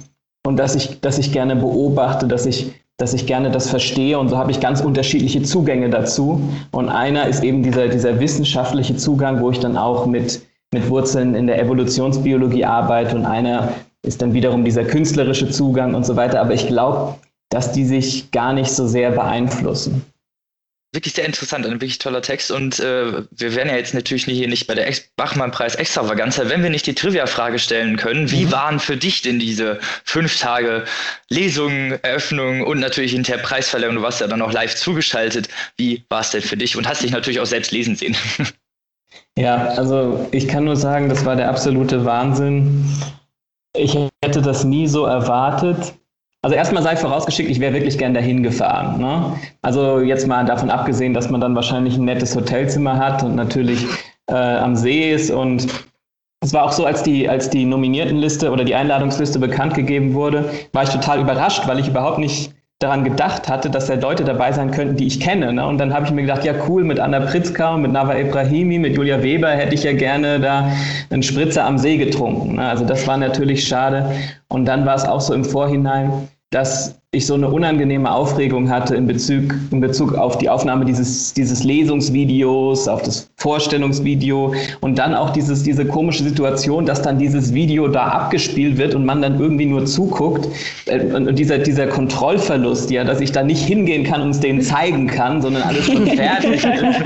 [0.44, 4.18] Und dass ich, dass ich gerne beobachte, dass ich, dass ich gerne das verstehe.
[4.18, 6.40] Und so habe ich ganz unterschiedliche Zugänge dazu.
[6.72, 10.42] Und einer ist eben dieser, dieser wissenschaftliche Zugang, wo ich dann auch mit,
[10.72, 13.14] mit Wurzeln in der Evolutionsbiologie arbeite.
[13.14, 13.68] Und einer
[14.02, 16.40] ist dann wiederum dieser künstlerische Zugang und so weiter.
[16.40, 17.14] Aber ich glaube,
[17.56, 20.04] dass die sich gar nicht so sehr beeinflussen
[20.96, 22.50] wirklich sehr interessant, ein wirklich toller Text.
[22.50, 26.70] Und äh, wir werden ja jetzt natürlich hier nicht bei der Bachmann-Preis Extravaganza, wenn wir
[26.70, 28.30] nicht die Trivia-Frage stellen können.
[28.30, 28.52] Wie mhm.
[28.52, 30.84] waren für dich denn diese fünf Tage
[31.28, 33.96] Lesungen, Eröffnungen und natürlich hinterher Preisverleihung?
[33.96, 35.48] Du warst ja dann auch live zugeschaltet.
[35.76, 38.16] Wie war es denn für dich und hast dich natürlich auch selbst lesen sehen?
[39.38, 42.86] Ja, also ich kann nur sagen, das war der absolute Wahnsinn.
[43.76, 45.94] Ich hätte das nie so erwartet.
[46.42, 49.00] Also erstmal sei vorausgeschickt, ich wäre wirklich gern dahin gefahren.
[49.00, 49.36] Ne?
[49.62, 53.84] Also jetzt mal davon abgesehen, dass man dann wahrscheinlich ein nettes Hotelzimmer hat und natürlich
[54.28, 55.30] äh, am See ist.
[55.30, 55.66] Und
[56.40, 60.48] es war auch so, als die, als die Nominiertenliste oder die Einladungsliste bekannt gegeben wurde,
[60.72, 64.52] war ich total überrascht, weil ich überhaupt nicht daran gedacht hatte, dass da Leute dabei
[64.52, 65.52] sein könnten, die ich kenne.
[65.52, 65.66] Ne?
[65.66, 68.96] Und dann habe ich mir gedacht, ja cool, mit Anna Pritzka, mit Nava Ibrahimi, mit
[68.96, 70.70] Julia Weber hätte ich ja gerne da
[71.08, 72.56] einen Spritzer am See getrunken.
[72.56, 72.68] Ne?
[72.68, 74.10] Also das war natürlich schade.
[74.48, 78.94] Und dann war es auch so im Vorhinein, dass ich so eine unangenehme Aufregung hatte
[78.94, 85.14] in Bezug, in Bezug auf die Aufnahme dieses, dieses Lesungsvideos, auf das Vorstellungsvideo und dann
[85.14, 89.40] auch dieses, diese komische Situation, dass dann dieses Video da abgespielt wird und man dann
[89.40, 90.48] irgendwie nur zuguckt.
[90.86, 94.62] Äh, und dieser, dieser Kontrollverlust, ja, dass ich da nicht hingehen kann und es denen
[94.62, 97.02] zeigen kann, sondern alles schon fertig ist.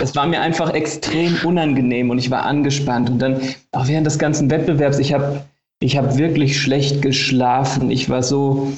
[0.00, 3.10] Das war mir einfach extrem unangenehm und ich war angespannt.
[3.10, 3.40] Und dann
[3.72, 5.42] auch während des ganzen Wettbewerbs, ich habe
[5.82, 7.90] ich habe wirklich schlecht geschlafen.
[7.90, 8.70] Ich war so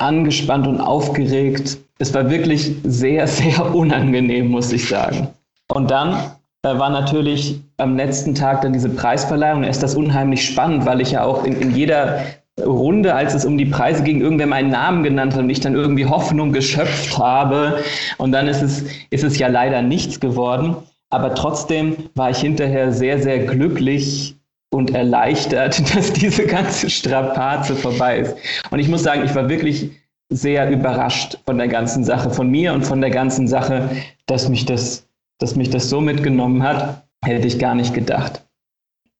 [0.00, 1.78] angespannt und aufgeregt.
[1.98, 5.28] Es war wirklich sehr, sehr unangenehm, muss ich sagen.
[5.68, 6.14] Und dann
[6.62, 9.62] äh, war natürlich am letzten Tag dann diese Preisverleihung.
[9.62, 12.24] Da ist das unheimlich spannend, weil ich ja auch in, in jeder
[12.60, 15.74] Runde, als es um die Preise ging, irgendwer meinen Namen genannt hat und ich dann
[15.74, 17.78] irgendwie Hoffnung geschöpft habe.
[18.18, 20.76] Und dann ist es, ist es ja leider nichts geworden.
[21.10, 24.36] Aber trotzdem war ich hinterher sehr, sehr glücklich,
[24.70, 28.36] und erleichtert, dass diese ganze Strapaze vorbei ist.
[28.70, 29.90] Und ich muss sagen, ich war wirklich
[30.30, 33.90] sehr überrascht von der ganzen Sache, von mir und von der ganzen Sache,
[34.26, 38.42] dass mich das, dass mich das so mitgenommen hat, hätte ich gar nicht gedacht.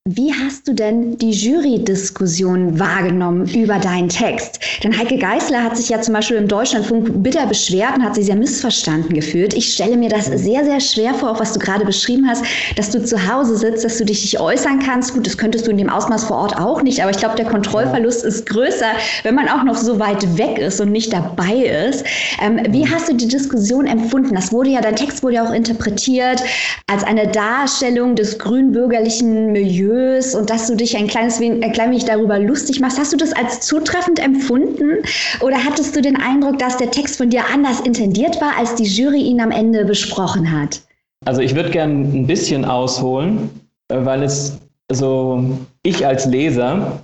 [0.09, 4.59] Wie hast du denn die Jury-Diskussion wahrgenommen über deinen Text?
[4.83, 8.25] Denn Heike Geißler hat sich ja zum Beispiel im Deutschlandfunk bitter beschwert und hat sich
[8.25, 9.53] sehr missverstanden gefühlt.
[9.53, 12.43] Ich stelle mir das sehr, sehr schwer vor, auch was du gerade beschrieben hast,
[12.77, 15.13] dass du zu Hause sitzt, dass du dich nicht äußern kannst.
[15.13, 17.45] Gut, das könntest du in dem Ausmaß vor Ort auch nicht, aber ich glaube, der
[17.45, 21.57] Kontrollverlust ist größer, wenn man auch noch so weit weg ist und nicht dabei
[21.87, 22.03] ist.
[22.43, 24.33] Ähm, wie hast du die Diskussion empfunden?
[24.33, 26.41] Das wurde ja, dein Text wurde ja auch interpretiert
[26.87, 31.71] als eine Darstellung des grünbürgerlichen Milieus seriös und dass du dich ein kleines wenig, ein
[31.71, 32.99] klein wenig darüber lustig machst.
[32.99, 35.03] Hast du das als zutreffend empfunden
[35.41, 38.85] oder hattest du den Eindruck, dass der Text von dir anders intendiert war, als die
[38.85, 40.81] Jury ihn am Ende besprochen hat?
[41.25, 43.49] Also ich würde gerne ein bisschen ausholen,
[43.89, 44.57] äh, weil es,
[44.89, 45.43] also
[45.83, 47.03] ich als Leser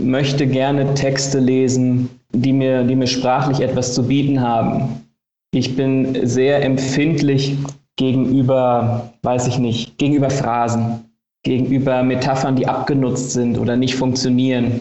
[0.00, 5.06] möchte gerne Texte lesen, die mir, die mir sprachlich etwas zu bieten haben.
[5.54, 7.56] Ich bin sehr empfindlich
[7.96, 11.05] gegenüber, weiß ich nicht, gegenüber Phrasen
[11.46, 14.80] gegenüber Metaphern, die abgenutzt sind oder nicht funktionieren,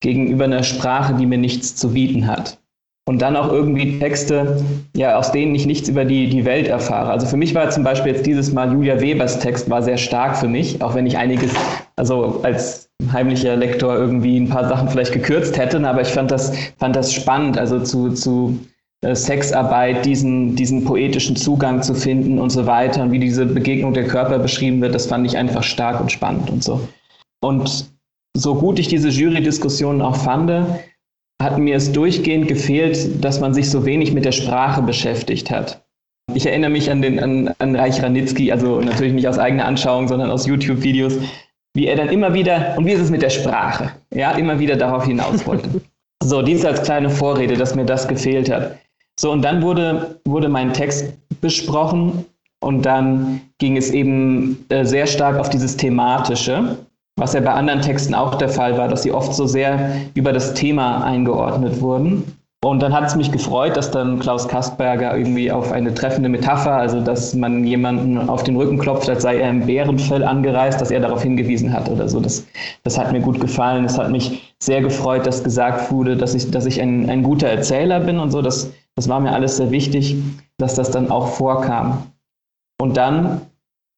[0.00, 2.58] gegenüber einer Sprache, die mir nichts zu bieten hat.
[3.08, 4.64] Und dann auch irgendwie Texte,
[4.96, 7.10] ja, aus denen ich nichts über die, die Welt erfahre.
[7.10, 10.38] Also für mich war zum Beispiel jetzt dieses Mal Julia Webers Text war sehr stark
[10.38, 11.52] für mich, auch wenn ich einiges,
[11.96, 16.52] also als heimlicher Lektor irgendwie ein paar Sachen vielleicht gekürzt hätte, aber ich fand das,
[16.78, 18.58] fand das spannend, also zu, zu
[19.04, 24.06] Sexarbeit, diesen, diesen poetischen Zugang zu finden und so weiter und wie diese Begegnung der
[24.06, 26.80] Körper beschrieben wird, das fand ich einfach stark und spannend und so.
[27.40, 27.90] Und
[28.36, 30.50] so gut ich diese Jury-Diskussionen auch fand,
[31.40, 35.82] hat mir es durchgehend gefehlt, dass man sich so wenig mit der Sprache beschäftigt hat.
[36.34, 40.08] Ich erinnere mich an, den, an, an Reich Ranitzky, also natürlich nicht aus eigener Anschauung,
[40.08, 41.18] sondern aus YouTube-Videos,
[41.74, 43.92] wie er dann immer wieder, und wie ist es mit der Sprache?
[44.12, 45.68] Ja, immer wieder darauf hinaus wollte.
[46.22, 48.78] so, dies als kleine Vorrede, dass mir das gefehlt hat.
[49.18, 52.26] So, und dann wurde, wurde mein Text besprochen
[52.60, 56.76] und dann ging es eben äh, sehr stark auf dieses Thematische,
[57.18, 60.32] was ja bei anderen Texten auch der Fall war, dass sie oft so sehr über
[60.32, 62.24] das Thema eingeordnet wurden.
[62.64, 66.72] Und dann hat es mich gefreut, dass dann Klaus Kastberger irgendwie auf eine treffende Metapher,
[66.72, 70.90] also dass man jemanden auf den Rücken klopft, als sei er im Bärenfell angereist, dass
[70.90, 72.18] er darauf hingewiesen hat oder so.
[72.18, 72.44] Das,
[72.82, 73.84] das hat mir gut gefallen.
[73.84, 77.46] Es hat mich sehr gefreut, dass gesagt wurde, dass ich, dass ich ein, ein guter
[77.46, 78.42] Erzähler bin und so.
[78.42, 80.16] Das, das war mir alles sehr wichtig,
[80.58, 82.10] dass das dann auch vorkam.
[82.80, 83.42] Und dann,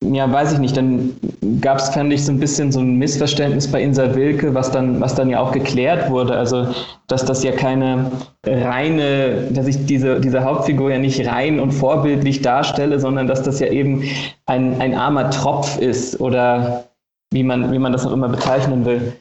[0.04, 1.16] ja, weiß ich nicht, dann
[1.60, 5.00] gab es, fand ich, so ein bisschen so ein Missverständnis bei Insa Wilke, was dann,
[5.00, 6.36] was dann ja auch geklärt wurde.
[6.36, 6.68] Also,
[7.06, 8.10] dass das ja keine
[8.44, 13.60] reine, dass ich diese, diese Hauptfigur ja nicht rein und vorbildlich darstelle, sondern dass das
[13.60, 14.02] ja eben
[14.46, 16.84] ein, ein armer Tropf ist oder
[17.32, 19.12] wie man, wie man das auch immer bezeichnen will.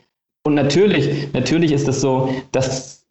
[0.48, 3.06] Und natürlich, natürlich ist es so, dass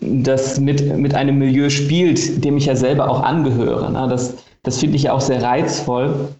[0.00, 3.92] das mit, mit einem Milieu spielt, dem ich ja selber auch angehöre.
[3.92, 4.06] Ne?
[4.08, 6.30] Das, das finde ich ja auch sehr reizvoll.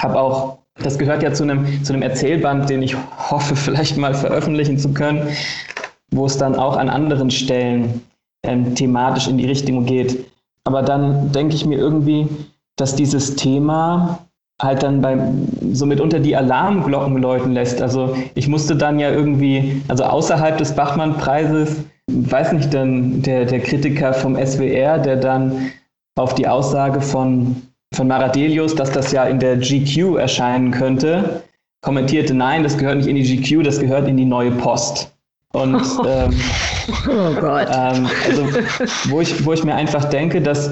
[0.00, 2.96] Habe auch, das gehört ja zu einem, zu Erzählband, den ich
[3.30, 5.28] hoffe, vielleicht mal veröffentlichen zu können,
[6.10, 8.02] wo es dann auch an anderen Stellen
[8.44, 10.24] ähm, thematisch in die Richtung geht.
[10.64, 12.26] Aber dann denke ich mir irgendwie,
[12.74, 14.18] dass dieses Thema
[14.62, 17.82] halt dann beim so mitunter die Alarmglocken läuten lässt.
[17.82, 23.60] Also ich musste dann ja irgendwie, also außerhalb des Bachmann-Preises, weiß nicht, dann der, der
[23.60, 25.72] Kritiker vom SWR, der dann
[26.16, 27.56] auf die Aussage von,
[27.94, 31.42] von Maradelius, dass das ja in der GQ erscheinen könnte,
[31.82, 35.12] kommentierte, nein, das gehört nicht in die GQ, das gehört in die neue Post.
[35.52, 35.74] Und
[36.06, 36.34] ähm,
[37.08, 37.68] oh Gott.
[37.70, 38.46] Ähm, also,
[39.10, 40.70] wo ich, wo ich mir einfach denke, dass,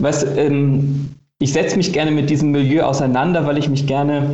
[0.00, 4.30] weißt ähm, ich setze mich gerne mit diesem Milieu auseinander, weil ich mich gerne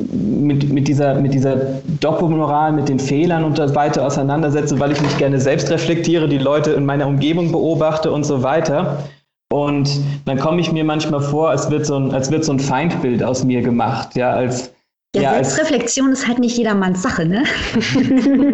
[0.00, 1.56] mit, mit, dieser, mit dieser
[2.00, 6.38] Doppelmoral, mit den Fehlern und so weiter auseinandersetze, weil ich mich gerne selbst reflektiere, die
[6.38, 9.04] Leute in meiner Umgebung beobachte und so weiter.
[9.52, 9.90] Und
[10.24, 13.22] dann komme ich mir manchmal vor, als wird so ein, als wird so ein Feindbild
[13.22, 14.72] aus mir gemacht, ja, als
[15.14, 17.44] ja, ja Selbstreflexion als, ist halt nicht jedermanns Sache, ne?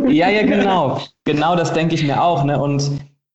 [0.08, 1.00] ja, ja, genau.
[1.24, 2.60] Genau das denke ich mir auch, ne?
[2.60, 2.90] Und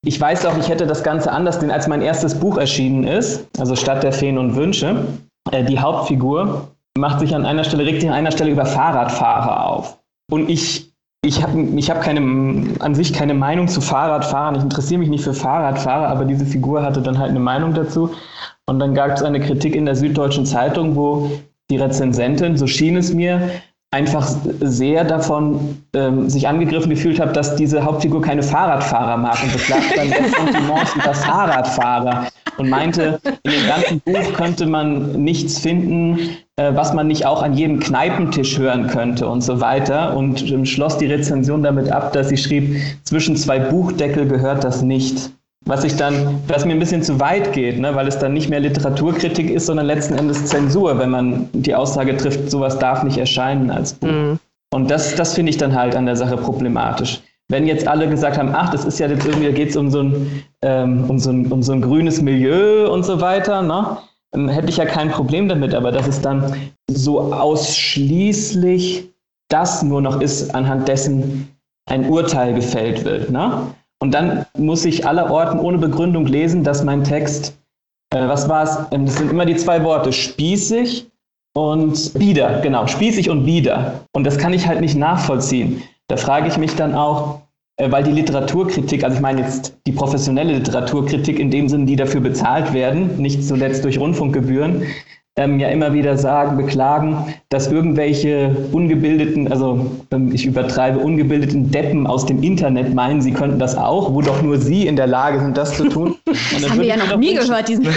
[0.06, 3.48] ich weiß auch, ich hätte das Ganze anders, denn als mein erstes Buch erschienen ist,
[3.58, 5.06] also Stadt der Feen und Wünsche,
[5.52, 6.68] äh, die Hauptfigur
[6.98, 9.98] macht sich an einer Stelle, regt sich an einer Stelle über Fahrradfahrer auf.
[10.30, 10.92] Und ich,
[11.26, 14.56] ich habe ich hab keine, an sich keine Meinung zu Fahrradfahrern.
[14.56, 18.12] Ich interessiere mich nicht für Fahrradfahrer, aber diese Figur hatte dann halt eine Meinung dazu.
[18.66, 21.32] Und dann gab es eine Kritik in der Süddeutschen Zeitung, wo
[21.70, 23.50] die Rezensentin, so schien es mir,
[23.94, 24.28] einfach
[24.62, 29.38] sehr davon ähm, sich angegriffen gefühlt habe, dass diese Hauptfigur keine Fahrradfahrer mag.
[29.44, 35.60] Und beklagt dann Ressentiments über Fahrradfahrer und meinte, in dem ganzen Buch könnte man nichts
[35.60, 36.20] finden,
[36.56, 40.18] äh, was man nicht auch an jedem Kneipentisch hören könnte und so weiter.
[40.18, 44.82] Und ähm, schloss die Rezension damit ab, dass sie schrieb, zwischen zwei Buchdeckel gehört das
[44.82, 45.32] nicht
[45.66, 48.50] was ich dann, was mir ein bisschen zu weit geht, ne, weil es dann nicht
[48.50, 53.18] mehr Literaturkritik ist, sondern letzten Endes Zensur, wenn man die Aussage trifft, sowas darf nicht
[53.18, 54.10] erscheinen als Buch.
[54.10, 54.40] Mhm.
[54.74, 57.22] Und das, das finde ich dann halt an der Sache problematisch.
[57.50, 59.92] Wenn jetzt alle gesagt haben, ach, das ist ja jetzt irgendwie, da geht es um,
[59.92, 63.98] so ein, ähm, um, so ein, um so ein grünes Milieu und so weiter, ne?
[64.32, 66.56] dann hätte ich ja kein Problem damit, aber dass es dann
[66.90, 69.10] so ausschließlich
[69.50, 71.50] das nur noch ist, anhand dessen
[71.86, 73.30] ein Urteil gefällt wird.
[73.30, 73.68] Ne?
[74.04, 77.58] Und dann muss ich allerorten ohne Begründung lesen, dass mein Text,
[78.14, 78.78] äh, was war es?
[78.92, 81.10] Ähm, das sind immer die zwei Worte, spießig
[81.56, 84.02] und bieder, genau, spießig und bieder.
[84.12, 85.84] Und das kann ich halt nicht nachvollziehen.
[86.10, 87.44] Da frage ich mich dann auch,
[87.78, 91.96] äh, weil die Literaturkritik, also ich meine jetzt die professionelle Literaturkritik in dem Sinne, die
[91.96, 94.86] dafür bezahlt werden, nicht zuletzt durch Rundfunkgebühren,
[95.36, 102.06] ähm, ja immer wieder sagen, beklagen, dass irgendwelche ungebildeten, also ähm, ich übertreibe, ungebildeten Deppen
[102.06, 105.40] aus dem Internet meinen, sie könnten das auch, wo doch nur sie in der Lage
[105.40, 106.16] sind, das zu tun.
[106.26, 107.92] das haben wir ja noch nie gehört, diesen ja,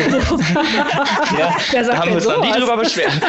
[1.82, 3.12] da haben wir uns noch nie drüber beschwert.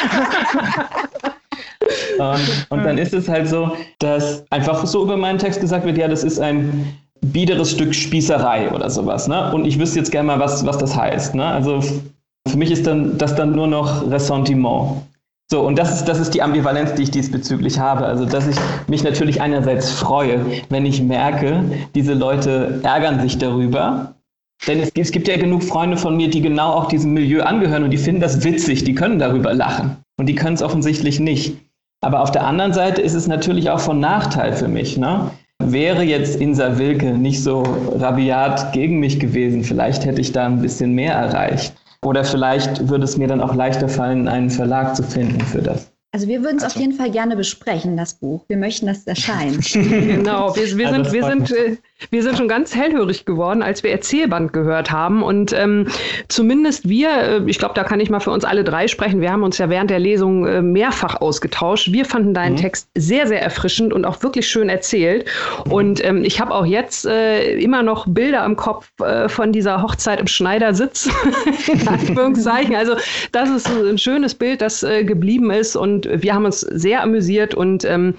[2.19, 5.97] und, und dann ist es halt so, dass einfach so über meinen Text gesagt wird,
[5.97, 9.27] ja, das ist ein biederes Stück Spießerei oder sowas.
[9.27, 9.51] Ne?
[9.53, 11.35] Und ich wüsste jetzt gerne mal, was, was das heißt.
[11.35, 11.45] Ne?
[11.45, 11.81] Also
[12.49, 15.03] für mich ist dann das dann nur noch Ressentiment.
[15.49, 18.06] So, und das ist, das ist die Ambivalenz, die ich diesbezüglich habe.
[18.06, 18.57] Also, dass ich
[18.88, 21.64] mich natürlich einerseits freue, wenn ich merke,
[21.95, 24.15] diese Leute ärgern sich darüber.
[24.68, 27.84] Denn es, es gibt ja genug Freunde von mir, die genau auch diesem Milieu angehören
[27.84, 29.98] und die finden das witzig, die können darüber lachen.
[30.19, 31.56] Und die können es offensichtlich nicht.
[32.02, 34.98] Aber auf der anderen Seite ist es natürlich auch von Nachteil für mich.
[34.98, 35.32] Ne?
[35.64, 40.61] Wäre jetzt Insa Wilke nicht so rabiat gegen mich gewesen, vielleicht hätte ich da ein
[40.61, 41.74] bisschen mehr erreicht.
[42.06, 45.91] Oder vielleicht würde es mir dann auch leichter fallen, einen Verlag zu finden für das.
[46.18, 46.77] Also wir würden es also.
[46.77, 48.44] auf jeden Fall gerne besprechen, das Buch.
[48.48, 49.72] Wir möchten, dass es erscheint.
[49.73, 51.77] genau, wir, wir, also sind, wir, sind, äh,
[52.10, 55.22] wir sind schon ganz hellhörig geworden, als wir Erzählband gehört haben.
[55.22, 55.88] Und ähm,
[56.27, 59.31] zumindest wir, äh, ich glaube, da kann ich mal für uns alle drei sprechen, wir
[59.31, 61.91] haben uns ja während der Lesung äh, mehrfach ausgetauscht.
[61.91, 62.61] Wir fanden deinen mhm.
[62.61, 65.26] Text sehr, sehr erfrischend und auch wirklich schön erzählt.
[65.69, 69.84] Und ähm, ich habe auch jetzt äh, immer noch Bilder im Kopf äh, von dieser
[69.84, 71.07] Hochzeit im Schneidersitz,
[71.68, 72.76] in Anführungszeichen.
[72.76, 72.95] Also
[73.31, 75.76] das ist ein schönes Bild, das äh, geblieben ist.
[75.76, 78.15] Und wir haben uns sehr amüsiert und ähm,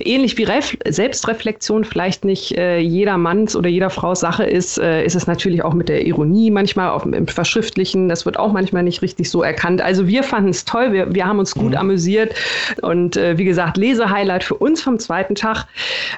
[0.00, 5.04] ähnlich wie Ref Selbstreflexion vielleicht nicht jeder jeder Manns oder jeder Frau Sache ist, äh,
[5.04, 8.08] ist es natürlich auch mit der Ironie manchmal auf, im Verschriftlichen.
[8.08, 9.82] Das wird auch manchmal nicht richtig so erkannt.
[9.82, 11.78] Also wir fanden es toll, wir, wir haben uns gut mhm.
[11.78, 12.34] amüsiert
[12.80, 15.66] und äh, wie gesagt, Lesehighlight für uns vom zweiten Tag.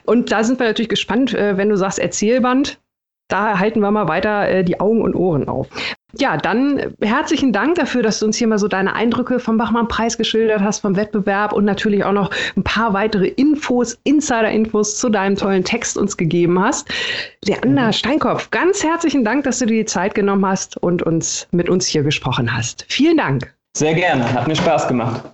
[0.04, 2.78] Und da sind wir natürlich gespannt, äh, wenn du sagst Erzählband.
[3.28, 5.68] Da halten wir mal weiter äh, die Augen und Ohren auf.
[6.16, 10.16] Ja, dann herzlichen Dank dafür, dass du uns hier mal so deine Eindrücke vom Bachmann-Preis
[10.16, 15.36] geschildert hast, vom Wettbewerb und natürlich auch noch ein paar weitere Infos, Insider-Infos zu deinem
[15.36, 16.88] tollen Text uns gegeben hast.
[17.44, 21.68] Leander Steinkopf, ganz herzlichen Dank, dass du dir die Zeit genommen hast und uns mit
[21.68, 22.86] uns hier gesprochen hast.
[22.88, 23.52] Vielen Dank.
[23.76, 25.33] Sehr gerne, hat mir Spaß gemacht.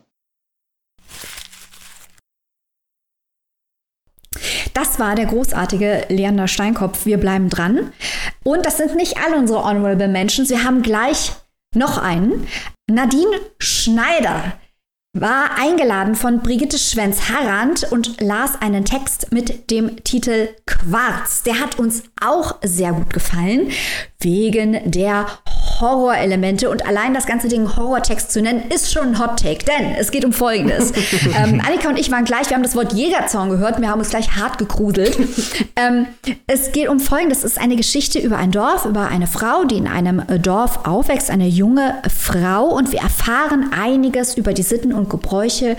[4.75, 7.07] Das war der großartige Leander Steinkopf.
[7.07, 7.93] Wir bleiben dran.
[8.45, 10.51] Und das sind nicht alle unsere Honorable Mentions.
[10.51, 11.33] Wir haben gleich
[11.75, 12.47] noch einen.
[12.89, 14.55] Nadine Schneider
[15.13, 21.43] war eingeladen von Brigitte Schwenz-Harrand und las einen Text mit dem Titel Quarz.
[21.43, 23.71] Der hat uns auch sehr gut gefallen,
[24.21, 25.27] wegen der
[25.81, 29.95] Horrorelemente und allein das ganze Ding Horrortext zu nennen, ist schon ein Hot Take, denn
[29.99, 30.93] es geht um Folgendes.
[31.37, 34.11] ähm, Annika und ich waren gleich, wir haben das Wort Jägerzaun gehört, wir haben uns
[34.11, 35.17] gleich hart gegruselt.
[35.77, 36.07] ähm,
[36.47, 39.77] es geht um Folgendes, es ist eine Geschichte über ein Dorf, über eine Frau, die
[39.77, 45.09] in einem Dorf aufwächst, eine junge Frau und wir erfahren einiges über die Sitten und
[45.09, 45.77] Gebräuche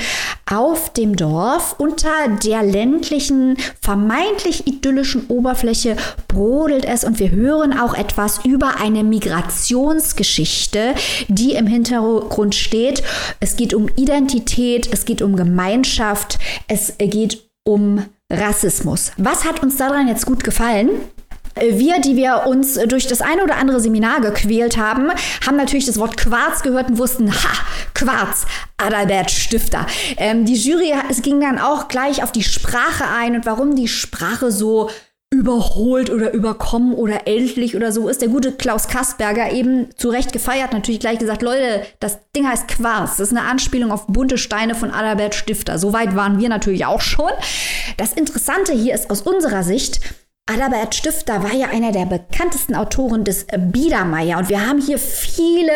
[0.49, 1.75] auf dem Dorf.
[1.77, 2.09] Unter
[2.43, 5.95] der ländlichen, vermeintlich idyllischen Oberfläche
[6.27, 10.95] brodelt es und wir hören auch etwas über eine Migration Migrationsgeschichte,
[11.27, 13.03] die im Hintergrund steht.
[13.39, 19.11] Es geht um Identität, es geht um Gemeinschaft, es geht um Rassismus.
[19.17, 20.89] Was hat uns daran jetzt gut gefallen?
[21.55, 25.11] Wir, die wir uns durch das eine oder andere Seminar gequält haben,
[25.45, 27.49] haben natürlich das Wort Quarz gehört und wussten, ha,
[27.93, 28.45] Quarz,
[28.77, 29.85] Adalbert Stifter.
[30.15, 33.89] Ähm, die Jury, es ging dann auch gleich auf die Sprache ein und warum die
[33.89, 34.89] Sprache so
[35.33, 40.33] überholt oder überkommen oder ältlich oder so ist der gute Klaus Kasperger eben zu Recht
[40.33, 43.17] gefeiert, natürlich gleich gesagt, Leute, das Ding heißt Quarz.
[43.17, 45.79] Das ist eine Anspielung auf bunte Steine von Adalbert Stifter.
[45.79, 47.31] Soweit waren wir natürlich auch schon.
[47.95, 50.01] Das Interessante hier ist aus unserer Sicht,
[50.47, 55.71] Adalbert Stifter war ja einer der bekanntesten Autoren des Biedermeier und wir haben hier viele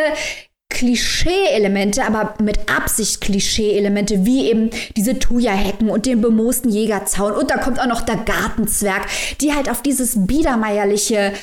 [0.70, 7.34] Klischee-Elemente, aber mit Absicht Klischee-Elemente, wie eben diese Thuja-Hecken und den bemoosten Jägerzaun.
[7.34, 9.06] Und da kommt auch noch der Gartenzwerg,
[9.42, 11.34] die halt auf dieses biedermeierliche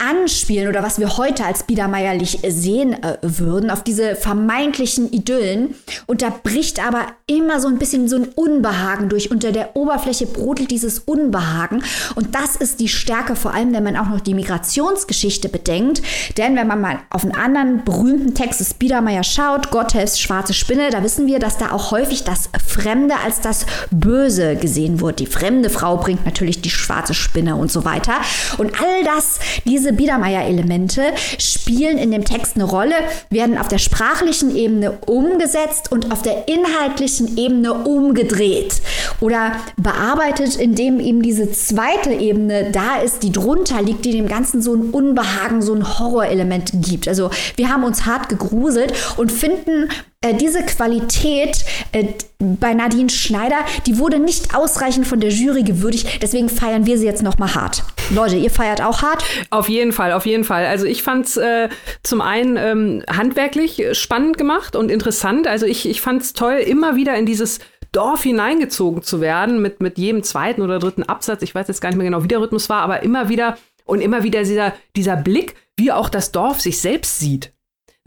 [0.00, 5.74] anspielen oder was wir heute als biedermeierlich sehen äh, würden, auf diese vermeintlichen Idyllen.
[6.06, 9.30] Und da bricht aber immer so ein bisschen so ein Unbehagen durch.
[9.30, 11.82] Unter der Oberfläche brodelt dieses Unbehagen.
[12.14, 16.02] Und das ist die Stärke, vor allem wenn man auch noch die Migrationsgeschichte bedenkt.
[16.36, 20.90] Denn wenn man mal auf einen anderen berühmten Text des Biedermeier schaut, Gotthelfs Schwarze Spinne,
[20.90, 25.20] da wissen wir, dass da auch häufig das Fremde als das Böse gesehen wird.
[25.20, 28.14] Die fremde Frau bringt natürlich die schwarze Spinne und so weiter.
[28.58, 31.02] Und all das, diese diese Biedermeier-Elemente
[31.38, 32.94] spielen in dem Text eine Rolle,
[33.30, 38.80] werden auf der sprachlichen Ebene umgesetzt und auf der inhaltlichen Ebene umgedreht
[39.20, 44.62] oder bearbeitet, indem eben diese zweite Ebene da ist, die drunter liegt, die dem Ganzen
[44.62, 47.08] so ein Unbehagen, so ein Horrorelement gibt.
[47.08, 49.88] Also wir haben uns hart gegruselt und finden
[50.22, 56.22] äh, diese Qualität äh, bei Nadine Schneider, die wurde nicht ausreichend von der Jury gewürdigt.
[56.22, 57.82] Deswegen feiern wir sie jetzt noch mal hart.
[58.10, 59.24] Leute, ihr feiert auch hart?
[59.48, 60.66] Auf jeden Fall, auf jeden Fall.
[60.66, 61.68] Also ich fand es äh,
[62.02, 65.46] zum einen ähm, handwerklich spannend gemacht und interessant.
[65.46, 67.58] Also ich, ich fand es toll, immer wieder in dieses
[67.92, 71.42] Dorf hineingezogen zu werden mit, mit jedem zweiten oder dritten Absatz.
[71.42, 74.00] Ich weiß jetzt gar nicht mehr genau, wie der Rhythmus war, aber immer wieder und
[74.00, 77.52] immer wieder dieser, dieser Blick, wie auch das Dorf sich selbst sieht.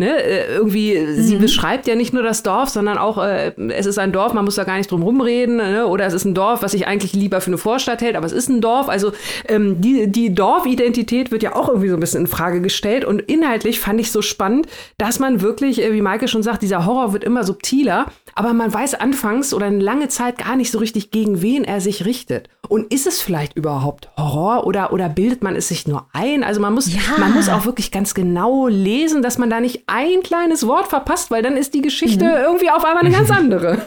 [0.04, 1.24] Ne, äh, irgendwie, mhm.
[1.24, 4.44] sie beschreibt ja nicht nur das Dorf, sondern auch, äh, es ist ein Dorf, man
[4.44, 5.88] muss da gar nicht drum rumreden, ne?
[5.88, 8.34] oder es ist ein Dorf, was sich eigentlich lieber für eine Vorstadt hält, aber es
[8.34, 8.90] ist ein Dorf.
[8.90, 9.14] Also
[9.48, 13.06] ähm, die, die Dorfidentität wird ja auch irgendwie so ein bisschen in Frage gestellt.
[13.06, 14.68] Und inhaltlich fand ich so spannend,
[14.98, 18.74] dass man wirklich, äh, wie Maike schon sagt, dieser Horror wird immer subtiler, aber man
[18.74, 22.50] weiß anfangs oder eine lange Zeit gar nicht so richtig, gegen wen er sich richtet.
[22.68, 26.44] Und ist es vielleicht überhaupt Horror oder, oder bildet man es sich nur ein?
[26.44, 27.00] Also man muss, ja.
[27.20, 31.30] man muss auch wirklich ganz genau lesen, dass man da nicht ein kleines Wort verpasst,
[31.30, 32.32] weil dann ist die Geschichte mhm.
[32.32, 33.86] irgendwie auf einmal eine ganz andere.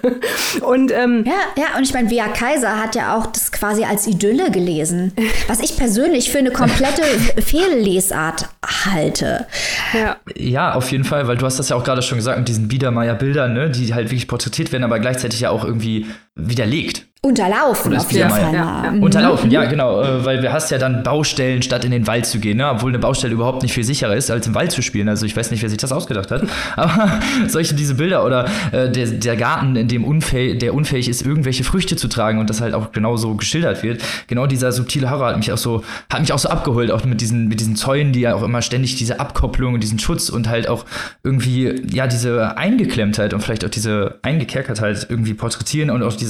[0.60, 4.06] und ähm, ja, ja, und ich meine, Wea Kaiser hat ja auch das quasi als
[4.06, 5.12] Idylle gelesen,
[5.48, 7.02] was ich persönlich für eine komplette
[7.42, 8.48] Fehllesart
[8.84, 9.46] halte.
[9.92, 10.16] Ja.
[10.36, 12.68] ja, auf jeden Fall, weil du hast das ja auch gerade schon gesagt mit diesen
[12.68, 16.06] Biedermeier-Bildern, ne, die halt wirklich porträtiert werden, aber gleichzeitig ja auch irgendwie
[16.36, 17.06] widerlegt.
[17.26, 18.54] Unterlaufen auf jeden Fall.
[18.54, 18.90] Ja, ja.
[19.00, 20.00] Unterlaufen, ja, genau.
[20.00, 22.70] Äh, weil du hast ja dann Baustellen, statt in den Wald zu gehen, ne?
[22.70, 25.08] obwohl eine Baustelle überhaupt nicht viel sicherer ist, als im Wald zu spielen.
[25.08, 26.44] Also ich weiß nicht, wer sich das ausgedacht hat.
[26.76, 27.18] Aber
[27.48, 31.64] solche diese Bilder oder äh, der, der Garten, in dem unfähig, der unfähig ist, irgendwelche
[31.64, 34.02] Früchte zu tragen und das halt auch genau so geschildert wird.
[34.28, 37.20] Genau dieser subtile Horror hat mich auch so, hat mich auch so abgeholt, auch mit
[37.20, 40.48] diesen, mit diesen Zäunen, die ja auch immer ständig diese Abkopplung und diesen Schutz und
[40.48, 40.84] halt auch
[41.24, 46.25] irgendwie, ja, diese Eingeklemmtheit und vielleicht auch diese Eingekerkertheit irgendwie porträtieren und auch diese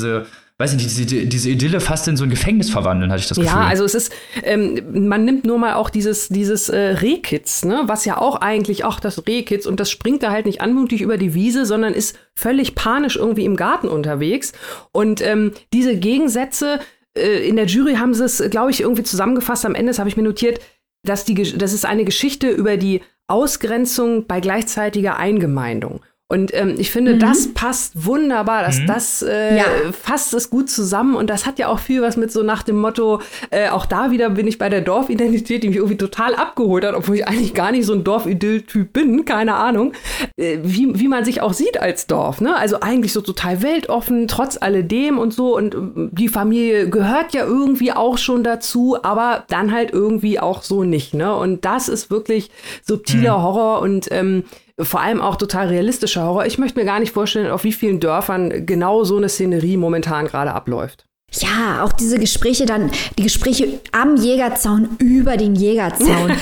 [0.59, 3.53] weiß nicht, diese, diese Idylle fast in so ein Gefängnis verwandeln, hatte ich das Gefühl.
[3.53, 4.13] Ja, also es ist,
[4.43, 8.85] ähm, man nimmt nur mal auch dieses, dieses äh, Rehkitz, ne, was ja auch eigentlich,
[8.85, 12.19] ach, das Rehkitz, und das springt da halt nicht anmutig über die Wiese, sondern ist
[12.35, 14.53] völlig panisch irgendwie im Garten unterwegs.
[14.93, 16.81] Und ähm, diese Gegensätze,
[17.17, 19.67] äh, in der Jury haben sie es, glaube ich, irgendwie zusammengefasst.
[19.67, 20.61] Am Ende habe ich mir notiert,
[21.05, 26.01] dass die, das ist eine Geschichte über die Ausgrenzung bei gleichzeitiger Eingemeindung.
[26.29, 27.19] Und ähm, ich finde, mhm.
[27.21, 28.65] das passt wunderbar.
[28.65, 28.87] Das, mhm.
[28.89, 29.65] das äh, ja.
[29.93, 31.15] fasst es gut zusammen.
[31.15, 33.21] Und das hat ja auch viel was mit so nach dem Motto,
[33.51, 36.97] äh, auch da wieder bin ich bei der Dorfidentität, die mich irgendwie total abgeholt hat,
[36.97, 39.93] obwohl ich eigentlich gar nicht so ein Dorfidyll-Typ bin, keine Ahnung.
[40.37, 42.41] Äh, wie, wie man sich auch sieht als Dorf.
[42.41, 42.57] Ne?
[42.57, 45.57] Also eigentlich so total weltoffen, trotz alledem und so.
[45.57, 45.79] Und äh,
[46.11, 51.15] die Familie gehört ja irgendwie auch schon dazu, aber dann halt irgendwie auch so nicht.
[51.15, 51.33] Ne?
[51.37, 52.51] Und das ist wirklich
[52.83, 53.43] subtiler mhm.
[53.45, 54.43] Horror und ähm,
[54.81, 56.47] vor allem auch total realistischer Horror.
[56.47, 60.27] Ich möchte mir gar nicht vorstellen, auf wie vielen Dörfern genau so eine Szenerie momentan
[60.27, 61.05] gerade abläuft.
[61.33, 66.33] Ja, auch diese Gespräche dann, die Gespräche am Jägerzaun über den Jägerzaun.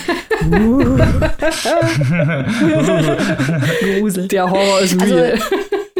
[3.99, 4.29] Grusel.
[4.29, 5.33] Der Horror ist real.
[5.33, 5.45] Also,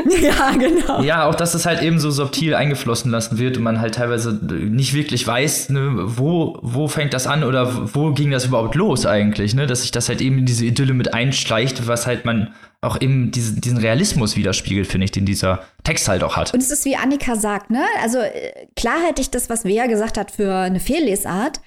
[0.23, 1.03] ja, genau.
[1.03, 4.33] Ja, auch dass es halt eben so subtil eingeflossen lassen wird und man halt teilweise
[4.33, 9.07] nicht wirklich weiß, ne, wo, wo fängt das an oder wo ging das überhaupt los
[9.07, 9.67] eigentlich, ne?
[9.67, 13.31] Dass sich das halt eben in diese Idylle mit einschleicht, was halt man auch eben
[13.31, 16.53] diese, diesen Realismus widerspiegelt, finde ich, den dieser Text halt auch hat.
[16.53, 17.85] Und es ist wie Annika sagt, ne?
[18.03, 21.61] Also äh, klar hätte ich das, was Wea gesagt hat, für eine Fehllesart.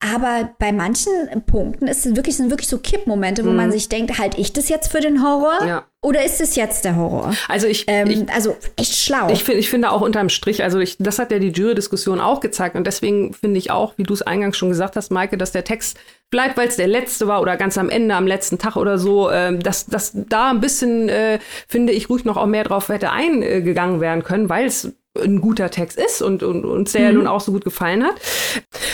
[0.00, 1.12] Aber bei manchen
[1.46, 3.56] Punkten ist es wirklich, sind wirklich so Kippmomente, wo mhm.
[3.56, 5.66] man sich denkt, halte ich das jetzt für den Horror?
[5.66, 5.84] Ja.
[6.02, 7.34] Oder ist es jetzt der Horror?
[7.48, 9.28] Also ich, ähm, ich also echt schlau.
[9.30, 12.38] Ich, find, ich finde auch unterm Strich, also ich, das hat ja die Jury-Diskussion auch
[12.38, 15.50] gezeigt und deswegen finde ich auch, wie du es eingangs schon gesagt hast, Maike, dass
[15.50, 15.98] der Text
[16.30, 19.32] bleibt, weil es der letzte war oder ganz am Ende, am letzten Tag oder so,
[19.32, 23.10] ähm, dass, dass da ein bisschen, äh, finde ich, ruhig noch auch mehr drauf hätte
[23.10, 24.92] eingegangen werden können, weil es
[25.22, 27.06] ein guter Text ist und, und uns der mhm.
[27.06, 28.14] ja nun auch so gut gefallen hat.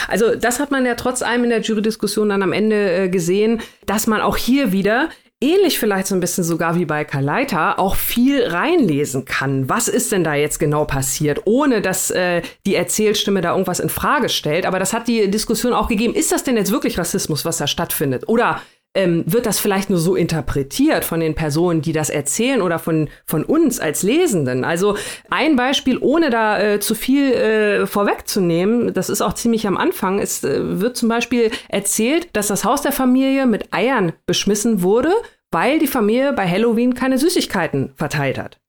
[0.09, 3.61] Also das hat man ja trotz allem in der Jury-Diskussion dann am Ende äh, gesehen,
[3.87, 5.09] dass man auch hier wieder
[5.45, 9.69] ähnlich vielleicht so ein bisschen sogar wie bei Kaleita auch viel reinlesen kann.
[9.69, 13.91] Was ist denn da jetzt genau passiert, ohne dass äh, die Erzählstimme da irgendwas in
[13.91, 14.65] Frage stellt?
[14.65, 16.15] Aber das hat die Diskussion auch gegeben.
[16.15, 18.29] Ist das denn jetzt wirklich Rassismus, was da stattfindet?
[18.29, 18.63] Oder
[18.95, 23.09] ähm, wird das vielleicht nur so interpretiert von den Personen, die das erzählen oder von,
[23.27, 24.65] von uns als Lesenden.
[24.65, 24.97] Also
[25.31, 30.21] ein Beispiel, ohne da äh, zu viel äh, vorwegzunehmen, das ist auch ziemlich am Anfang,
[30.21, 35.13] es äh, wird zum Beispiel erzählt, dass das Haus der Familie mit Eiern beschmissen wurde,
[35.51, 38.61] weil die Familie bei Halloween keine Süßigkeiten verteilt hat.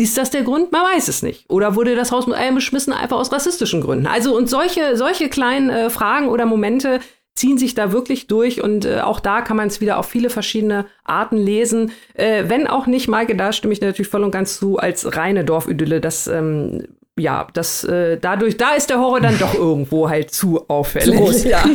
[0.00, 0.72] Ist das der Grund?
[0.72, 1.44] Man weiß es nicht.
[1.50, 4.06] Oder wurde das Haus mit Eiern beschmissen einfach aus rassistischen Gründen?
[4.06, 7.00] Also und solche, solche kleinen äh, Fragen oder Momente,
[7.40, 10.28] ziehen sich da wirklich durch und äh, auch da kann man es wieder auf viele
[10.28, 11.90] verschiedene Arten lesen.
[12.12, 15.42] Äh, wenn auch nicht, Maike, da stimme ich natürlich voll und ganz zu, als reine
[15.42, 16.02] Dorfidylle.
[16.02, 16.86] Das, ähm,
[17.18, 21.16] ja, das, äh, dadurch, da ist der Horror dann doch irgendwo halt zu auffällig.
[21.16, 21.64] Zu groß, ja.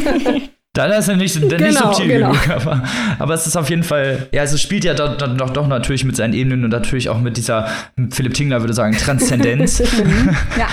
[0.74, 2.32] Da ist er nicht, genau, nicht subtil genau.
[2.32, 2.84] genug, aber,
[3.18, 6.18] aber es ist auf jeden Fall, ja, es spielt ja doch, doch, doch natürlich mit
[6.18, 7.70] seinen Ebenen und natürlich auch mit dieser,
[8.12, 9.80] Philipp Tingler würde sagen, Transzendenz.
[10.60, 10.68] ja.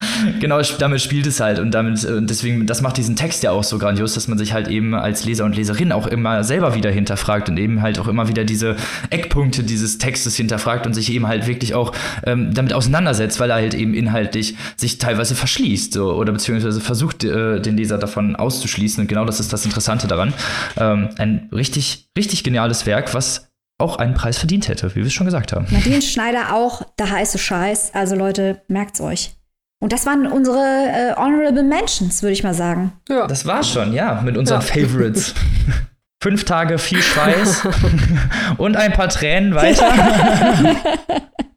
[0.40, 3.64] genau, damit spielt es halt und damit äh, deswegen das macht diesen Text ja auch
[3.64, 6.90] so grandios, dass man sich halt eben als Leser und Leserin auch immer selber wieder
[6.90, 8.76] hinterfragt und eben halt auch immer wieder diese
[9.08, 11.92] Eckpunkte dieses Textes hinterfragt und sich eben halt wirklich auch
[12.24, 17.24] ähm, damit auseinandersetzt, weil er halt eben inhaltlich sich teilweise verschließt so, oder beziehungsweise versucht
[17.24, 20.34] äh, den Leser davon auszuschließen und genau das ist das Interessante daran.
[20.76, 23.48] Ähm, ein richtig richtig geniales Werk, was
[23.78, 25.66] auch einen Preis verdient hätte, wie wir es schon gesagt haben.
[25.70, 27.94] Nadine Schneider auch der heiße Scheiß.
[27.94, 29.35] Also Leute, merkt's euch.
[29.78, 32.92] Und das waren unsere äh, Honorable Mentions, würde ich mal sagen.
[33.08, 33.26] Ja.
[33.26, 34.66] Das war schon, ja, mit unseren ja.
[34.66, 35.34] Favorites.
[36.22, 37.68] Fünf Tage viel Schweiß
[38.56, 39.92] und ein paar Tränen weiter.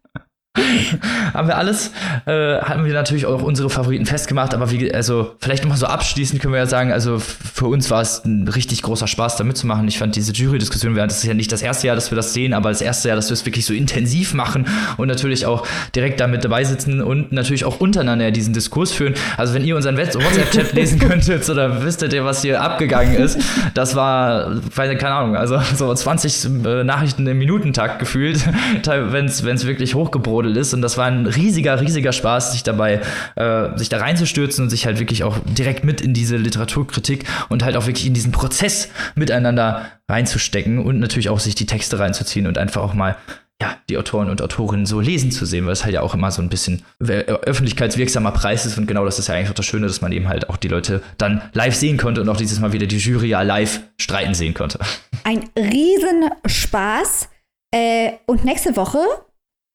[1.34, 1.92] haben wir alles,
[2.26, 6.42] äh, haben wir natürlich auch unsere Favoriten festgemacht, aber wie, also vielleicht nochmal so abschließend
[6.42, 9.88] können wir ja sagen, also für uns war es ein richtig großer Spaß, da mitzumachen.
[9.88, 12.54] Ich fand diese Jury-Diskussion, das ist ja nicht das erste Jahr, dass wir das sehen,
[12.54, 14.68] aber das erste Jahr, dass wir es wirklich so intensiv machen
[14.98, 15.66] und natürlich auch
[15.96, 19.14] direkt damit dabei sitzen und natürlich auch untereinander diesen Diskurs führen.
[19.38, 23.40] Also wenn ihr unseren WhatsApp-Chat lesen könntet oder wüsstet ihr, was hier abgegangen ist,
[23.74, 28.40] das war, keine Ahnung, also so 20 äh, Nachrichten im Minutentakt gefühlt,
[28.86, 33.02] wenn es wirklich hochgebrodelt ist und das war ein riesiger, riesiger Spaß, sich dabei,
[33.36, 37.64] äh, sich da reinzustürzen und sich halt wirklich auch direkt mit in diese Literaturkritik und
[37.64, 42.48] halt auch wirklich in diesen Prozess miteinander reinzustecken und natürlich auch sich die Texte reinzuziehen
[42.48, 43.16] und einfach auch mal
[43.62, 46.32] ja, die Autoren und Autorinnen so lesen zu sehen, weil es halt ja auch immer
[46.32, 49.88] so ein bisschen öffentlichkeitswirksamer Preis ist und genau das ist ja eigentlich auch das Schöne,
[49.88, 52.72] dass man eben halt auch die Leute dann live sehen konnte und auch dieses Mal
[52.72, 54.80] wieder die Jury ja live streiten sehen konnte.
[55.24, 57.30] Ein Riesenspaß.
[57.72, 59.00] Äh, und nächste Woche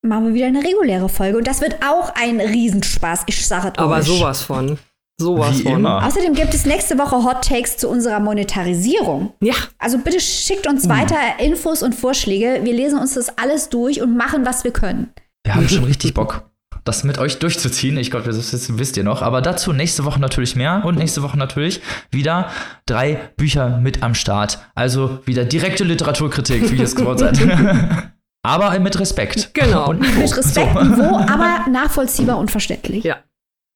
[0.05, 1.39] machen wir wieder eine reguläre Folge.
[1.39, 3.23] Und das wird auch ein Riesenspaß.
[3.27, 4.05] Ich sage es Aber euch.
[4.05, 4.79] sowas von.
[5.21, 5.73] Sowas Wie von.
[5.75, 6.05] immer.
[6.05, 9.33] Außerdem gibt es nächste Woche Hot Takes zu unserer Monetarisierung.
[9.41, 10.71] Ja, Also bitte schickt Uh.
[10.71, 12.61] uns weiter Infos und Vorschläge.
[12.65, 15.11] Wir lesen uns das alles durch und machen, was wir können.
[15.45, 16.51] Wir haben schon richtig Bock,
[16.85, 17.97] das mit euch durchzuziehen.
[17.97, 19.23] Ich glaube, das ist- wisst ihr noch.
[19.23, 20.83] Aber dazu nächste Woche natürlich mehr.
[20.85, 22.51] Und nächste Woche natürlich wieder
[22.87, 24.59] drei Bücher mit am Start.
[24.75, 27.39] Also wieder direkte Literaturkritik, wie ihr es gewohnt seid.
[28.45, 29.55] Aber mit Respekt.
[29.55, 29.89] Genau.
[29.89, 30.21] Und Niveau.
[30.21, 33.05] Mit Respekt, Niveau, aber nachvollziehbar und verständlich.
[33.05, 33.17] ja.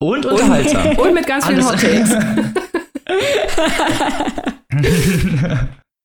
[0.01, 0.87] Und unterhaltsam.
[0.99, 2.11] Und mit ganz vielen Hot Takes.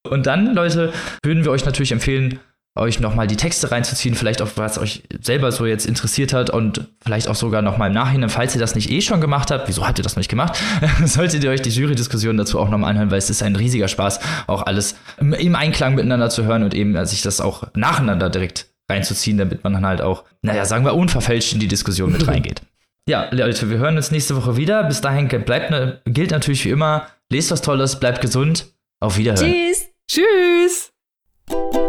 [0.09, 2.39] Und dann, Leute, würden wir euch natürlich empfehlen,
[2.75, 6.87] euch nochmal die Texte reinzuziehen, vielleicht auch, was euch selber so jetzt interessiert hat und
[7.03, 9.87] vielleicht auch sogar nochmal im Nachhinein, falls ihr das nicht eh schon gemacht habt, wieso
[9.87, 10.57] habt ihr das noch nicht gemacht,
[11.05, 14.19] solltet ihr euch die Jury-Diskussion dazu auch nochmal anhören, weil es ist ein riesiger Spaß,
[14.47, 18.67] auch alles im- Einklang miteinander zu hören und eben äh, sich das auch nacheinander direkt
[18.89, 22.61] reinzuziehen, damit man dann halt auch, naja, sagen wir, unverfälscht in die Diskussion mit reingeht.
[23.07, 24.83] Ja, Leute, wir hören uns nächste Woche wieder.
[24.85, 28.67] Bis dahin bleibt, ne, gilt natürlich wie immer, lest was Tolles, bleibt gesund.
[29.01, 29.53] Auf Wiederhören.
[29.53, 29.87] Tschüss.
[30.09, 31.82] Tschüss.